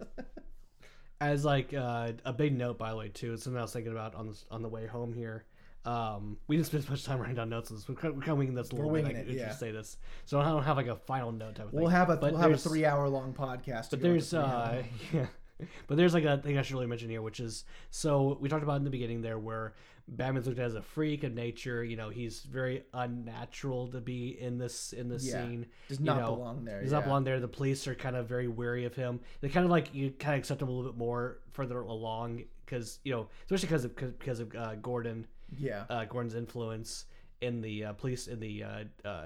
as 1.19 1.43
like 1.43 1.73
uh, 1.73 2.11
a 2.25 2.33
big 2.33 2.55
note 2.57 2.77
by 2.77 2.91
the 2.91 2.97
way 2.97 3.09
too 3.09 3.33
it's 3.33 3.43
something 3.43 3.57
i 3.57 3.61
was 3.61 3.71
thinking 3.71 3.91
about 3.91 4.13
on 4.15 4.27
the, 4.27 4.37
on 4.51 4.61
the 4.61 4.69
way 4.69 4.85
home 4.85 5.13
here 5.13 5.45
um, 5.85 6.37
we 6.47 6.55
didn't 6.55 6.67
spend 6.67 6.83
as 6.83 6.89
much 6.89 7.03
time 7.03 7.19
writing 7.19 7.35
down 7.35 7.49
notes 7.49 7.69
on 7.69 7.77
this. 7.77 7.87
We're 7.87 7.93
kind 7.93 8.15
of, 8.15 8.27
we're 8.27 8.33
winging 8.33 8.55
this 8.55 8.71
a 8.71 8.75
little 8.75 8.89
bit. 8.89 9.03
winging 9.03 9.17
I 9.17 9.19
it, 9.19 9.29
yeah. 9.29 9.51
say 9.51 9.69
this, 9.69 9.97
so 10.25 10.39
I 10.39 10.45
don't 10.45 10.63
have 10.63 10.77
like 10.77 10.87
a 10.87 10.95
final 10.95 11.31
note 11.31 11.53
type 11.55 11.67
of 11.67 11.71
thing. 11.73 11.79
we'll 11.79 11.89
have 11.91 12.09
a 12.09 12.17
we'll 12.19 12.35
have 12.37 12.51
a 12.53 12.57
three-hour-long 12.57 13.35
podcast. 13.35 13.91
But 13.91 14.01
there's 14.01 14.33
uh, 14.33 14.81
yeah, 15.13 15.27
but 15.87 15.97
there's 15.97 16.13
like 16.13 16.25
a 16.25 16.37
thing 16.37 16.57
I 16.57 16.61
should 16.61 16.73
really 16.75 16.87
mention 16.87 17.09
here, 17.09 17.21
which 17.21 17.39
is 17.39 17.63
so 17.89 18.37
we 18.39 18.49
talked 18.49 18.63
about 18.63 18.77
in 18.77 18.83
the 18.83 18.89
beginning 18.89 19.21
there 19.21 19.39
where 19.39 19.73
Batman's 20.07 20.45
looked 20.45 20.59
at 20.59 20.65
as 20.65 20.75
a 20.75 20.81
freak 20.81 21.23
of 21.23 21.33
nature. 21.33 21.83
You 21.83 21.95
know, 21.95 22.09
he's 22.09 22.41
very 22.41 22.83
unnatural 22.93 23.87
to 23.89 24.01
be 24.01 24.39
in 24.39 24.57
this 24.57 24.93
in 24.93 25.09
this 25.09 25.25
Yeah. 25.25 25.43
scene. 25.45 25.65
does 25.87 25.99
you 25.99 26.05
not 26.05 26.19
know, 26.19 26.35
belong 26.35 26.65
there. 26.65 26.81
Does 26.81 26.91
yeah. 26.91 26.97
not 26.99 27.05
belong 27.05 27.23
there. 27.23 27.39
The 27.39 27.47
police 27.47 27.87
are 27.87 27.95
kind 27.95 28.15
of 28.15 28.27
very 28.27 28.47
wary 28.47 28.85
of 28.85 28.95
him. 28.95 29.19
They 29.41 29.49
kind 29.49 29.65
of 29.65 29.71
like 29.71 29.93
you 29.93 30.11
kind 30.11 30.35
of 30.35 30.39
accept 30.39 30.61
him 30.61 30.67
a 30.67 30.71
little 30.71 30.91
bit 30.91 30.97
more 30.97 31.39
further 31.53 31.79
along 31.81 32.43
because 32.65 32.99
you 33.03 33.13
know, 33.13 33.27
especially 33.45 33.67
because 33.67 33.85
of 33.85 33.95
because 34.19 34.39
of 34.39 34.55
uh, 34.55 34.75
Gordon, 34.75 35.25
Yeah, 35.57 35.85
uh, 35.89 36.05
Gordon's 36.05 36.35
influence 36.35 37.05
in 37.41 37.61
the 37.61 37.85
uh, 37.85 37.93
police 37.93 38.27
in 38.27 38.39
the 38.39 38.63
uh, 38.63 38.83
uh, 39.03 39.25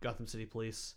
Gotham 0.00 0.26
City 0.26 0.46
Police, 0.46 0.94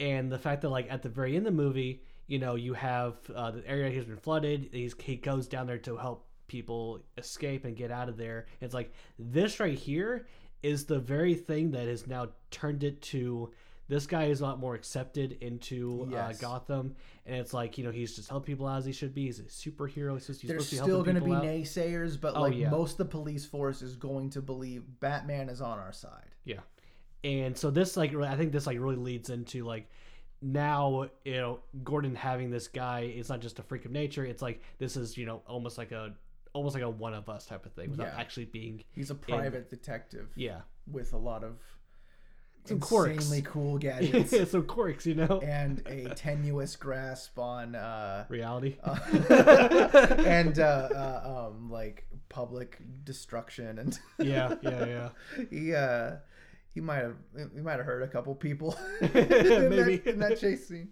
and 0.00 0.30
the 0.30 0.38
fact 0.38 0.62
that 0.62 0.68
like 0.70 0.86
at 0.90 1.02
the 1.02 1.08
very 1.08 1.36
end 1.36 1.46
of 1.46 1.56
the 1.56 1.62
movie, 1.62 2.02
you 2.28 2.38
know, 2.38 2.54
you 2.54 2.74
have 2.74 3.16
uh, 3.34 3.50
the 3.50 3.66
area 3.68 3.90
He's 3.90 4.04
been 4.04 4.16
flooded. 4.16 4.68
He's, 4.72 4.94
he 5.02 5.16
goes 5.16 5.48
down 5.48 5.66
there 5.66 5.78
to 5.78 5.96
help 5.96 6.26
people 6.46 7.00
escape 7.16 7.64
and 7.64 7.76
get 7.76 7.90
out 7.90 8.08
of 8.08 8.16
there. 8.16 8.46
It's 8.60 8.72
like 8.74 8.92
this 9.18 9.58
right 9.60 9.76
here 9.76 10.28
is 10.62 10.84
the 10.86 10.98
very 11.00 11.34
thing 11.34 11.72
that 11.72 11.86
has 11.88 12.06
now 12.06 12.28
turned 12.50 12.84
it 12.84 13.02
to 13.02 13.50
this 13.88 14.06
guy 14.06 14.24
is 14.26 14.40
a 14.40 14.44
lot 14.44 14.58
more 14.60 14.74
accepted 14.74 15.38
into 15.40 16.06
Yes. 16.10 16.36
uh, 16.36 16.46
Gotham, 16.46 16.94
and 17.24 17.36
it's 17.36 17.54
like 17.54 17.78
you 17.78 17.84
know 17.84 17.90
he's 17.90 18.14
just 18.14 18.28
helping 18.28 18.54
people 18.54 18.66
out 18.66 18.76
as 18.78 18.84
he 18.84 18.92
should 18.92 19.14
be. 19.14 19.24
He's 19.24 19.38
a 19.38 19.44
superhero. 19.44 20.12
He's 20.14 20.26
he's 20.26 20.42
there's 20.42 20.68
to 20.68 20.76
be 20.76 20.82
still 20.82 21.02
going 21.02 21.14
to 21.16 21.22
be 21.22 21.32
out. 21.32 21.42
naysayers, 21.42 22.20
but 22.20 22.36
Oh, 22.36 22.42
like 22.42 22.54
yeah. 22.54 22.68
most 22.68 22.92
of 22.92 22.98
the 22.98 23.04
police 23.06 23.46
force 23.46 23.80
is 23.80 23.96
going 23.96 24.28
to 24.30 24.42
believe 24.42 24.82
Batman 25.00 25.48
is 25.48 25.62
on 25.62 25.78
our 25.78 25.92
side. 25.94 26.34
Yeah. 26.44 26.60
And 27.24 27.56
so 27.56 27.70
this 27.70 27.96
like 27.96 28.14
I 28.14 28.36
think 28.36 28.52
this 28.52 28.66
like 28.66 28.78
really 28.78 28.96
leads 28.96 29.30
into 29.30 29.64
like 29.64 29.88
now 30.40 31.06
you 31.24 31.36
know 31.36 31.58
Gordon 31.82 32.14
having 32.14 32.50
this 32.50 32.68
guy 32.68 33.00
it's 33.16 33.28
not 33.28 33.40
just 33.40 33.58
a 33.58 33.62
freak 33.62 33.84
of 33.84 33.90
nature 33.90 34.24
it's 34.24 34.40
like 34.42 34.62
this 34.78 34.96
is 34.96 35.16
you 35.16 35.26
know 35.26 35.42
almost 35.46 35.78
like 35.78 35.90
a 35.92 36.12
almost 36.52 36.74
like 36.74 36.84
a 36.84 36.90
one 36.90 37.12
of 37.14 37.28
us 37.28 37.44
type 37.46 37.66
of 37.66 37.72
thing 37.72 37.90
without 37.90 38.06
Yeah. 38.08 38.20
actually 38.20 38.46
being 38.46 38.82
He's 38.92 39.10
a 39.10 39.14
private 39.14 39.68
detective 39.68 40.28
yeah 40.36 40.60
with 40.90 41.12
a 41.12 41.18
lot 41.18 41.42
of 41.44 41.56
Some 42.64 42.78
quirks. 42.80 43.14
insanely 43.16 43.42
cool 43.42 43.78
gadgets 43.86 44.50
some 44.50 44.64
quirks, 44.64 45.06
you 45.06 45.14
know. 45.16 45.40
and 45.42 45.82
a 45.86 46.14
tenuous 46.14 46.76
grasp 46.76 47.38
on 47.38 47.74
uh, 47.74 48.24
Reality. 48.28 48.76
and 49.30 50.58
uh, 50.58 50.88
uh, 50.94 51.48
um, 51.50 51.70
like 51.70 52.06
public 52.28 52.78
destruction 53.04 53.78
and 53.78 53.98
yeah, 54.18 54.54
yeah, 54.62 54.84
yeah. 54.86 55.08
he 55.50 55.74
uh 55.74 56.12
he 56.78 56.84
might 56.84 56.98
have 56.98 57.16
he 57.56 57.60
might 57.60 57.78
have 57.78 57.84
hurt 57.84 58.04
a 58.04 58.06
couple 58.06 58.32
people 58.36 58.78
in, 59.00 59.10
Maybe. 59.12 59.96
that, 59.96 60.06
in 60.06 60.20
that 60.20 60.38
chase 60.38 60.68
scene 60.68 60.90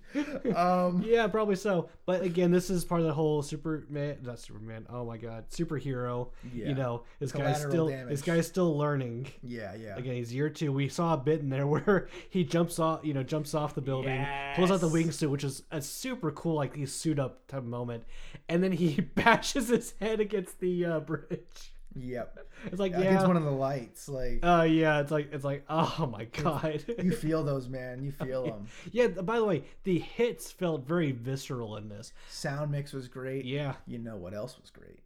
um 0.57 1.01
Yeah, 1.07 1.29
probably 1.29 1.55
so. 1.55 1.91
But 2.07 2.23
again, 2.23 2.51
this 2.51 2.71
is 2.71 2.85
part 2.85 3.03
of 3.03 3.07
the 3.07 3.15
whole 3.15 3.41
Superman, 3.41 4.19
not 4.23 4.41
Superman. 4.41 4.85
Oh 4.91 5.05
my 5.05 5.17
God, 5.17 5.49
superhero. 5.51 6.31
Yeah. 6.53 6.71
You 6.71 6.75
know, 6.75 7.05
this 7.21 7.31
guy's 7.31 7.61
still 7.61 7.89
damage. 7.89 8.09
this 8.09 8.23
guy's 8.23 8.49
still 8.49 8.77
learning. 8.77 9.29
yeah 9.45 9.77
yeah 9.77 9.97
Again, 9.97 10.17
he's 10.17 10.35
year 10.35 10.51
two. 10.51 10.73
We 10.73 10.89
saw 10.89 11.15
a 11.15 11.17
bit 11.19 11.39
in 11.39 11.51
there 11.51 11.67
where 11.69 12.09
he 12.31 12.43
jumps 12.43 12.81
off, 12.81 13.05
you 13.05 13.15
know, 13.15 13.23
jumps 13.23 13.55
off 13.55 13.77
the 13.77 13.81
building, 13.81 14.27
pulls 14.57 14.73
out 14.73 14.81
the 14.81 14.89
wingsuit, 14.91 15.31
which 15.31 15.45
is 15.45 15.63
a 15.71 15.81
super 15.81 16.33
cool, 16.33 16.57
like 16.57 16.75
he's 16.75 16.93
suit 16.93 17.21
up 17.21 17.47
type 17.47 17.61
of 17.61 17.67
moment, 17.67 18.03
and 18.49 18.61
then 18.61 18.73
he 18.73 19.01
bashes 19.15 19.69
his 19.69 19.95
head 20.01 20.19
against 20.19 20.59
the 20.59 20.85
uh, 20.85 20.99
bridge. 21.01 21.76
Yep 21.99 22.39
It's 22.67 22.79
like, 22.79 22.93
yeah, 22.93 23.15
it's 23.17 23.27
one 23.27 23.37
of 23.37 23.45
the 23.45 23.51
lights 23.51 24.09
like 24.09 24.41
uh, 24.45 24.63
yeah. 24.69 25.01
It's 25.01 25.11
like, 25.11 25.33
it's 25.33 25.45
like, 25.45 25.65
oh 25.69 26.09
my 26.13 26.25
god. 26.27 26.85
you 27.03 27.13
feel 27.13 27.43
those 27.43 27.69
man 27.69 28.03
you 28.03 28.13
feel 28.13 28.45
them 28.47 28.67
yeah. 28.93 29.07
By 29.09 29.39
the 29.39 29.45
way, 29.45 29.65
the 29.85 29.99
hits 29.99 30.53
felt 30.53 30.87
very 30.87 31.13
visceral 31.13 31.77
in 31.77 31.89
this. 31.89 32.13
sound 32.29 32.71
mix 32.71 32.93
was 32.93 33.09
great 33.09 33.45
Yeah. 33.45 33.75
you 33.87 33.99
know 33.99 34.17
what 34.17 34.35
else 34.35 34.59
was 34.61 34.71
great 34.71 35.01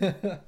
I 0.00 0.38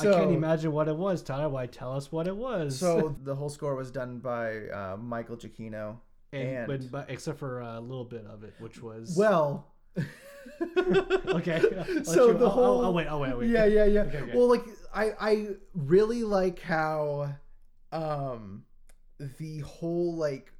can't 0.00 0.30
imagine 0.32 0.70
what 0.70 0.86
it 0.86 0.96
was. 0.96 1.22
Tyler, 1.22 1.48
why 1.48 1.66
tell 1.66 1.92
us 1.92 2.12
what 2.12 2.28
it 2.28 2.36
was? 2.36 2.78
so 2.78 3.16
the 3.24 3.34
whole 3.34 3.48
score 3.48 3.74
was 3.74 3.90
done 3.90 4.18
by 4.18 4.68
uh, 4.68 4.96
michael 4.96 5.36
giacchino 5.36 5.96
and, 6.32 6.48
and- 6.48 6.66
but, 6.68 6.90
but 6.90 7.10
except 7.10 7.38
for 7.40 7.60
a 7.60 7.80
little 7.80 8.04
bit 8.04 8.24
of 8.26 8.44
it, 8.44 8.54
which 8.60 8.80
was 8.82 9.16
well 9.18 9.66
okay. 11.28 11.60
I'll 11.98 12.04
so 12.04 12.26
you- 12.28 12.38
the 12.38 12.44
I'll- 12.44 12.50
whole 12.50 12.84
I'll 12.84 12.92
wait. 12.94 13.06
I'll 13.06 13.20
wait. 13.20 13.36
Wait. 13.38 13.50
yeah 13.50 13.64
yeah 13.64 13.84
yeah 13.86 14.00
Okay, 14.02 14.18
okay. 14.20 14.36
well 14.36 14.48
like 14.48 14.62
i 14.94 15.12
i 15.20 15.46
really 15.74 16.22
like 16.22 16.60
how 16.60 17.34
um 17.92 18.64
the 19.38 19.58
whole 19.60 20.16
like 20.16 20.52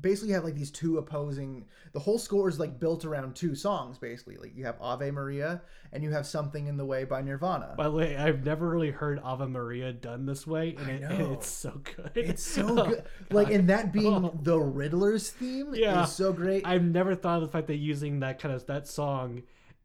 basically 0.00 0.28
you 0.30 0.34
have 0.34 0.44
like 0.44 0.54
these 0.54 0.70
two 0.70 0.96
opposing 0.96 1.66
the 1.92 1.98
whole 1.98 2.18
score 2.18 2.48
is 2.48 2.58
like 2.58 2.80
built 2.80 3.04
around 3.04 3.36
two 3.36 3.54
songs 3.54 3.98
basically 3.98 4.36
like 4.38 4.56
you 4.56 4.64
have 4.64 4.74
ave 4.80 5.10
maria 5.10 5.60
and 5.92 6.02
you 6.02 6.10
have 6.10 6.26
something 6.26 6.66
in 6.66 6.78
the 6.78 6.84
way 6.84 7.04
by 7.04 7.20
nirvana 7.20 7.74
By 7.76 7.84
the 7.84 7.90
way, 7.90 8.16
I've 8.16 8.42
never 8.46 8.66
really 8.70 8.90
heard 8.90 9.20
Ave 9.22 9.44
Maria 9.46 9.92
done 9.92 10.24
this 10.24 10.46
way, 10.46 10.74
and, 10.78 10.88
it, 10.88 11.02
and 11.02 11.32
it's 11.34 11.46
so 11.48 11.78
good. 11.84 12.10
it's 12.14 12.42
so 12.42 12.66
Oh, 12.78 12.86
good 12.86 13.04
like 13.30 13.50
and 13.50 13.68
that 13.68 13.92
being 13.92 14.24
Oh. 14.24 14.32
the 14.42 14.58
riddler's 14.58 15.28
theme 15.28 15.74
Yeah. 15.74 16.04
is 16.04 16.12
so 16.12 16.32
great 16.32 16.66
I've 16.66 16.82
never 16.82 17.14
thought 17.14 17.36
of 17.36 17.42
the 17.42 17.48
fact 17.52 17.66
that 17.66 17.76
using 17.76 18.20
that 18.20 18.38
kind 18.40 18.54
of 18.54 18.64
that 18.66 18.88
song 18.88 19.42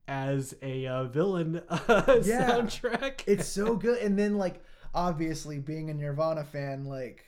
as 0.07 0.55
a 0.61 0.87
uh, 0.87 1.03
villain 1.05 1.61
uh, 1.69 2.19
Yeah. 2.23 2.49
soundtrack. 2.51 3.21
it's 3.27 3.47
so 3.47 3.75
good 3.85 3.99
and 4.01 4.17
then 4.17 4.37
like 4.37 4.63
obviously 4.95 5.59
being 5.59 5.89
a 5.89 5.93
nirvana 5.93 6.43
fan 6.43 6.85
like 6.85 7.23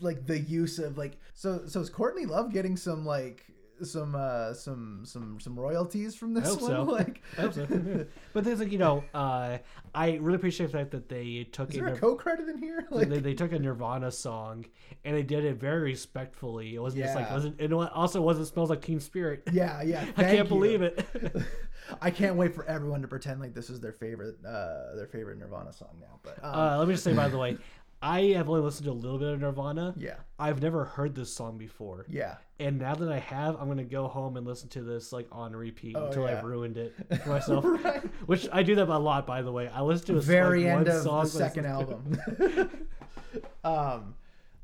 like 0.00 0.26
the 0.26 0.38
use 0.38 0.78
of 0.78 0.96
like 0.98 1.18
so 1.34 1.62
so 1.66 1.80
is 1.80 1.90
courtney 1.90 2.26
love 2.26 2.52
getting 2.52 2.76
some 2.76 3.04
like 3.06 3.44
some 3.84 4.14
uh 4.14 4.52
some 4.54 5.02
some 5.04 5.38
some 5.40 5.58
royalties 5.58 6.14
from 6.14 6.34
this 6.34 6.48
hope 6.48 6.62
one 6.62 6.70
so. 6.70 6.82
like 6.84 7.22
I 7.38 7.40
hope 7.42 7.54
so. 7.54 7.66
Yeah. 7.70 8.04
but 8.32 8.44
there's 8.44 8.58
like 8.60 8.72
you 8.72 8.78
know, 8.78 9.04
uh, 9.14 9.58
I 9.94 10.14
really 10.14 10.36
appreciate 10.36 10.66
the 10.66 10.78
fact 10.78 10.90
that 10.92 11.08
they 11.08 11.46
took 11.52 11.70
is 11.70 11.76
a 11.76 11.78
there 11.78 11.88
a 11.88 11.92
Nir- 11.92 11.98
co-credit 11.98 12.48
in 12.48 12.58
here 12.58 12.86
like 12.90 13.08
they, 13.08 13.18
they 13.18 13.34
took 13.34 13.52
a 13.52 13.58
Nirvana 13.58 14.10
song 14.10 14.64
and 15.04 15.16
they 15.16 15.22
did 15.22 15.44
it 15.44 15.56
very 15.56 15.82
respectfully. 15.82 16.74
It 16.74 16.80
wasn't 16.80 17.04
just 17.04 17.14
like 17.16 17.30
wasn't 17.30 17.60
it 17.60 17.72
also 17.72 18.20
wasn't 18.20 18.48
smells 18.48 18.70
like 18.70 18.82
Teen 18.82 19.00
Spirit. 19.00 19.42
yeah 19.52 19.82
yeah 19.82 20.04
I 20.16 20.22
can't 20.22 20.38
you. 20.38 20.44
believe 20.44 20.82
it. 20.82 21.06
i 22.00 22.10
can't 22.10 22.36
wait 22.36 22.54
for 22.54 22.64
everyone 22.66 23.02
to 23.02 23.08
pretend 23.08 23.40
like 23.40 23.54
this 23.54 23.68
is 23.68 23.80
their 23.80 23.92
favorite 23.92 24.36
uh 24.46 24.94
their 24.94 25.08
favorite 25.08 25.36
nirvana 25.36 25.72
song 25.72 25.88
now 26.00 26.20
but 26.22 26.38
um, 26.42 26.54
uh, 26.54 26.78
let 26.78 26.86
me 26.86 26.94
just 26.94 27.02
say 27.02 27.12
by 27.12 27.28
the 27.28 27.36
way, 27.36 27.58
I 28.02 28.20
have 28.36 28.48
only 28.48 28.60
listened 28.62 28.86
to 28.86 28.90
a 28.90 28.94
little 28.94 29.18
bit 29.18 29.28
of 29.28 29.40
Nirvana. 29.40 29.94
yeah 29.96 30.16
I've 30.38 30.60
never 30.60 30.84
heard 30.84 31.14
this 31.14 31.32
song 31.32 31.56
before. 31.56 32.04
yeah 32.08 32.36
And 32.58 32.78
now 32.80 32.94
that 32.94 33.10
I 33.10 33.18
have, 33.20 33.56
I'm 33.60 33.68
gonna 33.68 33.84
go 33.84 34.08
home 34.08 34.36
and 34.36 34.46
listen 34.46 34.68
to 34.70 34.82
this 34.82 35.12
like 35.12 35.28
on 35.30 35.54
repeat 35.54 35.96
Oh, 35.96 36.06
until 36.06 36.24
yeah. 36.24 36.38
I've 36.38 36.44
ruined 36.44 36.76
it 36.76 36.94
for 37.22 37.28
myself. 37.28 37.64
Right. 37.64 38.02
Which 38.26 38.48
I 38.52 38.62
do 38.62 38.74
that 38.74 38.88
a 38.88 38.98
lot, 38.98 39.26
by 39.26 39.42
the 39.42 39.52
way. 39.52 39.68
I 39.68 39.82
listen 39.82 40.06
to 40.08 40.16
a 40.16 40.20
very 40.20 40.64
like, 40.64 40.72
end 40.72 40.88
of 40.88 41.04
the 41.04 41.24
second 41.26 41.66
album. 41.66 42.18
um, 43.64 44.14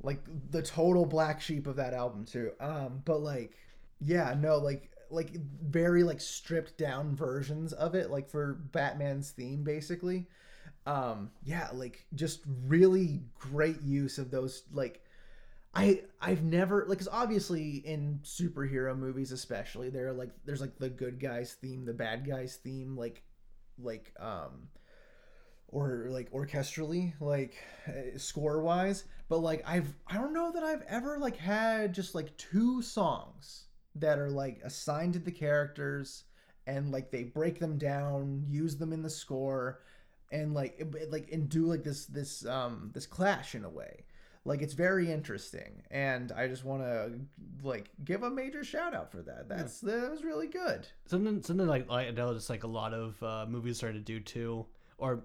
like 0.03 0.20
the 0.51 0.62
total 0.62 1.07
black 1.07 1.41
sheep 1.41 1.66
of 1.66 1.76
that 1.76 1.95
album 1.95 2.24
too. 2.24 2.53
Um, 2.61 3.03
but 3.05 3.20
like, 3.20 3.57
yeah, 4.01 4.34
no, 4.39 4.59
like 4.59 4.91
like 5.11 5.30
very 5.62 6.03
like 6.03 6.20
stripped 6.20 6.76
down 6.76 7.14
versions 7.16 7.72
of 7.72 7.95
it, 7.95 8.11
like 8.11 8.28
for 8.28 8.55
Batman's 8.72 9.30
theme, 9.30 9.62
basically. 9.64 10.26
Um, 10.89 11.30
yeah, 11.45 11.68
like 11.72 12.07
just 12.14 12.41
really 12.66 13.20
great 13.39 13.82
use 13.82 14.18
of 14.18 14.30
those 14.30 14.62
like. 14.72 15.03
I 15.74 16.01
I've 16.20 16.43
never 16.43 16.86
like 16.89 16.99
because 16.99 17.09
obviously 17.12 17.82
in 17.84 18.20
superhero 18.24 18.99
movies 18.99 19.32
especially 19.32 19.91
there 19.91 20.09
are 20.09 20.14
like 20.14 20.30
there's 20.47 20.62
like 20.62 20.78
the 20.78 20.89
good 20.89 21.20
guys 21.20 21.53
theme 21.61 21.84
the 21.84 21.93
bad 21.93 22.26
guys 22.26 22.57
theme 22.57 22.97
like 22.97 23.22
like 23.78 24.12
um 24.18 24.68
or 25.68 26.07
like 26.09 26.32
orchestrally 26.32 27.12
like 27.20 27.55
score 28.16 28.62
wise 28.62 29.05
but 29.28 29.39
like 29.39 29.62
i've 29.66 29.95
i 30.07 30.14
don't 30.14 30.32
know 30.32 30.51
that 30.51 30.62
i've 30.64 30.82
ever 30.89 31.18
like 31.18 31.36
had 31.36 31.93
just 31.93 32.14
like 32.14 32.36
two 32.39 32.80
songs 32.80 33.66
that 33.95 34.18
are 34.18 34.30
like 34.30 34.61
assigned 34.64 35.12
to 35.12 35.18
the 35.18 35.30
characters 35.30 36.24
and 36.66 36.91
like 36.91 37.11
they 37.11 37.24
break 37.24 37.59
them 37.59 37.76
down 37.76 38.43
use 38.49 38.76
them 38.76 38.93
in 38.93 39.03
the 39.03 39.11
score 39.11 39.80
and 40.30 40.54
like 40.54 40.82
like 41.10 41.30
and 41.32 41.48
do 41.48 41.66
like 41.66 41.82
this 41.82 42.06
this 42.06 42.46
um 42.46 42.90
this 42.94 43.06
clash 43.06 43.54
in 43.54 43.64
a 43.64 43.70
way. 43.70 44.04
Like 44.44 44.62
it's 44.62 44.72
very 44.72 45.10
interesting 45.12 45.82
and 45.90 46.32
i 46.32 46.46
just 46.46 46.64
want 46.64 46.82
to 46.82 47.12
like 47.62 47.90
give 48.02 48.22
a 48.22 48.30
major 48.30 48.64
shout 48.64 48.94
out 48.94 49.10
for 49.10 49.22
that. 49.22 49.48
That's 49.48 49.80
that 49.80 50.10
was 50.10 50.24
really 50.24 50.46
good. 50.46 50.86
Something 51.06 51.42
something 51.42 51.66
like 51.66 51.90
I 51.90 52.10
know 52.10 52.32
just 52.32 52.48
like 52.48 52.64
a 52.64 52.68
lot 52.68 52.94
of 52.94 53.22
uh, 53.22 53.46
movies 53.48 53.76
started 53.76 54.06
to 54.06 54.12
do 54.12 54.20
too, 54.20 54.66
or 54.96 55.24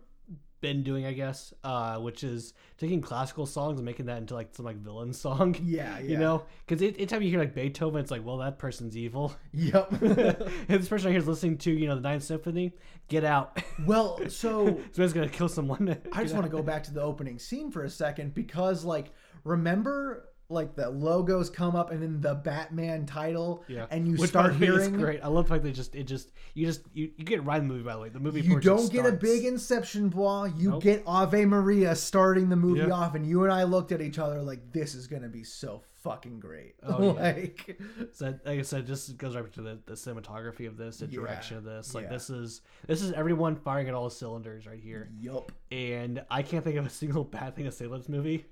been 0.64 0.82
doing, 0.82 1.06
I 1.06 1.14
guess, 1.14 1.54
uh, 1.64 1.98
which 2.00 2.24
is 2.24 2.54
taking 2.80 3.02
classical 3.02 3.46
songs 3.46 3.78
and 3.78 3.86
making 3.86 4.08
that 4.08 4.18
into 4.18 4.34
like 4.34 4.56
some 4.56 4.66
like 4.66 4.78
villain 4.78 5.14
song. 5.26 5.56
yeah 5.64 6.00
yeah 6.00 6.10
You 6.10 6.18
know, 6.18 6.46
because 6.66 6.82
anytime 6.82 7.22
you 7.22 7.30
hear 7.30 7.38
like 7.40 7.54
Beethoven, 7.54 8.02
it's 8.02 8.10
like, 8.10 8.26
well, 8.26 8.38
that 8.38 8.58
person's 8.58 8.98
evil. 8.98 9.36
yep 9.54 9.90
this 10.00 10.88
person 10.88 11.06
right 11.08 11.12
here 11.12 11.20
is 11.20 11.28
listening 11.28 11.58
to, 11.60 11.72
you 11.72 11.86
know, 11.88 11.96
the 11.96 12.02
Ninth 12.02 12.24
Symphony. 12.24 12.74
Get 13.10 13.24
out. 13.26 13.62
well 13.86 14.20
so 14.30 14.80
so 14.94 15.02
he's 15.04 15.14
gonna 15.14 15.28
kill 15.30 15.50
someone. 15.50 15.96
I 16.14 16.24
just 16.24 16.34
want 16.34 16.46
to 16.48 16.52
go 16.52 16.64
back 16.64 16.84
to 16.86 16.94
the 16.94 17.02
opening 17.02 17.38
scene 17.38 17.70
for 17.70 17.84
a 17.84 17.90
second 17.90 18.34
because, 18.34 18.84
like, 18.86 19.12
remember, 19.44 20.30
like 20.50 20.76
the 20.76 20.90
logos 20.90 21.50
come 21.50 21.76
up 21.76 21.90
and 21.92 22.02
then 22.04 22.22
the 22.22 22.36
Batman 22.36 23.06
title, 23.06 23.64
Yeah, 23.68 23.88
and 23.90 24.08
you 24.08 24.16
Which, 24.18 24.30
start 24.30 24.52
by 24.54 24.58
the 24.58 24.66
way, 24.72 24.78
is 24.78 24.86
hearing. 24.88 25.00
great. 25.00 25.20
I 25.24 25.28
love 25.28 25.46
the 25.48 25.54
fact 25.54 25.64
they 25.64 25.72
just 25.72 25.96
it 25.96 26.04
just 26.04 26.32
you 26.54 26.66
just 26.68 26.82
you, 26.94 27.12
you 27.18 27.26
get 27.26 27.44
right 27.44 27.62
in 27.62 27.68
the 27.68 27.74
movie. 27.74 27.84
By 27.86 27.94
the 27.94 28.00
way, 28.02 28.10
the 28.10 28.20
movie 28.20 28.42
You 28.42 28.44
before 28.44 28.60
it 28.60 28.64
just 28.64 28.92
don't 28.92 29.04
get 29.04 29.12
a 29.12 29.16
big 29.16 29.46
Inception 29.46 30.10
bois. 30.10 30.50
You 30.58 30.72
Nope. 30.72 30.84
get 30.84 31.04
Ave 31.08 31.46
Maria 31.46 31.96
starting 31.96 32.50
the 32.50 32.56
movie 32.56 32.82
Yeah. 32.82 32.92
off, 32.94 33.16
and 33.16 33.26
you 33.26 33.44
and 33.44 33.52
I 33.54 33.64
looked 33.64 33.92
at 33.92 34.02
each 34.02 34.20
other 34.20 34.42
like, 34.42 34.72
"This 34.72 34.94
is 34.96 35.08
gonna 35.08 35.30
be 35.30 35.44
so 35.44 35.82
fucking 36.04 36.40
great." 36.40 36.76
Oh, 36.84 37.16
yeah. 37.16 37.22
like, 37.22 37.80
So 38.12 38.26
like 38.46 38.60
I 38.60 38.62
said, 38.64 38.86
just 38.86 39.18
goes 39.18 39.36
right 39.36 39.52
to 39.54 39.62
the, 39.62 39.80
the 39.86 39.94
cinematography 39.94 40.68
of 40.68 40.78
this, 40.78 40.98
the 40.98 41.08
Yeah, 41.08 41.20
direction 41.22 41.58
of 41.58 41.64
this. 41.64 41.96
Like 41.96 42.04
yeah. 42.06 42.10
this 42.12 42.30
is 42.30 42.62
this 42.86 43.02
is 43.02 43.12
everyone 43.14 43.56
firing 43.56 43.88
at 43.88 43.94
all 43.96 44.10
cylinders 44.10 44.68
right 44.68 44.80
here. 44.80 45.10
yup. 45.20 45.52
And 45.72 46.24
I 46.30 46.44
can't 46.44 46.64
think 46.64 46.76
of 46.76 46.86
a 46.86 46.90
single 47.02 47.24
bad 47.24 47.56
thing 47.56 47.66
to 47.66 47.72
say 47.72 47.86
about 47.86 48.00
this 48.00 48.10
movie. 48.10 48.46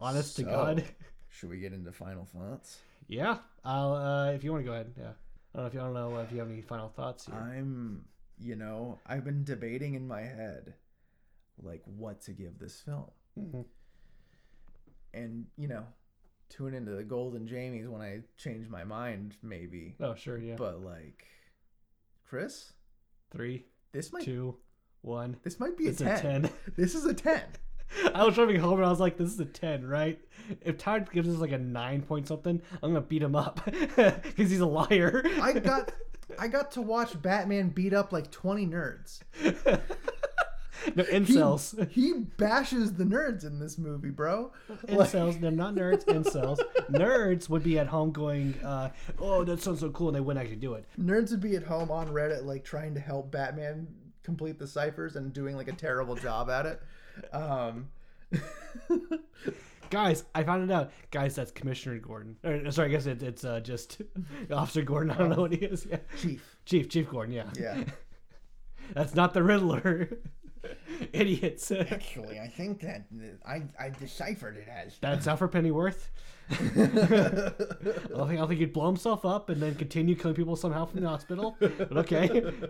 Honest 0.00 0.34
to 0.36 0.42
God. 0.44 0.82
Should 1.32 1.50
we 1.50 1.58
get 1.58 1.72
into 1.72 1.90
final 1.92 2.24
thoughts? 2.26 2.78
Yeah. 3.08 3.38
I'll 3.64 3.94
uh 3.94 4.30
if 4.32 4.44
you 4.44 4.52
want 4.52 4.64
to 4.64 4.68
go 4.68 4.74
ahead, 4.74 4.92
yeah. 4.96 5.12
I 5.54 5.58
don't 5.58 5.62
know 5.62 5.66
if 5.66 5.74
you 5.74 5.80
I 5.80 5.84
don't 5.84 5.94
know 5.94 6.16
if 6.20 6.32
you 6.32 6.38
have 6.38 6.50
any 6.50 6.62
final 6.62 6.88
thoughts 6.88 7.26
here. 7.26 7.34
I'm, 7.34 8.04
you 8.40 8.54
know, 8.56 8.98
I've 9.06 9.24
been 9.24 9.44
debating 9.44 9.94
in 9.94 10.06
my 10.06 10.22
head, 10.22 10.74
like, 11.62 11.82
what 11.84 12.20
to 12.22 12.32
give 12.32 12.58
this 12.58 12.80
film. 12.80 13.10
Mhm. 13.38 13.64
and 15.14 15.46
you 15.56 15.68
know 15.68 15.84
tune 16.50 16.74
into 16.74 16.92
the 16.92 17.02
golden 17.02 17.46
jamies 17.48 17.88
when 17.88 18.02
i 18.02 18.20
change 18.36 18.68
my 18.68 18.84
mind 18.84 19.36
maybe 19.42 19.94
Oh 20.00 20.14
sure, 20.14 20.36
yeah. 20.38 20.56
but 20.56 20.82
like 20.82 21.24
chris 22.28 22.72
Three, 23.30 23.64
this 23.92 24.12
might 24.12 24.24
two, 24.24 24.56
one. 25.00 25.38
this 25.42 25.58
might 25.58 25.78
be 25.78 25.86
a 25.86 25.90
It's 25.90 25.98
10. 26.00 26.08
a 26.08 26.20
ten. 26.20 26.50
this 26.76 26.94
is 26.94 27.06
a 27.06 27.14
10 27.14 27.40
I 28.14 28.24
was 28.24 28.34
driving 28.34 28.60
home 28.60 28.78
and 28.78 28.86
I 28.86 28.90
was 28.90 29.00
like, 29.00 29.16
"This 29.16 29.32
is 29.32 29.40
a 29.40 29.44
ten, 29.44 29.86
right?" 29.86 30.18
If 30.62 30.78
Todd 30.78 31.08
gives 31.12 31.28
us 31.28 31.36
like 31.36 31.52
a 31.52 31.58
nine 31.58 32.02
point 32.02 32.26
something, 32.28 32.60
I'm 32.82 32.90
gonna 32.92 33.00
beat 33.00 33.22
him 33.22 33.36
up 33.36 33.60
because 33.96 34.50
he's 34.50 34.60
a 34.60 34.66
liar. 34.66 35.22
i 35.40 35.52
got 35.52 35.92
i 36.38 36.48
got 36.48 36.72
to 36.72 36.80
watch 36.82 37.20
batman 37.20 37.68
beat 37.68 37.92
up 37.92 38.10
like 38.12 38.30
20 38.30 38.66
nerds 38.66 39.20
no 40.96 41.04
He, 41.04 41.12
incels. 41.12 41.88
he 41.90 42.12
bashes 42.36 42.94
the 42.94 43.04
nerds 43.04 43.44
in 43.46 43.60
this 43.60 43.78
movie, 43.78 44.10
bro. 44.10 44.52
Like, 44.88 45.10
Incels, 45.10 45.40
they're 45.40 45.50
not 45.52 45.74
nerds. 45.76 46.04
Incels, 46.06 46.58
nerds 46.90 47.48
would 47.48 47.62
be 47.62 47.78
at 47.78 47.86
home 47.86 48.10
going, 48.10 48.54
uh, 48.64 48.90
"Oh, 49.20 49.44
that 49.44 49.60
sounds 49.62 49.78
so 49.80 49.90
cool," 49.90 50.08
and 50.08 50.16
they 50.16 50.20
wouldn't 50.20 50.42
actually 50.42 50.56
do 50.60 50.74
it. 50.74 50.84
nerds 50.98 51.30
would 51.30 51.40
be 51.40 51.54
at 51.54 51.62
home 51.62 51.90
on 51.92 52.08
Reddit, 52.08 52.44
like 52.44 52.64
trying 52.64 52.94
to 52.94 53.00
help 53.00 53.30
Batman 53.30 53.86
complete 54.24 54.58
the 54.58 54.66
ciphers 54.66 55.14
and 55.14 55.32
doing 55.32 55.54
like 55.56 55.68
a 55.68 55.72
terrible 55.72 56.16
job 56.16 56.50
at 56.50 56.66
it. 56.66 56.82
Um, 57.32 57.88
Guys, 59.90 60.24
I 60.34 60.42
found 60.42 60.70
it 60.70 60.72
out. 60.74 60.90
Guys, 61.10 61.34
that's 61.34 61.50
Commissioner 61.50 61.98
Gordon. 61.98 62.36
Or, 62.44 62.70
sorry, 62.70 62.88
I 62.88 62.90
guess 62.92 63.04
it, 63.04 63.22
it's 63.22 63.44
uh, 63.44 63.60
just 63.60 64.00
Officer 64.50 64.80
Gordon. 64.82 65.10
I 65.10 65.18
don't 65.18 65.28
know 65.30 65.42
what 65.42 65.52
he 65.52 65.58
is. 65.58 65.86
Yeah, 65.90 65.98
Chief. 66.18 66.56
Chief 66.64 66.88
Chief 66.88 67.10
Gordon. 67.10 67.34
Yeah, 67.34 67.44
Yeah. 67.58 67.84
that's 68.94 69.14
not 69.14 69.34
the 69.34 69.42
Riddler. 69.42 70.08
Idiots. 71.12 71.70
Actually, 71.72 72.38
I 72.40 72.46
think 72.48 72.80
that 72.80 73.04
I, 73.46 73.62
I 73.78 73.90
deciphered 73.90 74.56
it 74.56 74.68
as. 74.68 74.98
That's 75.00 75.26
Alfred 75.26 75.52
Pennyworth. 75.52 76.10
I 76.50 76.54
don't 76.64 78.28
think 78.28 78.40
I 78.40 78.46
think 78.46 78.60
he'd 78.60 78.72
blow 78.72 78.86
himself 78.86 79.24
up 79.24 79.48
and 79.48 79.60
then 79.62 79.74
continue 79.74 80.14
killing 80.14 80.34
people 80.36 80.56
somehow 80.56 80.84
from 80.86 81.00
the 81.00 81.08
hospital. 81.08 81.56
But 81.60 81.96
okay. 81.98 82.52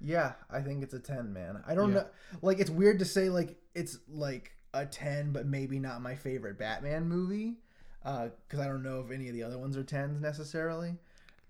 Yeah, 0.00 0.32
I 0.50 0.60
think 0.60 0.82
it's 0.82 0.92
a 0.92 0.98
10, 0.98 1.32
man. 1.32 1.62
I 1.66 1.74
don't 1.74 1.90
Yeah. 1.90 1.94
know. 2.00 2.06
Like, 2.42 2.58
it's 2.58 2.68
weird 2.68 2.98
to 2.98 3.06
say, 3.06 3.30
like, 3.30 3.56
it's 3.74 3.98
like 4.06 4.52
a 4.74 4.84
10, 4.84 5.32
but 5.32 5.46
maybe 5.46 5.78
not 5.78 6.02
my 6.02 6.14
favorite 6.14 6.58
Batman 6.58 7.08
movie. 7.08 7.54
Because 8.02 8.60
I 8.60 8.66
don't 8.66 8.82
know 8.82 9.00
if 9.00 9.10
any 9.10 9.28
of 9.28 9.34
the 9.34 9.42
other 9.44 9.56
ones 9.56 9.78
are 9.78 9.84
10s 9.84 10.20
necessarily. 10.20 10.96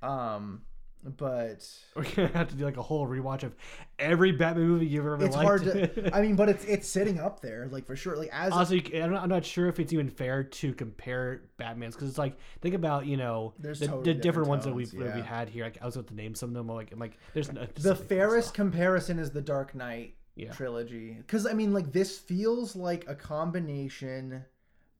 Um, 0.03 0.63
but 1.05 1.69
We're 1.97 2.05
gonna 2.05 2.29
have 2.29 2.49
to 2.49 2.55
do 2.55 2.65
like 2.65 2.77
a 2.77 2.83
whole 2.83 3.07
rewatch 3.07 3.43
of 3.43 3.55
every 3.99 4.33
Batman 4.33 4.67
movie 4.67 4.87
you've 4.87 5.05
ever 5.05 5.17
watched. 5.17 5.27
it's 5.27 5.37
liked. 5.37 5.47
hard 5.47 5.95
to. 5.95 6.15
I 6.17 6.23
mean, 6.23 6.37
but 6.37 6.49
it's 6.49 6.65
it's 6.65 6.89
sitting 6.89 7.21
up 7.21 7.41
there, 7.41 7.69
like, 7.71 7.87
for 7.87 7.97
sure. 7.97 8.17
Like, 8.17 8.31
as. 8.33 8.53
Also, 8.53 8.77
I'm 8.77 9.13
not, 9.13 9.23
I'm 9.23 9.29
not 9.29 9.45
sure 9.45 9.69
if 9.69 9.79
it's 9.79 9.93
even 9.93 10.09
fair 10.09 10.43
to 10.45 10.73
compare 10.73 11.43
Batman's 11.57 11.95
because 11.95 12.09
it's 12.09 12.19
like 12.19 12.37
think 12.61 12.75
about 12.75 13.07
you 13.07 13.17
know 13.17 13.53
There's 13.59 13.81
the, 13.81 13.87
totally 13.87 14.05
the 14.05 14.15
different 14.15 14.23
different 14.23 14.49
ones 14.49 14.65
that 14.65 14.75
we've 14.75 14.91
that 14.93 15.15
we 15.15 15.21
had 15.23 15.49
here. 15.49 15.65
Like, 15.65 15.79
I 15.81 15.87
was 15.87 15.97
about 15.97 16.09
to 16.09 16.15
name 16.15 16.35
some 16.35 16.49
of 16.51 16.55
them. 16.55 16.69
I'm 16.71 16.77
like, 16.77 16.93
I'm 16.93 16.99
like, 16.99 17.19
there's 17.35 17.53
no, 17.53 17.67
the 17.75 17.95
fairest 17.95 18.55
comparison 18.55 19.19
is 19.19 19.31
the 19.31 19.43
Dark 19.43 19.75
Knight 19.75 20.15
Yeah. 20.37 20.53
trilogy. 20.53 21.13
Because, 21.19 21.47
I 21.47 21.53
mean, 21.53 21.73
like, 21.73 21.93
this 21.93 22.19
feels 22.19 22.75
like 22.75 23.05
a 23.09 23.15
combination 23.15 24.45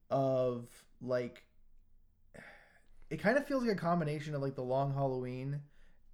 of, 0.09 0.67
like, 1.01 1.43
it 3.09 3.17
kind 3.17 3.37
of 3.37 3.45
feels 3.45 3.63
like 3.63 3.75
a 3.75 3.79
combination 3.79 4.35
of, 4.35 4.41
like, 4.41 4.55
The 4.55 4.63
Long 4.63 4.93
Halloween 4.93 5.61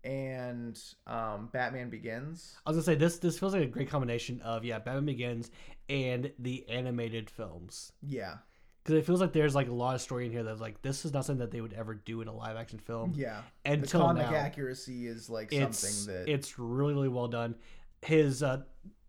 and 0.04 0.80
um, 1.08 1.50
Batman 1.52 1.90
Begins. 1.90 2.56
I 2.66 2.70
was 2.70 2.78
gonna 2.78 2.84
say 2.84 2.96
this. 2.96 3.18
This 3.20 3.38
feels 3.40 3.54
like 3.54 3.64
a 3.64 3.68
great 3.68 3.90
combination 3.90 4.42
of 4.42 4.64
yeah, 4.66 4.80
Batman 4.80 5.06
Begins 5.06 5.52
and 5.90 6.32
the 6.40 6.68
animated 6.70 7.30
films 7.30 7.92
Yeah. 8.02 8.36
because 8.84 8.96
it 9.00 9.06
feels 9.06 9.20
like 9.22 9.34
there's 9.34 9.56
like 9.56 9.68
a 9.68 9.74
lot 9.74 9.94
of 9.96 10.02
story 10.02 10.26
in 10.26 10.32
here 10.32 10.44
that's 10.44 10.62
like 10.62 10.82
this 10.82 11.04
is 11.06 11.14
not 11.14 11.26
something 11.26 11.40
that 11.40 11.52
they 11.52 11.60
would 11.62 11.74
ever 11.74 11.94
do 11.96 12.22
in 12.22 12.28
a 12.28 12.34
live 12.34 12.56
action 12.58 12.80
film. 12.80 13.14
Yeah. 13.16 13.42
the 13.66 13.78
comic 13.88 14.30
now, 14.32 14.36
accuracy 14.38 15.08
is, 15.08 15.30
like, 15.30 15.52
it's 15.52 15.80
something 15.80 16.14
that. 16.26 16.32
it's 16.32 16.58
really 16.58 16.94
really 16.94 17.10
well 17.10 17.28
done. 17.28 17.56
His 18.02 18.42
uh, 18.42 18.62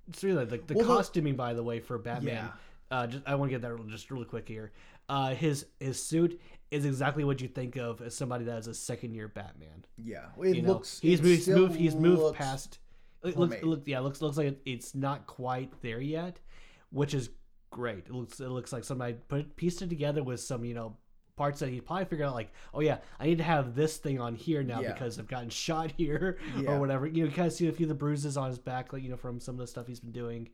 it's 0.08 0.22
really 0.24 0.44
the, 0.44 0.58
the 0.58 0.74
Well, 0.74 0.86
the- 0.86 0.94
costuming 0.96 1.36
by 1.36 1.54
the 1.54 1.62
way 1.62 1.80
for 1.80 1.98
Batman. 1.98 2.34
Yeah. 2.34 2.48
Uh, 2.90 3.06
just 3.06 3.22
I 3.26 3.36
want 3.36 3.50
to 3.50 3.58
get 3.58 3.62
that 3.62 3.88
just 3.88 4.10
really 4.10 4.26
quick 4.26 4.46
here. 4.48 4.72
Uh, 5.08 5.34
his 5.34 5.66
his 5.80 6.02
suit 6.02 6.40
is 6.72 6.84
exactly 6.84 7.24
what 7.24 7.40
you 7.40 7.48
think 7.48 7.76
of 7.76 8.00
as 8.00 8.14
somebody 8.16 8.44
that 8.46 8.58
is 8.58 8.66
a 8.66 8.74
second 8.74 9.14
year 9.14 9.28
Batman. 9.28 9.84
yeah. 9.96 10.26
It 10.42 10.56
You 10.56 10.62
know, 10.62 10.72
looks. 10.74 10.98
he's 11.00 11.20
it 11.20 11.22
moved, 11.24 11.36
he's 11.38 11.48
moved 11.48 11.76
he's 11.76 11.94
moved 11.94 12.34
past. 12.36 12.78
It 13.24 13.36
looks, 13.38 13.54
it 13.56 13.64
looks 13.64 13.82
yeah, 13.86 13.98
it 13.98 14.02
looks 14.02 14.20
looks 14.20 14.36
like 14.36 14.58
it's 14.64 14.94
not 14.94 15.26
quite 15.26 15.70
there 15.82 16.00
yet, 16.00 16.40
which 16.90 17.14
is 17.14 17.30
great. 17.70 18.06
It 18.06 18.12
looks 18.12 18.40
it 18.40 18.48
looks 18.48 18.72
like 18.72 18.84
somebody 18.84 19.14
put 19.28 19.54
pieced 19.56 19.82
it 19.82 19.88
together 19.88 20.22
with 20.22 20.40
some 20.40 20.64
you 20.64 20.74
know 20.74 20.96
parts 21.36 21.60
that 21.60 21.68
he 21.70 21.80
probably 21.80 22.04
figured 22.04 22.28
out 22.28 22.34
like 22.34 22.52
oh 22.74 22.80
yeah 22.80 22.98
I 23.18 23.24
need 23.24 23.38
to 23.38 23.44
have 23.44 23.74
this 23.74 23.96
thing 23.96 24.20
on 24.20 24.34
here 24.34 24.62
now 24.62 24.80
Yeah. 24.80 24.92
because 24.92 25.18
I've 25.18 25.28
gotten 25.28 25.48
shot 25.50 25.92
here 25.96 26.38
Yeah. 26.58 26.72
or 26.72 26.80
whatever. 26.80 27.06
You 27.06 27.24
know, 27.24 27.30
you 27.30 27.34
kind 27.36 27.46
of 27.46 27.52
see 27.52 27.68
a 27.68 27.72
few 27.72 27.84
of 27.86 27.88
the 27.88 27.94
bruises 27.94 28.36
on 28.36 28.48
his 28.48 28.58
back, 28.58 28.92
like 28.92 29.02
you 29.02 29.08
know 29.10 29.16
from 29.16 29.40
some 29.40 29.54
of 29.54 29.60
the 29.60 29.66
stuff 29.66 29.86
he's 29.86 30.00
been 30.00 30.12
doing. 30.12 30.48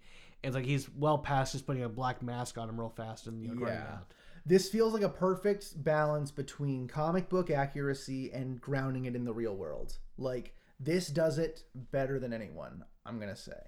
And 0.44 0.50
it's 0.50 0.54
like 0.54 0.66
he's 0.66 0.88
well 0.90 1.18
past 1.18 1.52
just 1.52 1.66
putting 1.66 1.82
a 1.84 1.88
black 1.88 2.22
mask 2.22 2.58
on 2.58 2.68
him 2.68 2.78
real 2.78 2.90
fast 2.90 3.26
and 3.26 3.44
you 3.44 3.54
know 3.54 3.66
Yeah. 3.66 3.82
out. 3.94 4.12
This 4.48 4.68
feels 4.70 4.94
like 4.94 5.02
a 5.02 5.08
perfect 5.10 5.82
balance 5.84 6.30
between 6.30 6.88
comic 6.88 7.28
book 7.28 7.50
accuracy 7.50 8.32
and 8.32 8.58
grounding 8.60 9.04
it 9.04 9.14
in 9.14 9.24
the 9.24 9.32
real 9.32 9.54
world. 9.54 9.98
Like 10.16 10.54
this 10.80 11.08
does 11.08 11.36
it 11.38 11.64
better 11.74 12.18
than 12.18 12.32
anyone. 12.32 12.82
I'm 13.04 13.20
gonna 13.20 13.36
say. 13.36 13.60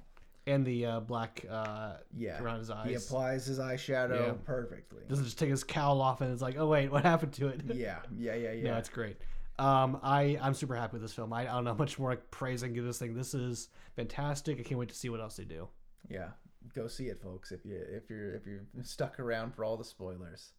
And 0.46 0.64
the 0.64 0.86
uh, 0.86 1.00
black 1.00 1.44
uh, 1.50 1.96
Yeah, 2.16 2.42
around 2.42 2.60
his 2.60 2.70
eyes. 2.70 2.88
he 2.88 2.94
applies 2.94 3.44
his 3.44 3.58
eyeshadow 3.58 4.26
Yeah. 4.28 4.32
perfectly. 4.44 5.02
doesn't 5.06 5.26
just 5.26 5.38
take 5.38 5.50
his 5.50 5.62
cowl 5.62 6.00
off 6.00 6.22
and 6.22 6.32
it's 6.32 6.40
like, 6.40 6.56
oh 6.58 6.66
wait, 6.68 6.90
what 6.90 7.04
happened 7.04 7.34
to 7.34 7.48
it? 7.48 7.60
yeah, 7.74 7.98
yeah, 8.16 8.34
yeah, 8.44 8.52
yeah. 8.52 8.64
No, 8.70 8.76
it's 8.78 8.88
great. 8.88 9.18
Um, 9.58 10.00
I 10.02 10.38
I'm 10.40 10.54
super 10.54 10.74
happy 10.74 10.94
with 10.94 11.02
this 11.02 11.12
film. 11.12 11.30
I, 11.34 11.42
I 11.42 11.52
don't 11.52 11.64
know 11.64 11.74
much 11.74 11.98
more 11.98 12.08
like 12.10 12.30
praise 12.30 12.62
I 12.64 12.68
can 12.68 12.74
give 12.74 12.84
this 12.86 12.98
thing. 12.98 13.12
This 13.14 13.34
is 13.34 13.68
fantastic. 13.96 14.58
I 14.58 14.62
can't 14.62 14.78
wait 14.80 14.88
to 14.88 14.94
see 14.94 15.10
what 15.10 15.20
else 15.20 15.36
they 15.36 15.44
do. 15.44 15.68
yeah. 16.08 16.28
Go 16.74 16.88
see 16.88 17.06
it, 17.08 17.20
folks. 17.22 17.52
If 17.52 17.64
you 17.64 17.76
if 17.90 18.08
you're 18.10 18.34
if 18.34 18.46
you're 18.46 18.60
stuck 18.82 19.18
around 19.18 19.54
for 19.54 19.64
all 19.64 19.76
the 19.78 19.84
spoilers. 19.84 20.52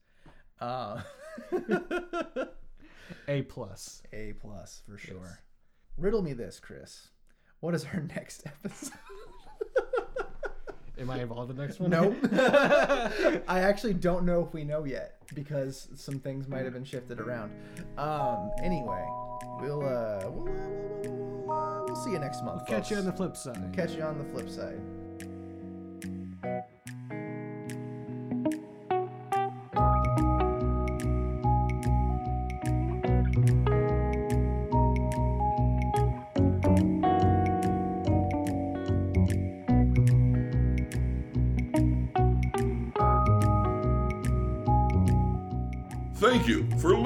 Uh, 0.61 1.01
A 3.27 3.41
plus. 3.43 4.01
A 4.13 4.33
plus 4.39 4.83
for 4.87 4.97
sure. 4.97 5.39
Riddle 5.97 6.21
me 6.21 6.33
this, 6.33 6.59
Chris. 6.59 7.09
What 7.59 7.73
is 7.75 7.85
our 7.93 7.99
next 8.15 8.43
episode? 8.45 8.93
Am 10.99 11.09
I 11.09 11.21
involved 11.21 11.49
in 11.49 11.57
the 11.57 11.63
next 11.65 11.79
one? 11.79 11.89
Nope. 11.89 12.15
I 13.47 13.61
actually 13.61 13.95
don't 13.95 14.23
know 14.23 14.43
if 14.45 14.53
we 14.53 14.63
know 14.63 14.83
yet 14.83 15.17
because 15.33 15.87
some 15.95 16.19
things 16.19 16.47
might 16.47 16.63
have 16.63 16.73
been 16.73 16.83
shifted 16.85 17.19
around. 17.19 17.51
Um. 17.97 18.51
Anyway, 18.61 19.03
we'll 19.59 19.81
uh 19.81 20.29
we'll, 20.29 20.45
we'll, 20.45 21.43
we'll, 21.47 21.85
we'll 21.87 21.95
see 21.95 22.11
you 22.11 22.19
next 22.19 22.43
month. 22.43 22.67
Catch 22.67 22.91
you 22.91 22.97
on 22.97 23.05
the 23.05 23.13
flip 23.13 23.35
side. 23.35 23.73
catch 23.73 23.93
you 23.95 24.03
on 24.03 24.19
the 24.19 24.25
flip 24.25 24.47
side. 24.49 24.79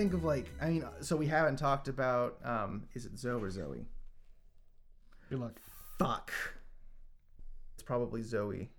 think 0.00 0.14
of 0.14 0.24
like 0.24 0.46
I 0.60 0.70
mean, 0.70 0.84
so 1.00 1.14
we 1.14 1.26
haven't 1.26 1.56
talked 1.56 1.86
about 1.86 2.38
um, 2.42 2.84
is 2.94 3.04
it 3.04 3.18
Zoe 3.18 3.42
or 3.42 3.50
Zoe? 3.50 3.84
Good 5.28 5.40
luck. 5.40 5.60
Fuck. 5.98 6.32
It's 7.74 7.82
probably 7.82 8.22
Zoe. 8.22 8.70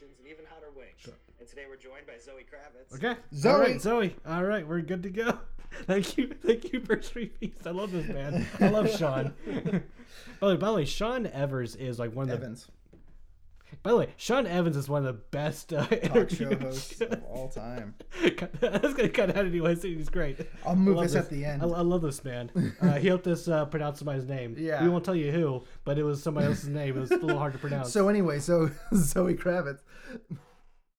and 0.00 0.10
even 0.26 0.44
hotter 0.44 0.70
wings. 0.76 1.16
And 1.40 1.48
today 1.48 1.62
we're 1.68 1.76
joined 1.76 2.06
by 2.06 2.18
Zoe 2.22 2.42
Kravitz. 2.42 2.94
Okay. 2.96 3.18
Zoe. 3.34 3.52
All 3.52 3.58
right, 3.58 3.80
Zoe. 3.80 4.16
All 4.26 4.44
right, 4.44 4.68
we're 4.68 4.82
good 4.82 5.02
to 5.04 5.10
go. 5.10 5.38
Thank 5.86 6.18
you. 6.18 6.34
Thank 6.44 6.72
you 6.72 6.80
for 6.80 6.96
Three 6.96 7.28
Feast. 7.28 7.66
I 7.66 7.70
love 7.70 7.92
this 7.92 8.08
man. 8.08 8.46
I 8.60 8.68
love 8.68 8.90
Sean. 8.90 9.34
by, 9.46 9.52
the 9.52 10.46
way, 10.46 10.56
by 10.56 10.66
the 10.66 10.74
way, 10.74 10.84
Sean 10.84 11.26
Evers 11.26 11.74
is 11.74 11.98
like 11.98 12.14
one 12.14 12.24
of 12.24 12.28
the 12.28 12.34
Evans. 12.36 12.68
By 13.82 13.90
the 13.90 13.96
way, 13.96 14.08
Sean 14.16 14.46
Evans 14.46 14.76
is 14.76 14.88
one 14.88 15.04
of 15.04 15.14
the 15.14 15.20
best 15.30 15.72
uh, 15.72 15.86
Talk 15.86 16.30
show 16.30 16.54
hosts 16.56 17.00
of 17.00 17.22
all 17.24 17.48
time. 17.48 17.94
That's 18.60 18.94
gonna 18.94 19.08
cut 19.08 19.30
out 19.36 19.44
anyway. 19.46 19.74
So 19.74 19.88
He's 19.88 20.08
great. 20.08 20.40
I'll 20.66 20.74
move 20.76 20.96
love 20.96 21.04
this 21.06 21.14
at 21.16 21.30
the 21.30 21.44
end. 21.44 21.62
I, 21.62 21.66
I 21.66 21.80
love 21.80 22.02
this 22.02 22.24
man. 22.24 22.50
Uh, 22.80 22.92
he 22.94 23.08
helped 23.08 23.26
us 23.26 23.48
uh, 23.48 23.64
pronounce 23.66 23.98
somebody's 23.98 24.26
name. 24.26 24.54
Yeah. 24.56 24.82
we 24.82 24.88
won't 24.88 25.04
tell 25.04 25.14
you 25.16 25.32
who, 25.32 25.64
but 25.84 25.98
it 25.98 26.04
was 26.04 26.22
somebody 26.22 26.46
else's 26.46 26.68
name. 26.68 26.96
It 26.96 27.00
was 27.00 27.10
a 27.10 27.16
little 27.16 27.38
hard 27.38 27.52
to 27.54 27.58
pronounce. 27.66 27.92
So 27.92 28.08
anyway, 28.08 28.38
so 28.38 28.70
Zoe 28.94 29.34
Kravitz, 29.34 29.80